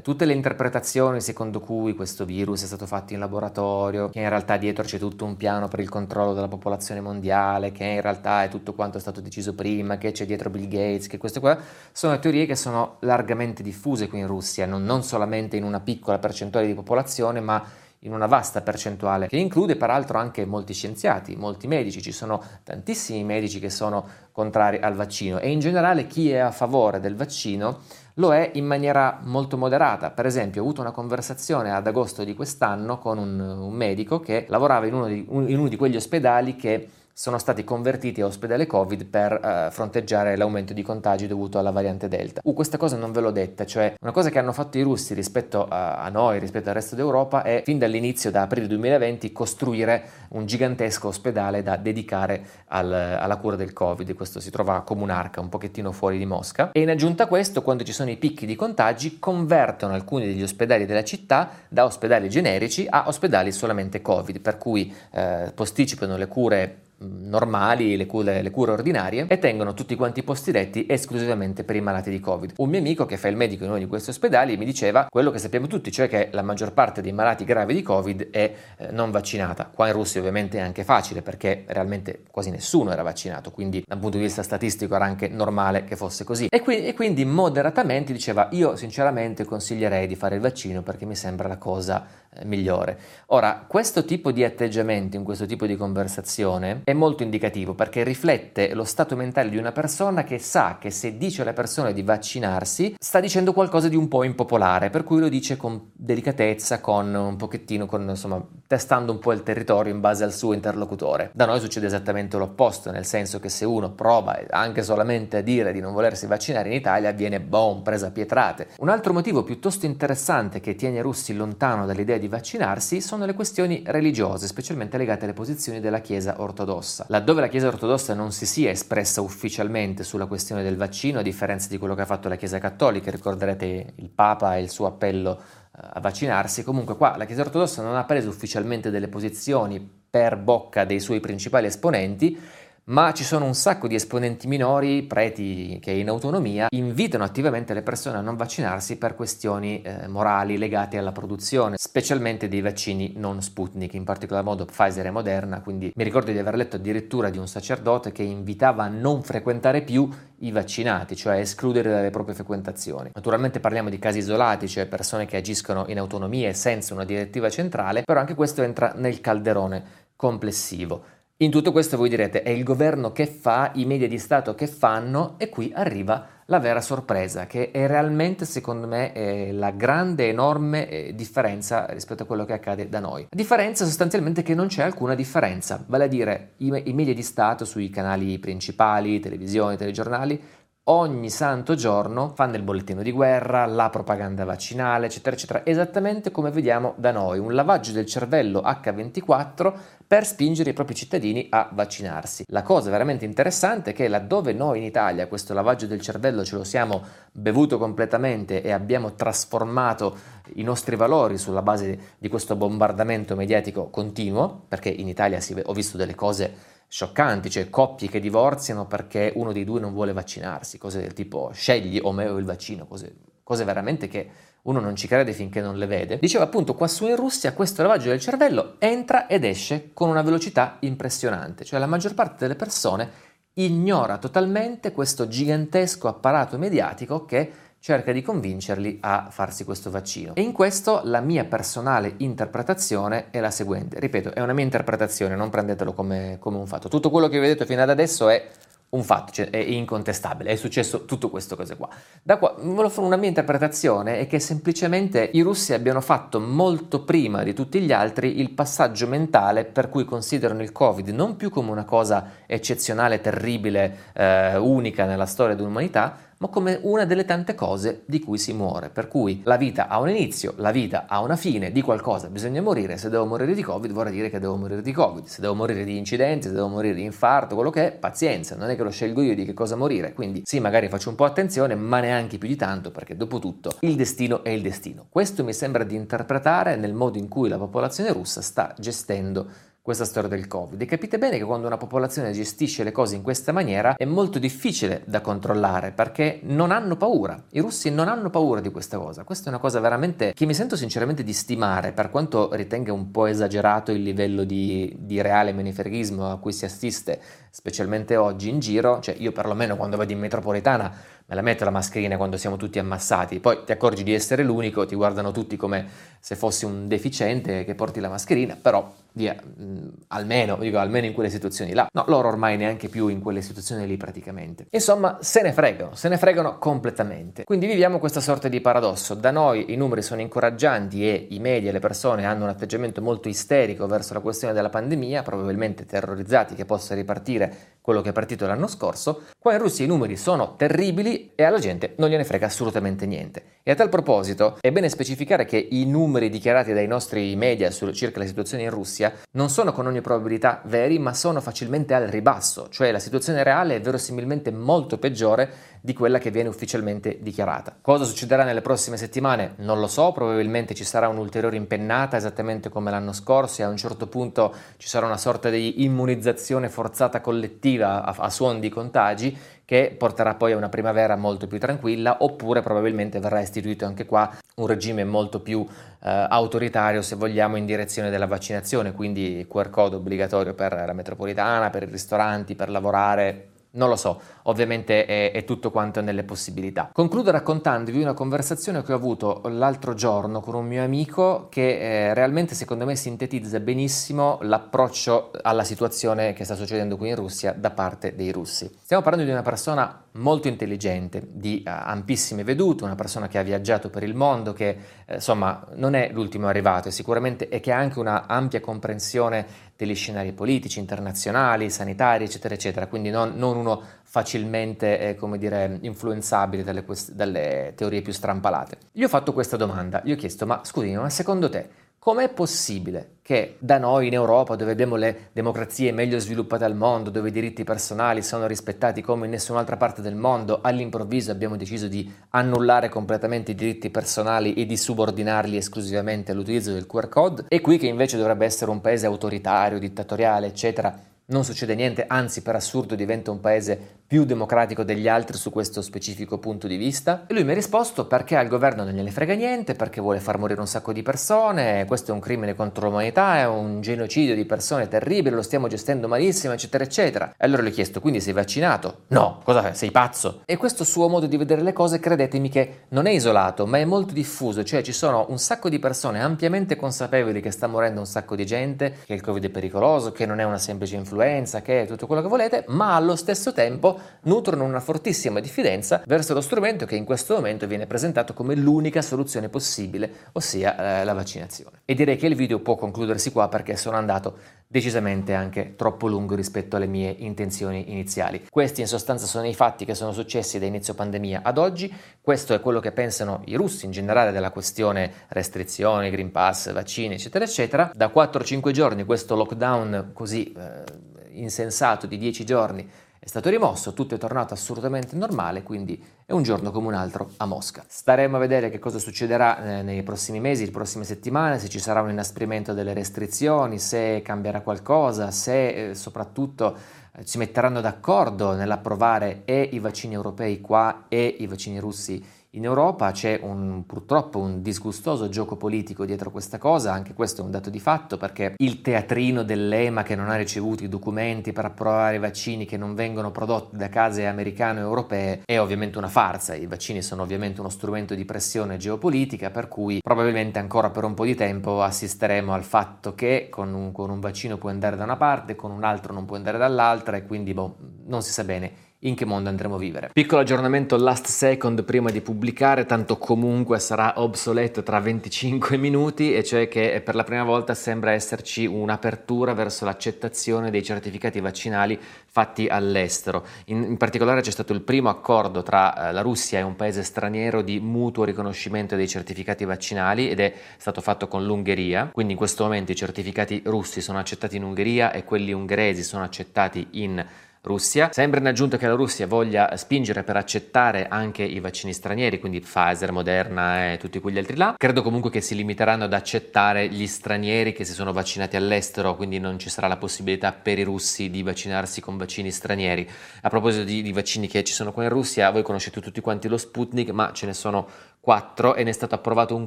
tutte 0.02 0.24
le 0.24 0.34
interpretazioni 0.34 1.20
secondo 1.20 1.58
cui 1.58 1.96
questo 1.96 2.24
virus 2.24 2.62
è 2.62 2.66
stato 2.66 2.86
fatto 2.86 3.12
in 3.12 3.18
laboratorio, 3.18 4.08
che 4.08 4.20
in 4.20 4.28
realtà 4.28 4.56
dietro 4.56 4.84
c'è 4.84 4.98
tutto 4.98 5.24
un 5.24 5.36
piano 5.36 5.66
per 5.66 5.80
il 5.80 5.88
controllo 5.88 6.32
della 6.32 6.46
popolazione 6.46 7.00
mondiale, 7.00 7.72
che 7.72 7.82
in 7.82 8.00
realtà 8.00 8.44
è 8.44 8.48
tutto 8.48 8.72
quanto 8.72 8.98
è 8.98 9.00
stato 9.00 9.20
deciso 9.20 9.52
prima, 9.52 9.98
che 9.98 10.12
c'è 10.12 10.26
dietro 10.26 10.48
Bill 10.48 10.68
Gates, 10.68 11.08
che 11.08 11.18
queste 11.18 11.40
qua 11.40 11.58
sono 11.90 12.16
teorie 12.20 12.46
che 12.46 12.54
sono 12.54 12.98
largamente 13.00 13.64
diffuse 13.64 14.06
qui 14.06 14.20
in 14.20 14.28
Russia, 14.28 14.64
non, 14.64 14.84
non 14.84 15.02
solamente 15.02 15.56
in 15.56 15.64
una 15.64 15.80
piccola 15.80 16.20
percentuale 16.20 16.68
di 16.68 16.74
popolazione, 16.74 17.40
ma 17.40 17.60
in 18.04 18.12
una 18.12 18.26
vasta 18.26 18.60
percentuale, 18.62 19.26
che 19.26 19.36
include 19.36 19.76
peraltro 19.76 20.18
anche 20.18 20.46
molti 20.46 20.72
scienziati, 20.72 21.34
molti 21.36 21.66
medici, 21.66 22.00
ci 22.00 22.12
sono 22.12 22.40
tantissimi 22.62 23.24
medici 23.24 23.58
che 23.58 23.68
sono 23.70 24.06
contrari 24.30 24.78
al 24.78 24.94
vaccino. 24.94 25.38
E 25.38 25.50
in 25.50 25.58
generale 25.58 26.06
chi 26.06 26.30
è 26.30 26.38
a 26.38 26.50
favore 26.52 27.00
del 27.00 27.16
vaccino 27.16 27.80
lo 28.20 28.34
è 28.34 28.50
in 28.54 28.66
maniera 28.66 29.18
molto 29.22 29.56
moderata. 29.56 30.10
Per 30.10 30.26
esempio, 30.26 30.60
ho 30.60 30.64
avuto 30.64 30.82
una 30.82 30.92
conversazione 30.92 31.72
ad 31.72 31.86
agosto 31.86 32.22
di 32.22 32.34
quest'anno 32.34 32.98
con 32.98 33.18
un, 33.18 33.40
un 33.40 33.72
medico 33.72 34.20
che 34.20 34.44
lavorava 34.48 34.86
in 34.86 34.94
uno, 34.94 35.06
di, 35.06 35.24
un, 35.28 35.48
in 35.48 35.58
uno 35.58 35.68
di 35.68 35.76
quegli 35.76 35.96
ospedali 35.96 36.54
che 36.54 36.88
sono 37.20 37.36
stati 37.36 37.64
convertiti 37.64 38.22
a 38.22 38.24
ospedale 38.24 38.64
Covid 38.66 39.04
per 39.04 39.32
eh, 39.32 39.68
fronteggiare 39.72 40.38
l'aumento 40.38 40.72
di 40.72 40.80
contagi 40.80 41.26
dovuto 41.26 41.58
alla 41.58 41.70
variante 41.70 42.08
Delta. 42.08 42.40
Uh, 42.42 42.54
questa 42.54 42.78
cosa 42.78 42.96
non 42.96 43.12
ve 43.12 43.20
l'ho 43.20 43.30
detta, 43.30 43.66
cioè 43.66 43.92
una 44.00 44.10
cosa 44.10 44.30
che 44.30 44.38
hanno 44.38 44.54
fatto 44.54 44.78
i 44.78 44.80
russi 44.80 45.12
rispetto 45.12 45.68
a, 45.68 46.08
noi, 46.08 46.38
rispetto 46.38 46.70
al 46.70 46.76
resto 46.76 46.96
d'Europa, 46.96 47.42
è 47.42 47.60
fin 47.62 47.78
dall'inizio, 47.78 48.30
da 48.30 48.40
aprile 48.40 48.66
2020, 48.66 49.32
costruire 49.32 50.02
un 50.28 50.46
gigantesco 50.46 51.08
ospedale 51.08 51.62
da 51.62 51.76
dedicare 51.76 52.42
al, 52.68 52.90
alla 52.90 53.36
cura 53.36 53.56
del 53.56 53.74
Covid. 53.74 54.14
Questo 54.14 54.40
si 54.40 54.50
trova 54.50 54.76
a 54.76 54.80
Comunarca, 54.80 55.42
un 55.42 55.50
pochettino 55.50 55.92
fuori 55.92 56.16
di 56.16 56.24
Mosca. 56.24 56.70
E 56.72 56.80
in 56.80 56.88
aggiunta 56.88 57.24
a 57.24 57.26
questo, 57.26 57.60
quando 57.60 57.84
ci 57.84 57.92
sono 57.92 58.08
i 58.08 58.16
picchi 58.16 58.46
di 58.46 58.56
contagi, 58.56 59.18
convertono 59.18 59.92
alcuni 59.92 60.24
degli 60.24 60.42
ospedali 60.42 60.86
della 60.86 61.04
città 61.04 61.50
da 61.68 61.84
ospedali 61.84 62.30
generici 62.30 62.86
a 62.88 63.08
ospedali 63.08 63.52
solamente 63.52 64.00
Covid, 64.00 64.40
per 64.40 64.56
cui 64.56 64.90
eh, 65.10 65.52
posticipano 65.54 66.16
le 66.16 66.26
cure 66.26 66.88
normali, 67.00 67.96
le 67.96 68.06
cure, 68.06 68.42
le 68.42 68.50
cure, 68.50 68.72
ordinarie 68.72 69.26
e 69.28 69.38
tengono 69.38 69.74
tutti 69.74 69.94
quanti 69.96 70.20
i 70.20 70.22
posti 70.22 70.52
letti 70.52 70.86
esclusivamente 70.88 71.64
per 71.64 71.76
i 71.76 71.80
malati 71.80 72.10
di 72.10 72.20
Covid. 72.20 72.54
Un 72.56 72.68
mio 72.68 72.78
amico 72.78 73.06
che 73.06 73.16
fa 73.16 73.28
il 73.28 73.36
medico 73.36 73.64
in 73.64 73.70
uno 73.70 73.78
di 73.78 73.86
questi 73.86 74.10
ospedali 74.10 74.56
mi 74.56 74.64
diceva 74.64 75.06
quello 75.10 75.30
che 75.30 75.38
sappiamo 75.38 75.66
tutti, 75.66 75.90
cioè 75.90 76.08
che 76.08 76.28
la 76.32 76.42
maggior 76.42 76.72
parte 76.72 77.00
dei 77.00 77.12
malati 77.12 77.44
gravi 77.44 77.74
di 77.74 77.82
Covid 77.82 78.30
è 78.30 78.54
eh, 78.76 78.90
non 78.90 79.10
vaccinata. 79.10 79.70
Qua 79.72 79.86
in 79.86 79.92
Russia 79.92 80.20
ovviamente 80.20 80.58
è 80.58 80.60
anche 80.60 80.84
facile 80.84 81.22
perché 81.22 81.64
realmente 81.68 82.24
quasi 82.30 82.50
nessuno 82.50 82.92
era 82.92 83.02
vaccinato, 83.02 83.50
quindi 83.50 83.82
dal 83.86 83.98
punto 83.98 84.18
di 84.18 84.24
vista 84.24 84.42
statistico 84.42 84.94
era 84.94 85.04
anche 85.04 85.28
normale 85.28 85.84
che 85.84 85.96
fosse 85.96 86.24
così. 86.24 86.48
E, 86.50 86.60
qui, 86.60 86.84
e 86.84 86.94
quindi 86.94 87.24
moderatamente 87.24 88.12
diceva 88.12 88.48
io 88.52 88.76
sinceramente 88.76 89.44
consiglierei 89.44 90.06
di 90.06 90.16
fare 90.16 90.34
il 90.34 90.40
vaccino 90.40 90.82
perché 90.82 91.06
mi 91.06 91.16
sembra 91.16 91.48
la 91.48 91.56
cosa 91.56 92.06
migliore. 92.44 92.98
Ora, 93.26 93.64
questo 93.66 94.04
tipo 94.04 94.30
di 94.32 94.44
atteggiamento 94.44 95.16
in 95.16 95.24
questo 95.24 95.46
tipo 95.46 95.66
di 95.66 95.76
conversazione 95.76 96.82
è 96.84 96.92
molto 96.92 97.22
indicativo 97.22 97.74
perché 97.74 98.04
riflette 98.04 98.74
lo 98.74 98.84
stato 98.84 99.16
mentale 99.16 99.50
di 99.50 99.56
una 99.56 99.72
persona 99.72 100.24
che 100.24 100.38
sa 100.38 100.78
che 100.80 100.90
se 100.90 101.16
dice 101.16 101.42
alle 101.42 101.52
persone 101.52 101.92
di 101.92 102.02
vaccinarsi 102.02 102.94
sta 102.98 103.20
dicendo 103.20 103.52
qualcosa 103.52 103.88
di 103.88 103.96
un 103.96 104.08
po' 104.08 104.22
impopolare, 104.22 104.90
per 104.90 105.04
cui 105.04 105.20
lo 105.20 105.28
dice 105.28 105.56
con 105.56 105.90
delicatezza, 105.92 106.80
con 106.80 107.12
un 107.14 107.36
pochettino, 107.36 107.86
con, 107.86 108.08
insomma, 108.08 108.40
testando 108.66 109.12
un 109.12 109.18
po' 109.18 109.32
il 109.32 109.42
territorio 109.42 109.92
in 109.92 110.00
base 110.00 110.24
al 110.24 110.32
suo 110.32 110.52
interlocutore. 110.52 111.30
Da 111.34 111.46
noi 111.46 111.60
succede 111.60 111.86
esattamente 111.86 112.36
l'opposto, 112.36 112.90
nel 112.90 113.04
senso 113.04 113.40
che 113.40 113.48
se 113.48 113.64
uno 113.64 113.90
prova 113.90 114.40
anche 114.50 114.82
solamente 114.82 115.38
a 115.38 115.40
dire 115.40 115.72
di 115.72 115.80
non 115.80 115.92
volersi 115.92 116.26
vaccinare 116.26 116.68
in 116.68 116.74
Italia 116.74 117.10
viene 117.12 117.40
boom, 117.40 117.82
presa 117.82 118.06
a 118.08 118.10
pietrate. 118.10 118.68
Un 118.78 118.88
altro 118.88 119.12
motivo 119.12 119.42
piuttosto 119.42 119.86
interessante 119.86 120.60
che 120.60 120.76
tiene 120.76 121.02
russi 121.02 121.34
lontano 121.34 121.86
dall'idea 121.86 122.18
di 122.20 122.28
vaccinarsi 122.28 123.00
sono 123.00 123.26
le 123.26 123.34
questioni 123.34 123.82
religiose, 123.84 124.46
specialmente 124.46 124.96
legate 124.96 125.24
alle 125.24 125.32
posizioni 125.32 125.80
della 125.80 126.00
Chiesa 126.00 126.40
ortodossa. 126.40 127.06
Laddove 127.08 127.40
la 127.40 127.48
Chiesa 127.48 127.66
ortodossa 127.66 128.14
non 128.14 128.30
si 128.30 128.46
sia 128.46 128.70
espressa 128.70 129.20
ufficialmente 129.20 130.04
sulla 130.04 130.26
questione 130.26 130.62
del 130.62 130.76
vaccino, 130.76 131.18
a 131.18 131.22
differenza 131.22 131.68
di 131.68 131.78
quello 131.78 131.96
che 131.96 132.02
ha 132.02 132.06
fatto 132.06 132.28
la 132.28 132.36
Chiesa 132.36 132.58
cattolica, 132.58 133.10
ricorderete 133.10 133.94
il 133.96 134.10
Papa 134.10 134.56
e 134.56 134.62
il 134.62 134.70
suo 134.70 134.86
appello 134.86 135.40
eh, 135.74 135.80
a 135.94 135.98
vaccinarsi, 135.98 136.62
comunque 136.62 136.96
qua 136.96 137.16
la 137.16 137.24
Chiesa 137.24 137.40
ortodossa 137.40 137.82
non 137.82 137.96
ha 137.96 138.04
preso 138.04 138.28
ufficialmente 138.28 138.90
delle 138.90 139.08
posizioni 139.08 139.98
per 140.10 140.36
bocca 140.36 140.84
dei 140.84 141.00
suoi 141.00 141.20
principali 141.20 141.66
esponenti, 141.66 142.38
ma 142.84 143.12
ci 143.12 143.24
sono 143.24 143.44
un 143.44 143.54
sacco 143.54 143.86
di 143.86 143.94
esponenti 143.94 144.46
minori, 144.46 145.02
preti 145.02 145.78
che 145.80 145.90
in 145.90 146.08
autonomia, 146.08 146.66
invitano 146.70 147.24
attivamente 147.24 147.74
le 147.74 147.82
persone 147.82 148.18
a 148.18 148.20
non 148.20 148.36
vaccinarsi 148.36 148.96
per 148.96 149.14
questioni 149.14 149.82
eh, 149.82 150.08
morali 150.08 150.58
legate 150.58 150.98
alla 150.98 151.12
produzione, 151.12 151.76
specialmente 151.78 152.48
dei 152.48 152.60
vaccini 152.60 153.12
non 153.16 153.42
Sputnik, 153.42 153.94
in 153.94 154.04
particolar 154.04 154.42
modo 154.42 154.64
Pfizer 154.64 155.06
e 155.06 155.10
Moderna, 155.10 155.60
quindi 155.60 155.92
mi 155.94 156.04
ricordo 156.04 156.32
di 156.32 156.38
aver 156.38 156.56
letto 156.56 156.76
addirittura 156.76 157.30
di 157.30 157.38
un 157.38 157.46
sacerdote 157.46 158.12
che 158.12 158.22
invitava 158.22 158.84
a 158.84 158.88
non 158.88 159.22
frequentare 159.22 159.82
più 159.82 160.08
i 160.38 160.50
vaccinati, 160.50 161.16
cioè 161.16 161.34
a 161.34 161.38
escludere 161.40 161.90
dalle 161.90 162.10
proprie 162.10 162.34
frequentazioni. 162.34 163.10
Naturalmente 163.14 163.60
parliamo 163.60 163.90
di 163.90 163.98
casi 163.98 164.18
isolati, 164.18 164.68
cioè 164.68 164.86
persone 164.86 165.26
che 165.26 165.36
agiscono 165.36 165.84
in 165.88 165.98
autonomia 165.98 166.48
e 166.48 166.54
senza 166.54 166.94
una 166.94 167.04
direttiva 167.04 167.50
centrale, 167.50 168.02
però 168.02 168.20
anche 168.20 168.34
questo 168.34 168.62
entra 168.62 168.92
nel 168.96 169.20
calderone 169.20 170.08
complessivo. 170.16 171.18
In 171.42 171.50
tutto 171.50 171.72
questo 171.72 171.96
voi 171.96 172.10
direte 172.10 172.42
è 172.42 172.50
il 172.50 172.62
governo 172.64 173.12
che 173.12 173.24
fa, 173.24 173.70
i 173.76 173.86
media 173.86 174.06
di 174.06 174.18
Stato 174.18 174.54
che 174.54 174.66
fanno 174.66 175.36
e 175.38 175.48
qui 175.48 175.72
arriva 175.74 176.26
la 176.44 176.58
vera 176.58 176.82
sorpresa 176.82 177.46
che 177.46 177.70
è 177.70 177.86
realmente 177.86 178.44
secondo 178.44 178.86
me 178.86 179.50
la 179.52 179.70
grande 179.70 180.28
enorme 180.28 180.86
eh, 180.90 181.14
differenza 181.14 181.86
rispetto 181.86 182.24
a 182.24 182.26
quello 182.26 182.44
che 182.44 182.52
accade 182.52 182.90
da 182.90 183.00
noi. 183.00 183.22
La 183.22 183.36
differenza 183.36 183.86
sostanzialmente 183.86 184.42
è 184.42 184.44
che 184.44 184.54
non 184.54 184.66
c'è 184.66 184.82
alcuna 184.82 185.14
differenza, 185.14 185.82
vale 185.86 186.04
a 186.04 186.08
dire 186.08 186.50
i, 186.58 186.82
i 186.84 186.92
media 186.92 187.14
di 187.14 187.22
Stato 187.22 187.64
sui 187.64 187.88
canali 187.88 188.38
principali, 188.38 189.18
televisioni, 189.18 189.78
telegiornali 189.78 190.38
ogni 190.84 191.30
santo 191.30 191.74
giorno 191.74 192.32
fanno 192.34 192.56
il 192.56 192.62
bollettino 192.62 193.02
di 193.02 193.12
guerra, 193.12 193.66
la 193.66 193.90
propaganda 193.90 194.44
vaccinale, 194.44 195.06
eccetera, 195.06 195.36
eccetera, 195.36 195.64
esattamente 195.64 196.30
come 196.30 196.50
vediamo 196.50 196.94
da 196.96 197.12
noi, 197.12 197.38
un 197.38 197.54
lavaggio 197.54 197.92
del 197.92 198.06
cervello 198.06 198.60
H24 198.60 199.72
per 200.06 200.26
spingere 200.26 200.70
i 200.70 200.72
propri 200.72 200.94
cittadini 200.94 201.46
a 201.50 201.68
vaccinarsi. 201.70 202.44
La 202.48 202.62
cosa 202.62 202.90
veramente 202.90 203.24
interessante 203.24 203.90
è 203.90 203.94
che 203.94 204.08
laddove 204.08 204.52
noi 204.52 204.78
in 204.78 204.84
Italia 204.84 205.28
questo 205.28 205.54
lavaggio 205.54 205.86
del 205.86 206.00
cervello 206.00 206.44
ce 206.44 206.56
lo 206.56 206.64
siamo 206.64 207.04
bevuto 207.30 207.78
completamente 207.78 208.62
e 208.62 208.72
abbiamo 208.72 209.14
trasformato 209.14 210.16
i 210.54 210.62
nostri 210.62 210.96
valori 210.96 211.38
sulla 211.38 211.62
base 211.62 212.16
di 212.18 212.28
questo 212.28 212.56
bombardamento 212.56 213.36
mediatico 213.36 213.90
continuo, 213.90 214.64
perché 214.66 214.88
in 214.88 215.06
Italia 215.06 215.40
si, 215.40 215.54
ho 215.62 215.72
visto 215.72 215.96
delle 215.96 216.16
cose 216.16 216.78
scioccanti, 216.92 217.50
cioè 217.50 217.70
coppie 217.70 218.08
che 218.08 218.18
divorziano 218.18 218.84
perché 218.84 219.32
uno 219.36 219.52
dei 219.52 219.62
due 219.62 219.78
non 219.78 219.92
vuole 219.92 220.12
vaccinarsi, 220.12 220.76
cose 220.76 221.00
del 221.00 221.12
tipo 221.12 221.52
scegli 221.52 222.00
o 222.02 222.10
me 222.10 222.24
il 222.24 222.44
vaccino, 222.44 222.88
cose, 222.88 223.14
cose 223.44 223.62
veramente 223.62 224.08
che 224.08 224.28
uno 224.62 224.80
non 224.80 224.96
ci 224.96 225.06
crede 225.06 225.32
finché 225.32 225.60
non 225.60 225.78
le 225.78 225.86
vede. 225.86 226.18
Diceva 226.18 226.42
appunto 226.42 226.74
qua 226.74 226.88
su 226.88 227.06
in 227.06 227.14
Russia 227.14 227.52
questo 227.52 227.82
lavaggio 227.82 228.08
del 228.08 228.18
cervello 228.18 228.74
entra 228.80 229.28
ed 229.28 229.44
esce 229.44 229.92
con 229.94 230.08
una 230.08 230.22
velocità 230.22 230.78
impressionante, 230.80 231.64
cioè 231.64 231.78
la 231.78 231.86
maggior 231.86 232.14
parte 232.14 232.38
delle 232.40 232.56
persone 232.56 233.08
ignora 233.54 234.18
totalmente 234.18 234.90
questo 234.90 235.28
gigantesco 235.28 236.08
apparato 236.08 236.58
mediatico 236.58 237.24
che 237.24 237.52
cerca 237.80 238.12
di 238.12 238.20
convincerli 238.20 238.98
a 239.00 239.28
farsi 239.30 239.64
questo 239.64 239.90
vaccino. 239.90 240.34
E 240.34 240.42
in 240.42 240.52
questo 240.52 241.00
la 241.04 241.20
mia 241.20 241.44
personale 241.44 242.14
interpretazione 242.18 243.30
è 243.30 243.40
la 243.40 243.50
seguente. 243.50 243.98
Ripeto, 243.98 244.34
è 244.34 244.40
una 244.40 244.52
mia 244.52 244.64
interpretazione, 244.64 245.34
non 245.34 245.48
prendetelo 245.48 245.94
come, 245.94 246.36
come 246.38 246.58
un 246.58 246.66
fatto. 246.66 246.88
Tutto 246.88 247.10
quello 247.10 247.28
che 247.28 247.40
vi 247.40 247.46
ho 247.46 247.48
detto 247.48 247.64
fino 247.64 247.82
ad 247.82 247.90
adesso 247.90 248.28
è 248.28 248.48
un 248.90 249.04
fatto, 249.04 249.30
cioè 249.32 249.50
è 249.50 249.58
incontestabile, 249.58 250.50
è 250.50 250.56
successo 250.56 251.04
tutto 251.04 251.30
questo 251.30 251.54
cose 251.54 251.76
qua. 251.76 251.88
Da 252.22 252.38
qua, 252.38 252.56
una 252.58 253.16
mia 253.16 253.28
interpretazione 253.28 254.18
è 254.18 254.26
che 254.26 254.40
semplicemente 254.40 255.30
i 255.32 255.42
russi 255.42 255.72
abbiano 255.72 256.00
fatto 256.00 256.40
molto 256.40 257.04
prima 257.04 257.44
di 257.44 257.54
tutti 257.54 257.80
gli 257.80 257.92
altri 257.92 258.40
il 258.40 258.50
passaggio 258.50 259.06
mentale 259.06 259.64
per 259.64 259.88
cui 259.88 260.04
considerano 260.04 260.62
il 260.62 260.72
Covid 260.72 261.08
non 261.10 261.36
più 261.36 261.50
come 261.50 261.70
una 261.70 261.84
cosa 261.84 262.30
eccezionale, 262.46 263.20
terribile, 263.20 263.96
eh, 264.12 264.56
unica 264.56 265.04
nella 265.04 265.26
storia 265.26 265.54
dell'umanità, 265.54 266.28
ma 266.42 266.48
come 266.48 266.78
una 266.84 267.04
delle 267.04 267.26
tante 267.26 267.54
cose 267.54 268.02
di 268.06 268.18
cui 268.18 268.38
si 268.38 268.54
muore. 268.54 268.88
Per 268.88 269.08
cui 269.08 269.42
la 269.44 269.58
vita 269.58 269.88
ha 269.88 270.00
un 270.00 270.08
inizio, 270.08 270.54
la 270.56 270.70
vita 270.70 271.04
ha 271.06 271.20
una 271.20 271.36
fine, 271.36 271.70
di 271.70 271.82
qualcosa 271.82 272.30
bisogna 272.30 272.62
morire. 272.62 272.96
Se 272.96 273.10
devo 273.10 273.26
morire 273.26 273.52
di 273.52 273.62
Covid, 273.62 273.92
vorrà 273.92 274.08
dire 274.08 274.30
che 274.30 274.38
devo 274.38 274.56
morire 274.56 274.80
di 274.80 274.90
Covid. 274.90 275.26
Se 275.26 275.42
devo 275.42 275.54
morire 275.54 275.84
di 275.84 275.98
incidenti, 275.98 276.48
se 276.48 276.54
devo 276.54 276.68
morire 276.68 276.94
di 276.94 277.02
infarto, 277.02 277.54
quello 277.54 277.68
che 277.68 277.88
è, 277.88 277.92
pazienza, 277.92 278.56
non 278.56 278.70
è 278.70 278.76
che 278.76 278.82
lo 278.82 278.88
scelgo 278.88 279.20
io 279.20 279.34
di 279.34 279.44
che 279.44 279.52
cosa 279.52 279.76
morire. 279.76 280.14
Quindi 280.14 280.42
sì, 280.46 280.60
magari 280.60 280.88
faccio 280.88 281.10
un 281.10 281.14
po' 281.14 281.26
attenzione, 281.26 281.74
ma 281.74 282.00
neanche 282.00 282.38
più 282.38 282.48
di 282.48 282.56
tanto, 282.56 282.90
perché 282.90 283.18
dopo 283.18 283.38
tutto 283.38 283.76
il 283.80 283.94
destino 283.94 284.42
è 284.42 284.48
il 284.48 284.62
destino. 284.62 285.08
Questo 285.10 285.44
mi 285.44 285.52
sembra 285.52 285.84
di 285.84 285.94
interpretare 285.94 286.74
nel 286.76 286.94
modo 286.94 287.18
in 287.18 287.28
cui 287.28 287.50
la 287.50 287.58
popolazione 287.58 288.14
russa 288.14 288.40
sta 288.40 288.74
gestendo 288.78 289.68
questa 289.90 290.04
storia 290.04 290.28
del 290.28 290.46
Covid. 290.46 290.80
E 290.80 290.84
capite 290.84 291.18
bene 291.18 291.36
che 291.36 291.42
quando 291.42 291.66
una 291.66 291.76
popolazione 291.76 292.30
gestisce 292.30 292.84
le 292.84 292.92
cose 292.92 293.16
in 293.16 293.22
questa 293.22 293.50
maniera 293.50 293.96
è 293.96 294.04
molto 294.04 294.38
difficile 294.38 295.02
da 295.04 295.20
controllare 295.20 295.90
perché 295.90 296.38
non 296.44 296.70
hanno 296.70 296.96
paura. 296.96 297.42
I 297.50 297.60
russi 297.60 297.90
non 297.90 298.06
hanno 298.06 298.30
paura 298.30 298.60
di 298.60 298.70
questa 298.70 298.98
cosa. 298.98 299.24
Questa 299.24 299.46
è 299.46 299.48
una 299.48 299.58
cosa 299.58 299.80
veramente 299.80 300.32
che 300.32 300.46
mi 300.46 300.54
sento 300.54 300.76
sinceramente 300.76 301.24
di 301.24 301.32
stimare, 301.32 301.90
per 301.90 302.08
quanto 302.08 302.54
ritenga 302.54 302.92
un 302.92 303.10
po' 303.10 303.26
esagerato 303.26 303.90
il 303.90 304.02
livello 304.02 304.44
di, 304.44 304.94
di 304.96 305.20
reale 305.20 305.52
menefreghismo 305.52 306.30
a 306.30 306.38
cui 306.38 306.52
si 306.52 306.64
assiste, 306.64 307.20
specialmente 307.50 308.14
oggi 308.14 308.48
in 308.48 308.60
giro. 308.60 309.00
Cioè, 309.00 309.16
io 309.18 309.32
perlomeno 309.32 309.76
quando 309.76 309.96
vado 309.96 310.12
in 310.12 310.20
metropolitana 310.20 311.18
me 311.26 311.36
la 311.36 311.42
metto 311.42 311.64
la 311.64 311.70
mascherina 311.70 312.16
quando 312.16 312.36
siamo 312.36 312.56
tutti 312.56 312.80
ammassati, 312.80 313.38
poi 313.38 313.60
ti 313.64 313.70
accorgi 313.70 314.02
di 314.02 314.12
essere 314.12 314.42
l'unico, 314.42 314.84
ti 314.84 314.96
guardano 314.96 315.30
tutti 315.30 315.56
come 315.56 315.86
se 316.18 316.34
fossi 316.34 316.64
un 316.64 316.88
deficiente 316.88 317.64
che 317.64 317.76
porti 317.76 318.00
la 318.00 318.08
mascherina, 318.08 318.58
però 318.60 318.92
via, 319.12 319.34
mh, 319.34 319.62
mm, 319.62 319.88
almeno, 320.08 320.56
dico, 320.56 320.78
almeno 320.78 321.06
in 321.06 321.12
quelle 321.12 321.30
situazioni 321.30 321.72
là. 321.72 321.88
No, 321.92 322.04
loro 322.06 322.28
ormai 322.28 322.56
neanche 322.56 322.88
più 322.88 323.08
in 323.08 323.20
quelle 323.20 323.42
situazioni 323.42 323.86
lì 323.86 323.96
praticamente. 323.96 324.66
Insomma, 324.70 325.18
se 325.20 325.42
ne 325.42 325.52
fregano, 325.52 325.94
se 325.94 326.08
ne 326.08 326.18
fregano 326.18 326.58
completamente. 326.58 327.44
Quindi 327.44 327.66
viviamo 327.66 327.98
questa 327.98 328.20
sorta 328.20 328.48
di 328.48 328.60
paradosso. 328.60 329.14
Da 329.14 329.30
noi 329.30 329.72
i 329.72 329.76
numeri 329.76 330.02
sono 330.02 330.20
incoraggianti 330.20 331.08
e 331.08 331.26
i 331.30 331.38
media 331.38 331.72
le 331.72 331.80
persone 331.80 332.24
hanno 332.24 332.44
un 332.44 332.50
atteggiamento 332.50 333.00
molto 333.00 333.28
isterico 333.28 333.86
verso 333.86 334.14
la 334.14 334.20
questione 334.20 334.54
della 334.54 334.68
pandemia, 334.68 335.22
probabilmente 335.22 335.84
terrorizzati 335.84 336.54
che 336.54 336.64
possa 336.64 336.94
ripartire 336.94 337.78
quello 337.80 338.02
che 338.02 338.10
è 338.10 338.12
partito 338.12 338.46
l'anno 338.46 338.66
scorso. 338.66 339.24
Qua 339.38 339.52
in 339.52 339.58
Russia 339.58 339.84
i 339.84 339.88
numeri 339.88 340.16
sono 340.16 340.54
terribili 340.56 341.32
e 341.34 341.44
alla 341.44 341.58
gente 341.58 341.94
non 341.96 342.08
gliene 342.08 342.24
frega 342.24 342.46
assolutamente 342.46 343.06
niente. 343.06 343.42
E 343.62 343.72
a 343.72 343.74
tal 343.74 343.88
proposito 343.88 344.58
è 344.60 344.70
bene 344.70 344.88
specificare 344.88 345.44
che 345.44 345.68
i 345.70 345.84
numeri 345.86 346.28
dichiarati 346.28 346.72
dai 346.72 346.86
nostri 346.86 347.34
media 347.36 347.70
circa 347.70 348.18
la 348.20 348.26
situazione 348.26 348.64
in 348.64 348.70
Russia 348.70 348.99
non 349.32 349.48
sono 349.50 349.72
con 349.72 349.86
ogni 349.86 350.00
probabilità 350.00 350.62
veri, 350.64 350.98
ma 350.98 351.14
sono 351.14 351.40
facilmente 351.40 351.94
al 351.94 352.06
ribasso, 352.06 352.68
cioè 352.70 352.90
la 352.90 352.98
situazione 352.98 353.42
reale 353.42 353.76
è 353.76 353.80
verosimilmente 353.80 354.50
molto 354.50 354.98
peggiore 354.98 355.68
di 355.80 355.92
quella 355.94 356.18
che 356.18 356.30
viene 356.30 356.48
ufficialmente 356.48 357.18
dichiarata. 357.20 357.76
Cosa 357.80 358.04
succederà 358.04 358.44
nelle 358.44 358.60
prossime 358.60 358.96
settimane? 358.96 359.54
Non 359.58 359.80
lo 359.80 359.86
so, 359.86 360.12
probabilmente 360.12 360.74
ci 360.74 360.84
sarà 360.84 361.08
un'ulteriore 361.08 361.56
impennata 361.56 362.16
esattamente 362.16 362.68
come 362.68 362.90
l'anno 362.90 363.12
scorso 363.12 363.62
e 363.62 363.64
a 363.64 363.68
un 363.68 363.76
certo 363.76 364.06
punto 364.06 364.54
ci 364.76 364.88
sarà 364.88 365.06
una 365.06 365.16
sorta 365.16 365.48
di 365.50 365.84
immunizzazione 365.84 366.68
forzata 366.68 367.20
collettiva 367.20 368.04
a, 368.04 368.14
a 368.18 368.30
suon 368.30 368.60
di 368.60 368.68
contagi 368.68 369.36
che 369.70 369.94
porterà 369.96 370.34
poi 370.34 370.50
a 370.50 370.56
una 370.56 370.68
primavera 370.68 371.14
molto 371.14 371.46
più 371.46 371.60
tranquilla 371.60 372.16
oppure 372.22 372.60
probabilmente 372.60 373.20
verrà 373.20 373.38
istituito 373.38 373.84
anche 373.84 374.04
qua 374.04 374.28
un 374.56 374.66
regime 374.66 375.04
molto 375.04 375.38
più 375.38 375.64
eh, 375.64 376.26
autoritario 376.28 377.02
se 377.02 377.14
vogliamo 377.14 377.54
in 377.54 377.66
direzione 377.66 378.10
della 378.10 378.26
vaccinazione, 378.26 378.90
quindi 378.90 379.46
QR 379.48 379.70
code 379.70 379.94
obbligatorio 379.94 380.54
per 380.54 380.72
la 380.72 380.92
metropolitana, 380.92 381.70
per 381.70 381.84
i 381.84 381.86
ristoranti, 381.88 382.56
per 382.56 382.68
lavorare 382.68 383.50
non 383.72 383.88
lo 383.88 383.94
so, 383.94 384.20
ovviamente 384.50 385.06
è, 385.06 385.32
è, 385.32 385.44
tutto 385.44 385.70
quanto 385.70 386.00
nelle 386.00 386.24
possibilità. 386.24 386.90
Concludo 386.92 387.30
raccontandovi 387.30 388.02
una 388.02 388.12
conversazione 388.12 388.82
che 388.82 388.92
ho 388.92 388.96
avuto 388.96 389.42
l'altro 389.44 389.94
giorno 389.94 390.40
con 390.40 390.54
un 390.54 390.66
mio 390.66 390.82
amico 390.82 391.46
che 391.48 392.08
eh, 392.08 392.14
realmente 392.14 392.54
secondo 392.54 392.84
me 392.84 392.96
sintetizza 392.96 393.60
benissimo 393.60 394.38
l'approccio 394.42 395.30
alla 395.42 395.64
situazione 395.64 396.32
che 396.32 396.44
sta 396.44 396.54
succedendo 396.54 396.96
qui 396.96 397.08
in 397.08 397.16
Russia 397.16 397.52
da 397.56 397.70
parte 397.70 398.14
dei 398.14 398.32
russi. 398.32 398.70
Stiamo 398.82 399.02
parlando 399.02 399.26
di 399.26 399.32
una 399.32 399.42
persona 399.42 400.04
molto 400.12 400.48
intelligente, 400.48 401.24
di 401.30 401.62
uh, 401.64 401.70
ampissime 401.70 402.42
vedute, 402.42 402.84
una 402.84 402.96
persona 402.96 403.28
che 403.28 403.38
ha 403.38 403.42
viaggiato 403.42 403.90
per 403.90 404.02
il 404.02 404.14
mondo, 404.14 404.52
che 404.52 404.76
eh, 405.06 405.14
insomma 405.14 405.64
non 405.74 405.94
è 405.94 406.10
l'ultimo 406.12 406.48
arrivato 406.48 406.88
e 406.88 406.90
sicuramente 406.90 407.48
e 407.48 407.60
che 407.60 407.72
ha 407.72 407.78
anche 407.78 408.00
una 408.00 408.26
ampia 408.26 408.60
comprensione 408.60 409.68
degli 409.76 409.94
scenari 409.94 410.32
politici, 410.32 410.78
internazionali, 410.78 411.70
sanitari, 411.70 412.24
eccetera, 412.24 412.54
eccetera, 412.54 412.86
quindi 412.86 413.10
non, 413.10 413.34
non 413.36 413.56
uno 413.56 413.82
facilmente, 414.10 414.98
eh, 414.98 415.14
come 415.14 415.38
dire, 415.38 415.78
influenzabile 415.82 416.64
dalle, 416.64 416.84
dalle 417.12 417.74
teorie 417.76 418.02
più 418.02 418.12
strampalate. 418.12 418.78
Gli 418.90 419.04
ho 419.04 419.08
fatto 419.08 419.32
questa 419.32 419.56
domanda, 419.56 420.00
gli 420.04 420.10
ho 420.10 420.16
chiesto, 420.16 420.46
ma 420.46 420.60
scusi, 420.64 420.90
ma 420.90 421.08
secondo 421.08 421.48
te 421.48 421.88
Com'è 422.00 422.30
possibile 422.30 423.16
che 423.20 423.56
da 423.58 423.76
noi 423.76 424.06
in 424.06 424.14
Europa, 424.14 424.56
dove 424.56 424.72
abbiamo 424.72 424.96
le 424.96 425.28
democrazie 425.32 425.92
meglio 425.92 426.18
sviluppate 426.18 426.64
al 426.64 426.74
mondo, 426.74 427.10
dove 427.10 427.28
i 427.28 427.30
diritti 427.30 427.62
personali 427.62 428.22
sono 428.22 428.46
rispettati 428.46 429.02
come 429.02 429.26
in 429.26 429.32
nessun'altra 429.32 429.76
parte 429.76 430.00
del 430.00 430.14
mondo, 430.14 430.60
all'improvviso 430.62 431.30
abbiamo 431.30 431.56
deciso 431.56 431.88
di 431.88 432.10
annullare 432.30 432.88
completamente 432.88 433.50
i 433.50 433.54
diritti 433.54 433.90
personali 433.90 434.54
e 434.54 434.64
di 434.64 434.78
subordinarli 434.78 435.58
esclusivamente 435.58 436.32
all'utilizzo 436.32 436.72
del 436.72 436.86
QR 436.86 437.10
code? 437.10 437.44
E 437.48 437.60
qui 437.60 437.76
che 437.76 437.88
invece 437.88 438.16
dovrebbe 438.16 438.46
essere 438.46 438.70
un 438.70 438.80
paese 438.80 439.04
autoritario, 439.04 439.78
dittatoriale, 439.78 440.46
eccetera, 440.46 440.98
non 441.26 441.44
succede 441.44 441.74
niente, 441.74 442.06
anzi 442.08 442.40
per 442.40 442.54
assurdo 442.54 442.94
diventa 442.94 443.30
un 443.30 443.40
paese 443.40 443.99
più 444.10 444.24
democratico 444.24 444.82
degli 444.82 445.06
altri 445.06 445.36
su 445.36 445.52
questo 445.52 445.82
specifico 445.82 446.38
punto 446.38 446.66
di 446.66 446.74
vista? 446.74 447.26
E 447.28 447.32
lui 447.32 447.44
mi 447.44 447.52
ha 447.52 447.54
risposto 447.54 448.08
perché 448.08 448.34
al 448.34 448.48
governo 448.48 448.82
non 448.82 448.92
gliene 448.92 449.12
frega 449.12 449.34
niente, 449.34 449.74
perché 449.74 450.00
vuole 450.00 450.18
far 450.18 450.36
morire 450.36 450.58
un 450.58 450.66
sacco 450.66 450.92
di 450.92 451.00
persone, 451.00 451.84
questo 451.86 452.10
è 452.10 452.14
un 452.14 452.18
crimine 452.18 452.56
contro 452.56 452.88
l'umanità, 452.88 453.36
è 453.36 453.46
un 453.46 453.80
genocidio 453.80 454.34
di 454.34 454.44
persone 454.46 454.88
terribile, 454.88 455.36
lo 455.36 455.42
stiamo 455.42 455.68
gestendo 455.68 456.08
malissimo, 456.08 456.52
eccetera, 456.52 456.82
eccetera. 456.82 457.34
E 457.38 457.46
allora 457.46 457.62
gli 457.62 457.68
ho 457.68 457.70
chiesto, 457.70 458.00
quindi 458.00 458.20
sei 458.20 458.32
vaccinato? 458.32 459.02
No, 459.10 459.42
cosa 459.44 459.62
fai? 459.62 459.76
Sei 459.76 459.92
pazzo? 459.92 460.42
E 460.44 460.56
questo 460.56 460.82
suo 460.82 461.06
modo 461.06 461.26
di 461.26 461.36
vedere 461.36 461.62
le 461.62 461.72
cose, 461.72 462.00
credetemi 462.00 462.48
che 462.48 462.78
non 462.88 463.06
è 463.06 463.12
isolato, 463.12 463.64
ma 463.64 463.78
è 463.78 463.84
molto 463.84 464.12
diffuso, 464.12 464.64
cioè 464.64 464.82
ci 464.82 464.92
sono 464.92 465.26
un 465.28 465.38
sacco 465.38 465.68
di 465.68 465.78
persone 465.78 466.20
ampiamente 466.20 466.74
consapevoli 466.74 467.40
che 467.40 467.52
sta 467.52 467.68
morendo 467.68 468.00
un 468.00 468.06
sacco 468.06 468.34
di 468.34 468.44
gente, 468.44 468.96
che 469.06 469.14
il 469.14 469.20
Covid 469.20 469.44
è 469.44 469.50
pericoloso, 469.50 470.10
che 470.10 470.26
non 470.26 470.40
è 470.40 470.42
una 470.42 470.58
semplice 470.58 470.96
influenza, 470.96 471.62
che 471.62 471.82
è 471.82 471.86
tutto 471.86 472.08
quello 472.08 472.22
che 472.22 472.28
volete, 472.28 472.64
ma 472.66 472.96
allo 472.96 473.14
stesso 473.14 473.52
tempo 473.52 473.98
nutrono 474.22 474.64
una 474.64 474.80
fortissima 474.80 475.40
diffidenza 475.40 476.02
verso 476.06 476.34
lo 476.34 476.40
strumento 476.40 476.86
che 476.86 476.96
in 476.96 477.04
questo 477.04 477.34
momento 477.34 477.66
viene 477.66 477.86
presentato 477.86 478.34
come 478.34 478.54
l'unica 478.54 479.02
soluzione 479.02 479.48
possibile, 479.48 480.10
ossia 480.32 481.00
eh, 481.00 481.04
la 481.04 481.12
vaccinazione. 481.12 481.82
E 481.84 481.94
direi 481.94 482.16
che 482.16 482.26
il 482.26 482.34
video 482.34 482.60
può 482.60 482.76
concludersi 482.76 483.32
qua 483.32 483.48
perché 483.48 483.76
sono 483.76 483.96
andato 483.96 484.36
decisamente 484.66 485.34
anche 485.34 485.74
troppo 485.74 486.06
lungo 486.06 486.36
rispetto 486.36 486.76
alle 486.76 486.86
mie 486.86 487.14
intenzioni 487.18 487.90
iniziali. 487.90 488.46
Questi 488.48 488.80
in 488.80 488.86
sostanza 488.86 489.26
sono 489.26 489.48
i 489.48 489.54
fatti 489.54 489.84
che 489.84 489.96
sono 489.96 490.12
successi 490.12 490.60
da 490.60 490.66
inizio 490.66 490.94
pandemia 490.94 491.40
ad 491.42 491.58
oggi, 491.58 491.92
questo 492.20 492.54
è 492.54 492.60
quello 492.60 492.78
che 492.78 492.92
pensano 492.92 493.42
i 493.46 493.56
russi 493.56 493.86
in 493.86 493.90
generale 493.90 494.30
della 494.30 494.50
questione 494.52 495.12
restrizioni, 495.28 496.10
Green 496.10 496.30
Pass, 496.30 496.72
vaccini, 496.72 497.14
eccetera, 497.14 497.44
eccetera. 497.44 497.90
Da 497.94 498.12
4-5 498.14 498.70
giorni 498.70 499.04
questo 499.04 499.34
lockdown 499.34 500.10
così 500.12 500.52
eh, 500.52 500.84
insensato 501.32 502.06
di 502.06 502.16
10 502.16 502.44
giorni 502.44 502.88
è 503.22 503.26
stato 503.26 503.50
rimosso, 503.50 503.92
tutto 503.92 504.14
è 504.14 504.18
tornato 504.18 504.54
assolutamente 504.54 505.14
normale, 505.14 505.62
quindi 505.62 506.02
è 506.24 506.32
un 506.32 506.42
giorno 506.42 506.70
come 506.70 506.86
un 506.86 506.94
altro 506.94 507.32
a 507.36 507.44
Mosca. 507.44 507.84
Staremo 507.86 508.36
a 508.36 508.40
vedere 508.40 508.70
che 508.70 508.78
cosa 508.78 508.98
succederà 508.98 509.62
eh, 509.62 509.82
nei 509.82 510.02
prossimi 510.02 510.40
mesi, 510.40 510.64
le 510.64 510.70
prossime 510.70 511.04
settimane, 511.04 511.58
se 511.58 511.68
ci 511.68 511.80
sarà 511.80 512.00
un 512.00 512.08
inasprimento 512.08 512.72
delle 512.72 512.94
restrizioni, 512.94 513.78
se 513.78 514.22
cambierà 514.24 514.62
qualcosa, 514.62 515.30
se 515.32 515.90
eh, 515.90 515.94
soprattutto 515.94 516.74
eh, 517.12 517.26
si 517.26 517.36
metteranno 517.36 517.82
d'accordo 517.82 518.54
nell'approvare 518.54 519.42
e 519.44 519.68
i 519.70 519.80
vaccini 519.80 520.14
europei 520.14 520.62
qua 520.62 521.04
e 521.08 521.36
i 521.40 521.46
vaccini 521.46 521.78
russi 521.78 522.24
in 522.54 522.64
Europa 522.64 523.12
c'è 523.12 523.38
un, 523.42 523.84
purtroppo 523.86 524.40
un 524.40 524.60
disgustoso 524.60 525.28
gioco 525.28 525.56
politico 525.56 526.04
dietro 526.04 526.32
questa 526.32 526.58
cosa, 526.58 526.92
anche 526.92 527.14
questo 527.14 527.42
è 527.42 527.44
un 527.44 527.52
dato 527.52 527.70
di 527.70 527.78
fatto 527.78 528.16
perché 528.16 528.54
il 528.56 528.80
teatrino 528.80 529.44
dell'EMA 529.44 530.02
che 530.02 530.16
non 530.16 530.30
ha 530.30 530.34
ricevuto 530.34 530.82
i 530.82 530.88
documenti 530.88 531.52
per 531.52 531.66
approvare 531.66 532.16
i 532.16 532.18
vaccini 532.18 532.64
che 532.64 532.76
non 532.76 532.94
vengono 532.94 533.30
prodotti 533.30 533.76
da 533.76 533.88
case 533.88 534.26
americane 534.26 534.80
o 534.80 534.88
europee 534.88 535.42
è 535.44 535.60
ovviamente 535.60 535.98
una 535.98 536.08
farsa, 536.08 536.56
i 536.56 536.66
vaccini 536.66 537.02
sono 537.02 537.22
ovviamente 537.22 537.60
uno 537.60 537.68
strumento 537.68 538.16
di 538.16 538.24
pressione 538.24 538.78
geopolitica 538.78 539.50
per 539.50 539.68
cui 539.68 540.00
probabilmente 540.02 540.58
ancora 540.58 540.90
per 540.90 541.04
un 541.04 541.14
po' 541.14 541.24
di 541.24 541.36
tempo 541.36 541.82
assisteremo 541.82 542.52
al 542.52 542.64
fatto 542.64 543.14
che 543.14 543.46
con 543.48 543.72
un, 543.72 543.92
con 543.92 544.10
un 544.10 544.18
vaccino 544.18 544.56
puoi 544.56 544.72
andare 544.72 544.96
da 544.96 545.04
una 545.04 545.16
parte, 545.16 545.54
con 545.54 545.70
un 545.70 545.84
altro 545.84 546.12
non 546.12 546.24
puoi 546.24 546.38
andare 546.38 546.58
dall'altra 546.58 547.16
e 547.16 547.24
quindi 547.24 547.54
boh, 547.54 547.76
non 548.10 548.22
si 548.22 548.32
sa 548.32 548.44
bene 548.44 548.88
in 549.00 549.14
che 549.14 549.24
mondo 549.24 549.48
andremo 549.48 549.76
a 549.76 549.78
vivere. 549.78 550.10
Piccolo 550.12 550.42
aggiornamento 550.42 550.96
last 550.96 551.26
second 551.26 551.84
prima 551.84 552.10
di 552.10 552.20
pubblicare, 552.20 552.84
tanto 552.84 553.16
comunque 553.16 553.78
sarà 553.78 554.14
obsoleto 554.16 554.82
tra 554.82 555.00
25 555.00 555.76
minuti, 555.78 556.34
e 556.34 556.44
cioè 556.44 556.68
che 556.68 557.00
per 557.02 557.14
la 557.14 557.24
prima 557.24 557.44
volta 557.44 557.74
sembra 557.74 558.12
esserci 558.12 558.66
un'apertura 558.66 559.54
verso 559.54 559.84
l'accettazione 559.84 560.70
dei 560.70 560.82
certificati 560.82 561.40
vaccinali 561.40 561.98
fatti 562.26 562.66
all'estero. 562.66 563.46
In, 563.66 563.82
in 563.84 563.96
particolare 563.96 564.42
c'è 564.42 564.50
stato 564.50 564.72
il 564.72 564.82
primo 564.82 565.08
accordo 565.08 565.62
tra 565.62 566.08
eh, 566.08 566.12
la 566.12 566.20
Russia 566.20 566.58
e 566.58 566.62
un 566.62 566.76
paese 566.76 567.02
straniero 567.02 567.62
di 567.62 567.80
mutuo 567.80 568.24
riconoscimento 568.24 568.96
dei 568.96 569.08
certificati 569.08 569.64
vaccinali 569.64 570.28
ed 570.28 570.40
è 570.40 570.52
stato 570.76 571.00
fatto 571.00 571.26
con 571.26 571.44
l'Ungheria, 571.44 572.10
quindi 572.12 572.32
in 572.32 572.38
questo 572.38 572.64
momento 572.64 572.92
i 572.92 572.96
certificati 572.96 573.62
russi 573.64 574.02
sono 574.02 574.18
accettati 574.18 574.56
in 574.56 574.64
Ungheria 574.64 575.10
e 575.12 575.24
quelli 575.24 575.52
ungheresi 575.52 576.02
sono 576.02 576.22
accettati 576.22 576.86
in 576.92 577.24
Russia. 577.62 578.08
Sembra 578.10 578.40
in 578.40 578.46
aggiunta 578.46 578.78
che 578.78 578.86
la 578.86 578.94
Russia 578.94 579.26
voglia 579.26 579.76
spingere 579.76 580.22
per 580.22 580.36
accettare 580.36 581.08
anche 581.08 581.42
i 581.42 581.60
vaccini 581.60 581.92
stranieri, 581.92 582.40
quindi 582.40 582.60
Pfizer, 582.60 583.12
Moderna 583.12 583.92
e 583.92 583.98
tutti 583.98 584.18
quegli 584.18 584.38
altri 584.38 584.56
là. 584.56 584.74
Credo 584.78 585.02
comunque 585.02 585.30
che 585.30 585.42
si 585.42 585.54
limiteranno 585.54 586.04
ad 586.04 586.14
accettare 586.14 586.88
gli 586.88 587.06
stranieri 587.06 587.72
che 587.72 587.84
si 587.84 587.92
sono 587.92 588.12
vaccinati 588.12 588.56
all'estero, 588.56 589.14
quindi 589.14 589.38
non 589.38 589.58
ci 589.58 589.68
sarà 589.68 589.88
la 589.88 589.98
possibilità 589.98 590.52
per 590.52 590.78
i 590.78 590.84
russi 590.84 591.28
di 591.28 591.42
vaccinarsi 591.42 592.00
con 592.00 592.16
vaccini 592.16 592.50
stranieri. 592.50 593.08
A 593.42 593.48
proposito 593.50 593.84
di, 593.84 594.00
di 594.00 594.12
vaccini 594.12 594.46
che 594.48 594.64
ci 594.64 594.72
sono 594.72 594.92
qua 594.92 595.02
in 595.02 595.10
Russia, 595.10 595.50
voi 595.50 595.62
conoscete 595.62 596.00
tutti 596.00 596.22
quanti 596.22 596.48
lo 596.48 596.56
Sputnik, 596.56 597.10
ma 597.10 597.32
ce 597.32 597.44
ne 597.44 597.52
sono 597.52 597.88
4 598.20 598.74
e 598.74 598.84
ne 598.84 598.90
è 598.90 598.92
stato 598.92 599.14
approvato 599.14 599.56
un 599.56 599.66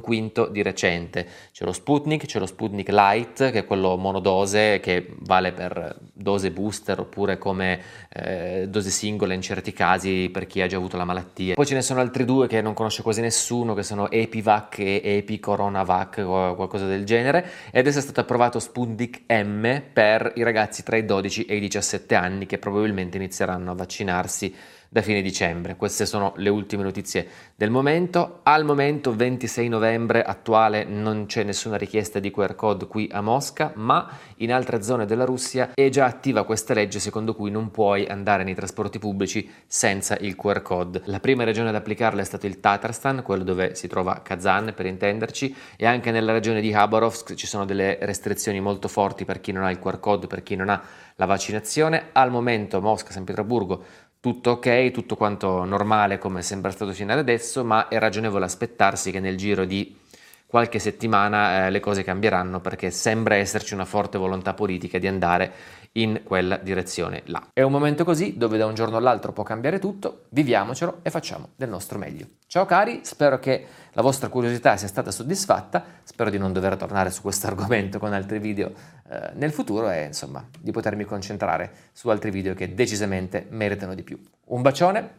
quinto 0.00 0.46
di 0.46 0.62
recente. 0.62 1.26
C'è 1.50 1.64
lo 1.64 1.72
Sputnik, 1.72 2.24
c'è 2.24 2.38
lo 2.38 2.46
Sputnik 2.46 2.88
Light, 2.88 3.50
che 3.50 3.58
è 3.60 3.64
quello 3.64 3.96
monodose 3.96 4.78
che 4.78 5.08
vale 5.20 5.52
per 5.52 5.98
dose 6.12 6.52
booster 6.52 7.00
oppure 7.00 7.36
come 7.36 7.80
eh, 8.10 8.66
dose 8.68 8.90
singola 8.90 9.34
in 9.34 9.42
certi 9.42 9.72
casi 9.72 10.30
per 10.32 10.46
chi 10.46 10.60
ha 10.60 10.68
già 10.68 10.76
avuto 10.76 10.96
la 10.96 11.04
malattia. 11.04 11.54
Poi 11.54 11.66
ce 11.66 11.74
ne 11.74 11.82
sono 11.82 12.00
altri 12.00 12.24
due 12.24 12.46
che 12.46 12.60
non 12.60 12.74
conosce 12.74 13.02
quasi 13.02 13.20
nessuno, 13.20 13.74
che 13.74 13.82
sono 13.82 14.08
Epivac 14.08 14.78
e 14.78 15.00
Epicoronavac 15.02 16.22
o 16.24 16.54
qualcosa 16.54 16.86
del 16.86 17.04
genere. 17.04 17.50
E 17.72 17.80
adesso 17.80 17.98
è 17.98 18.02
stato 18.02 18.20
approvato 18.20 18.60
Sputnik 18.60 19.22
M 19.28 19.82
per 19.92 20.32
i 20.36 20.44
ragazzi 20.44 20.84
tra 20.84 20.96
i 20.96 21.04
12 21.04 21.46
e 21.46 21.56
i 21.56 21.60
17 21.60 22.14
anni 22.14 22.46
che 22.46 22.58
probabilmente 22.58 23.16
inizieranno 23.16 23.72
a 23.72 23.74
vaccinarsi 23.74 24.54
da 24.94 25.02
fine 25.02 25.22
dicembre. 25.22 25.74
Queste 25.74 26.06
sono 26.06 26.34
le 26.36 26.48
ultime 26.50 26.84
notizie 26.84 27.26
del 27.56 27.68
momento. 27.68 28.38
Al 28.44 28.64
momento 28.64 29.12
26 29.12 29.66
novembre 29.66 30.22
attuale 30.22 30.84
non 30.84 31.26
c'è 31.26 31.42
nessuna 31.42 31.76
richiesta 31.76 32.20
di 32.20 32.30
QR 32.30 32.54
code 32.54 32.86
qui 32.86 33.08
a 33.10 33.20
Mosca, 33.20 33.72
ma 33.74 34.08
in 34.36 34.52
altre 34.52 34.82
zone 34.84 35.04
della 35.04 35.24
Russia 35.24 35.72
è 35.74 35.88
già 35.88 36.04
attiva 36.04 36.44
questa 36.44 36.74
legge 36.74 37.00
secondo 37.00 37.34
cui 37.34 37.50
non 37.50 37.72
puoi 37.72 38.06
andare 38.06 38.44
nei 38.44 38.54
trasporti 38.54 39.00
pubblici 39.00 39.50
senza 39.66 40.16
il 40.20 40.36
QR 40.36 40.62
code. 40.62 41.02
La 41.06 41.18
prima 41.18 41.42
regione 41.42 41.70
ad 41.70 41.74
applicarla 41.74 42.20
è 42.20 42.24
stato 42.24 42.46
il 42.46 42.60
Tatarstan, 42.60 43.24
quello 43.24 43.42
dove 43.42 43.74
si 43.74 43.88
trova 43.88 44.20
Kazan 44.22 44.74
per 44.76 44.86
intenderci, 44.86 45.56
e 45.76 45.86
anche 45.86 46.12
nella 46.12 46.30
regione 46.30 46.60
di 46.60 46.70
Khabarovsk 46.70 47.34
ci 47.34 47.48
sono 47.48 47.64
delle 47.64 47.98
restrizioni 48.02 48.60
molto 48.60 48.86
forti 48.86 49.24
per 49.24 49.40
chi 49.40 49.50
non 49.50 49.64
ha 49.64 49.72
il 49.72 49.80
QR 49.80 49.98
code, 49.98 50.28
per 50.28 50.44
chi 50.44 50.54
non 50.54 50.68
ha 50.68 50.80
la 51.16 51.26
vaccinazione. 51.26 52.10
Al 52.12 52.30
momento 52.30 52.80
Mosca, 52.80 53.10
San 53.10 53.24
Pietroburgo 53.24 53.84
tutto 54.24 54.52
ok, 54.52 54.90
tutto 54.90 55.16
quanto 55.16 55.64
normale 55.64 56.16
come 56.16 56.40
sembra 56.40 56.70
stato 56.70 56.92
fino 56.92 57.12
ad 57.12 57.18
adesso, 57.18 57.62
ma 57.62 57.88
è 57.88 57.98
ragionevole 57.98 58.46
aspettarsi 58.46 59.10
che 59.10 59.20
nel 59.20 59.36
giro 59.36 59.66
di 59.66 59.98
qualche 60.46 60.78
settimana 60.78 61.66
eh, 61.66 61.70
le 61.70 61.78
cose 61.78 62.02
cambieranno 62.02 62.60
perché 62.60 62.90
sembra 62.90 63.34
esserci 63.34 63.74
una 63.74 63.84
forte 63.84 64.16
volontà 64.16 64.54
politica 64.54 64.96
di 64.96 65.06
andare 65.06 65.52
in 65.92 66.22
quella 66.24 66.56
direzione 66.56 67.20
là. 67.26 67.48
È 67.52 67.60
un 67.60 67.70
momento 67.70 68.02
così 68.04 68.38
dove 68.38 68.56
da 68.56 68.64
un 68.64 68.74
giorno 68.74 68.96
all'altro 68.96 69.34
può 69.34 69.42
cambiare 69.44 69.78
tutto, 69.78 70.22
viviamocelo 70.30 71.00
e 71.02 71.10
facciamo 71.10 71.50
del 71.54 71.68
nostro 71.68 71.98
meglio. 71.98 72.24
Ciao 72.46 72.64
cari, 72.64 73.00
spero 73.02 73.38
che 73.38 73.66
la 73.94 74.02
vostra 74.02 74.28
curiosità 74.28 74.76
sia 74.76 74.88
stata 74.88 75.10
soddisfatta, 75.10 75.84
spero 76.04 76.30
di 76.30 76.38
non 76.38 76.52
dover 76.52 76.76
tornare 76.76 77.10
su 77.10 77.22
questo 77.22 77.46
argomento 77.48 77.98
con 77.98 78.12
altri 78.12 78.38
video 78.38 78.72
eh, 79.08 79.30
nel 79.34 79.52
futuro 79.52 79.90
e 79.90 80.04
insomma 80.04 80.46
di 80.60 80.70
potermi 80.70 81.04
concentrare 81.04 81.72
su 81.92 82.08
altri 82.08 82.30
video 82.30 82.54
che 82.54 82.74
decisamente 82.74 83.46
meritano 83.50 83.94
di 83.94 84.02
più. 84.02 84.20
Un 84.46 84.62
bacione 84.62 85.14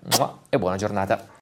e 0.49 0.59
buona 0.59 0.76
giornata! 0.76 1.34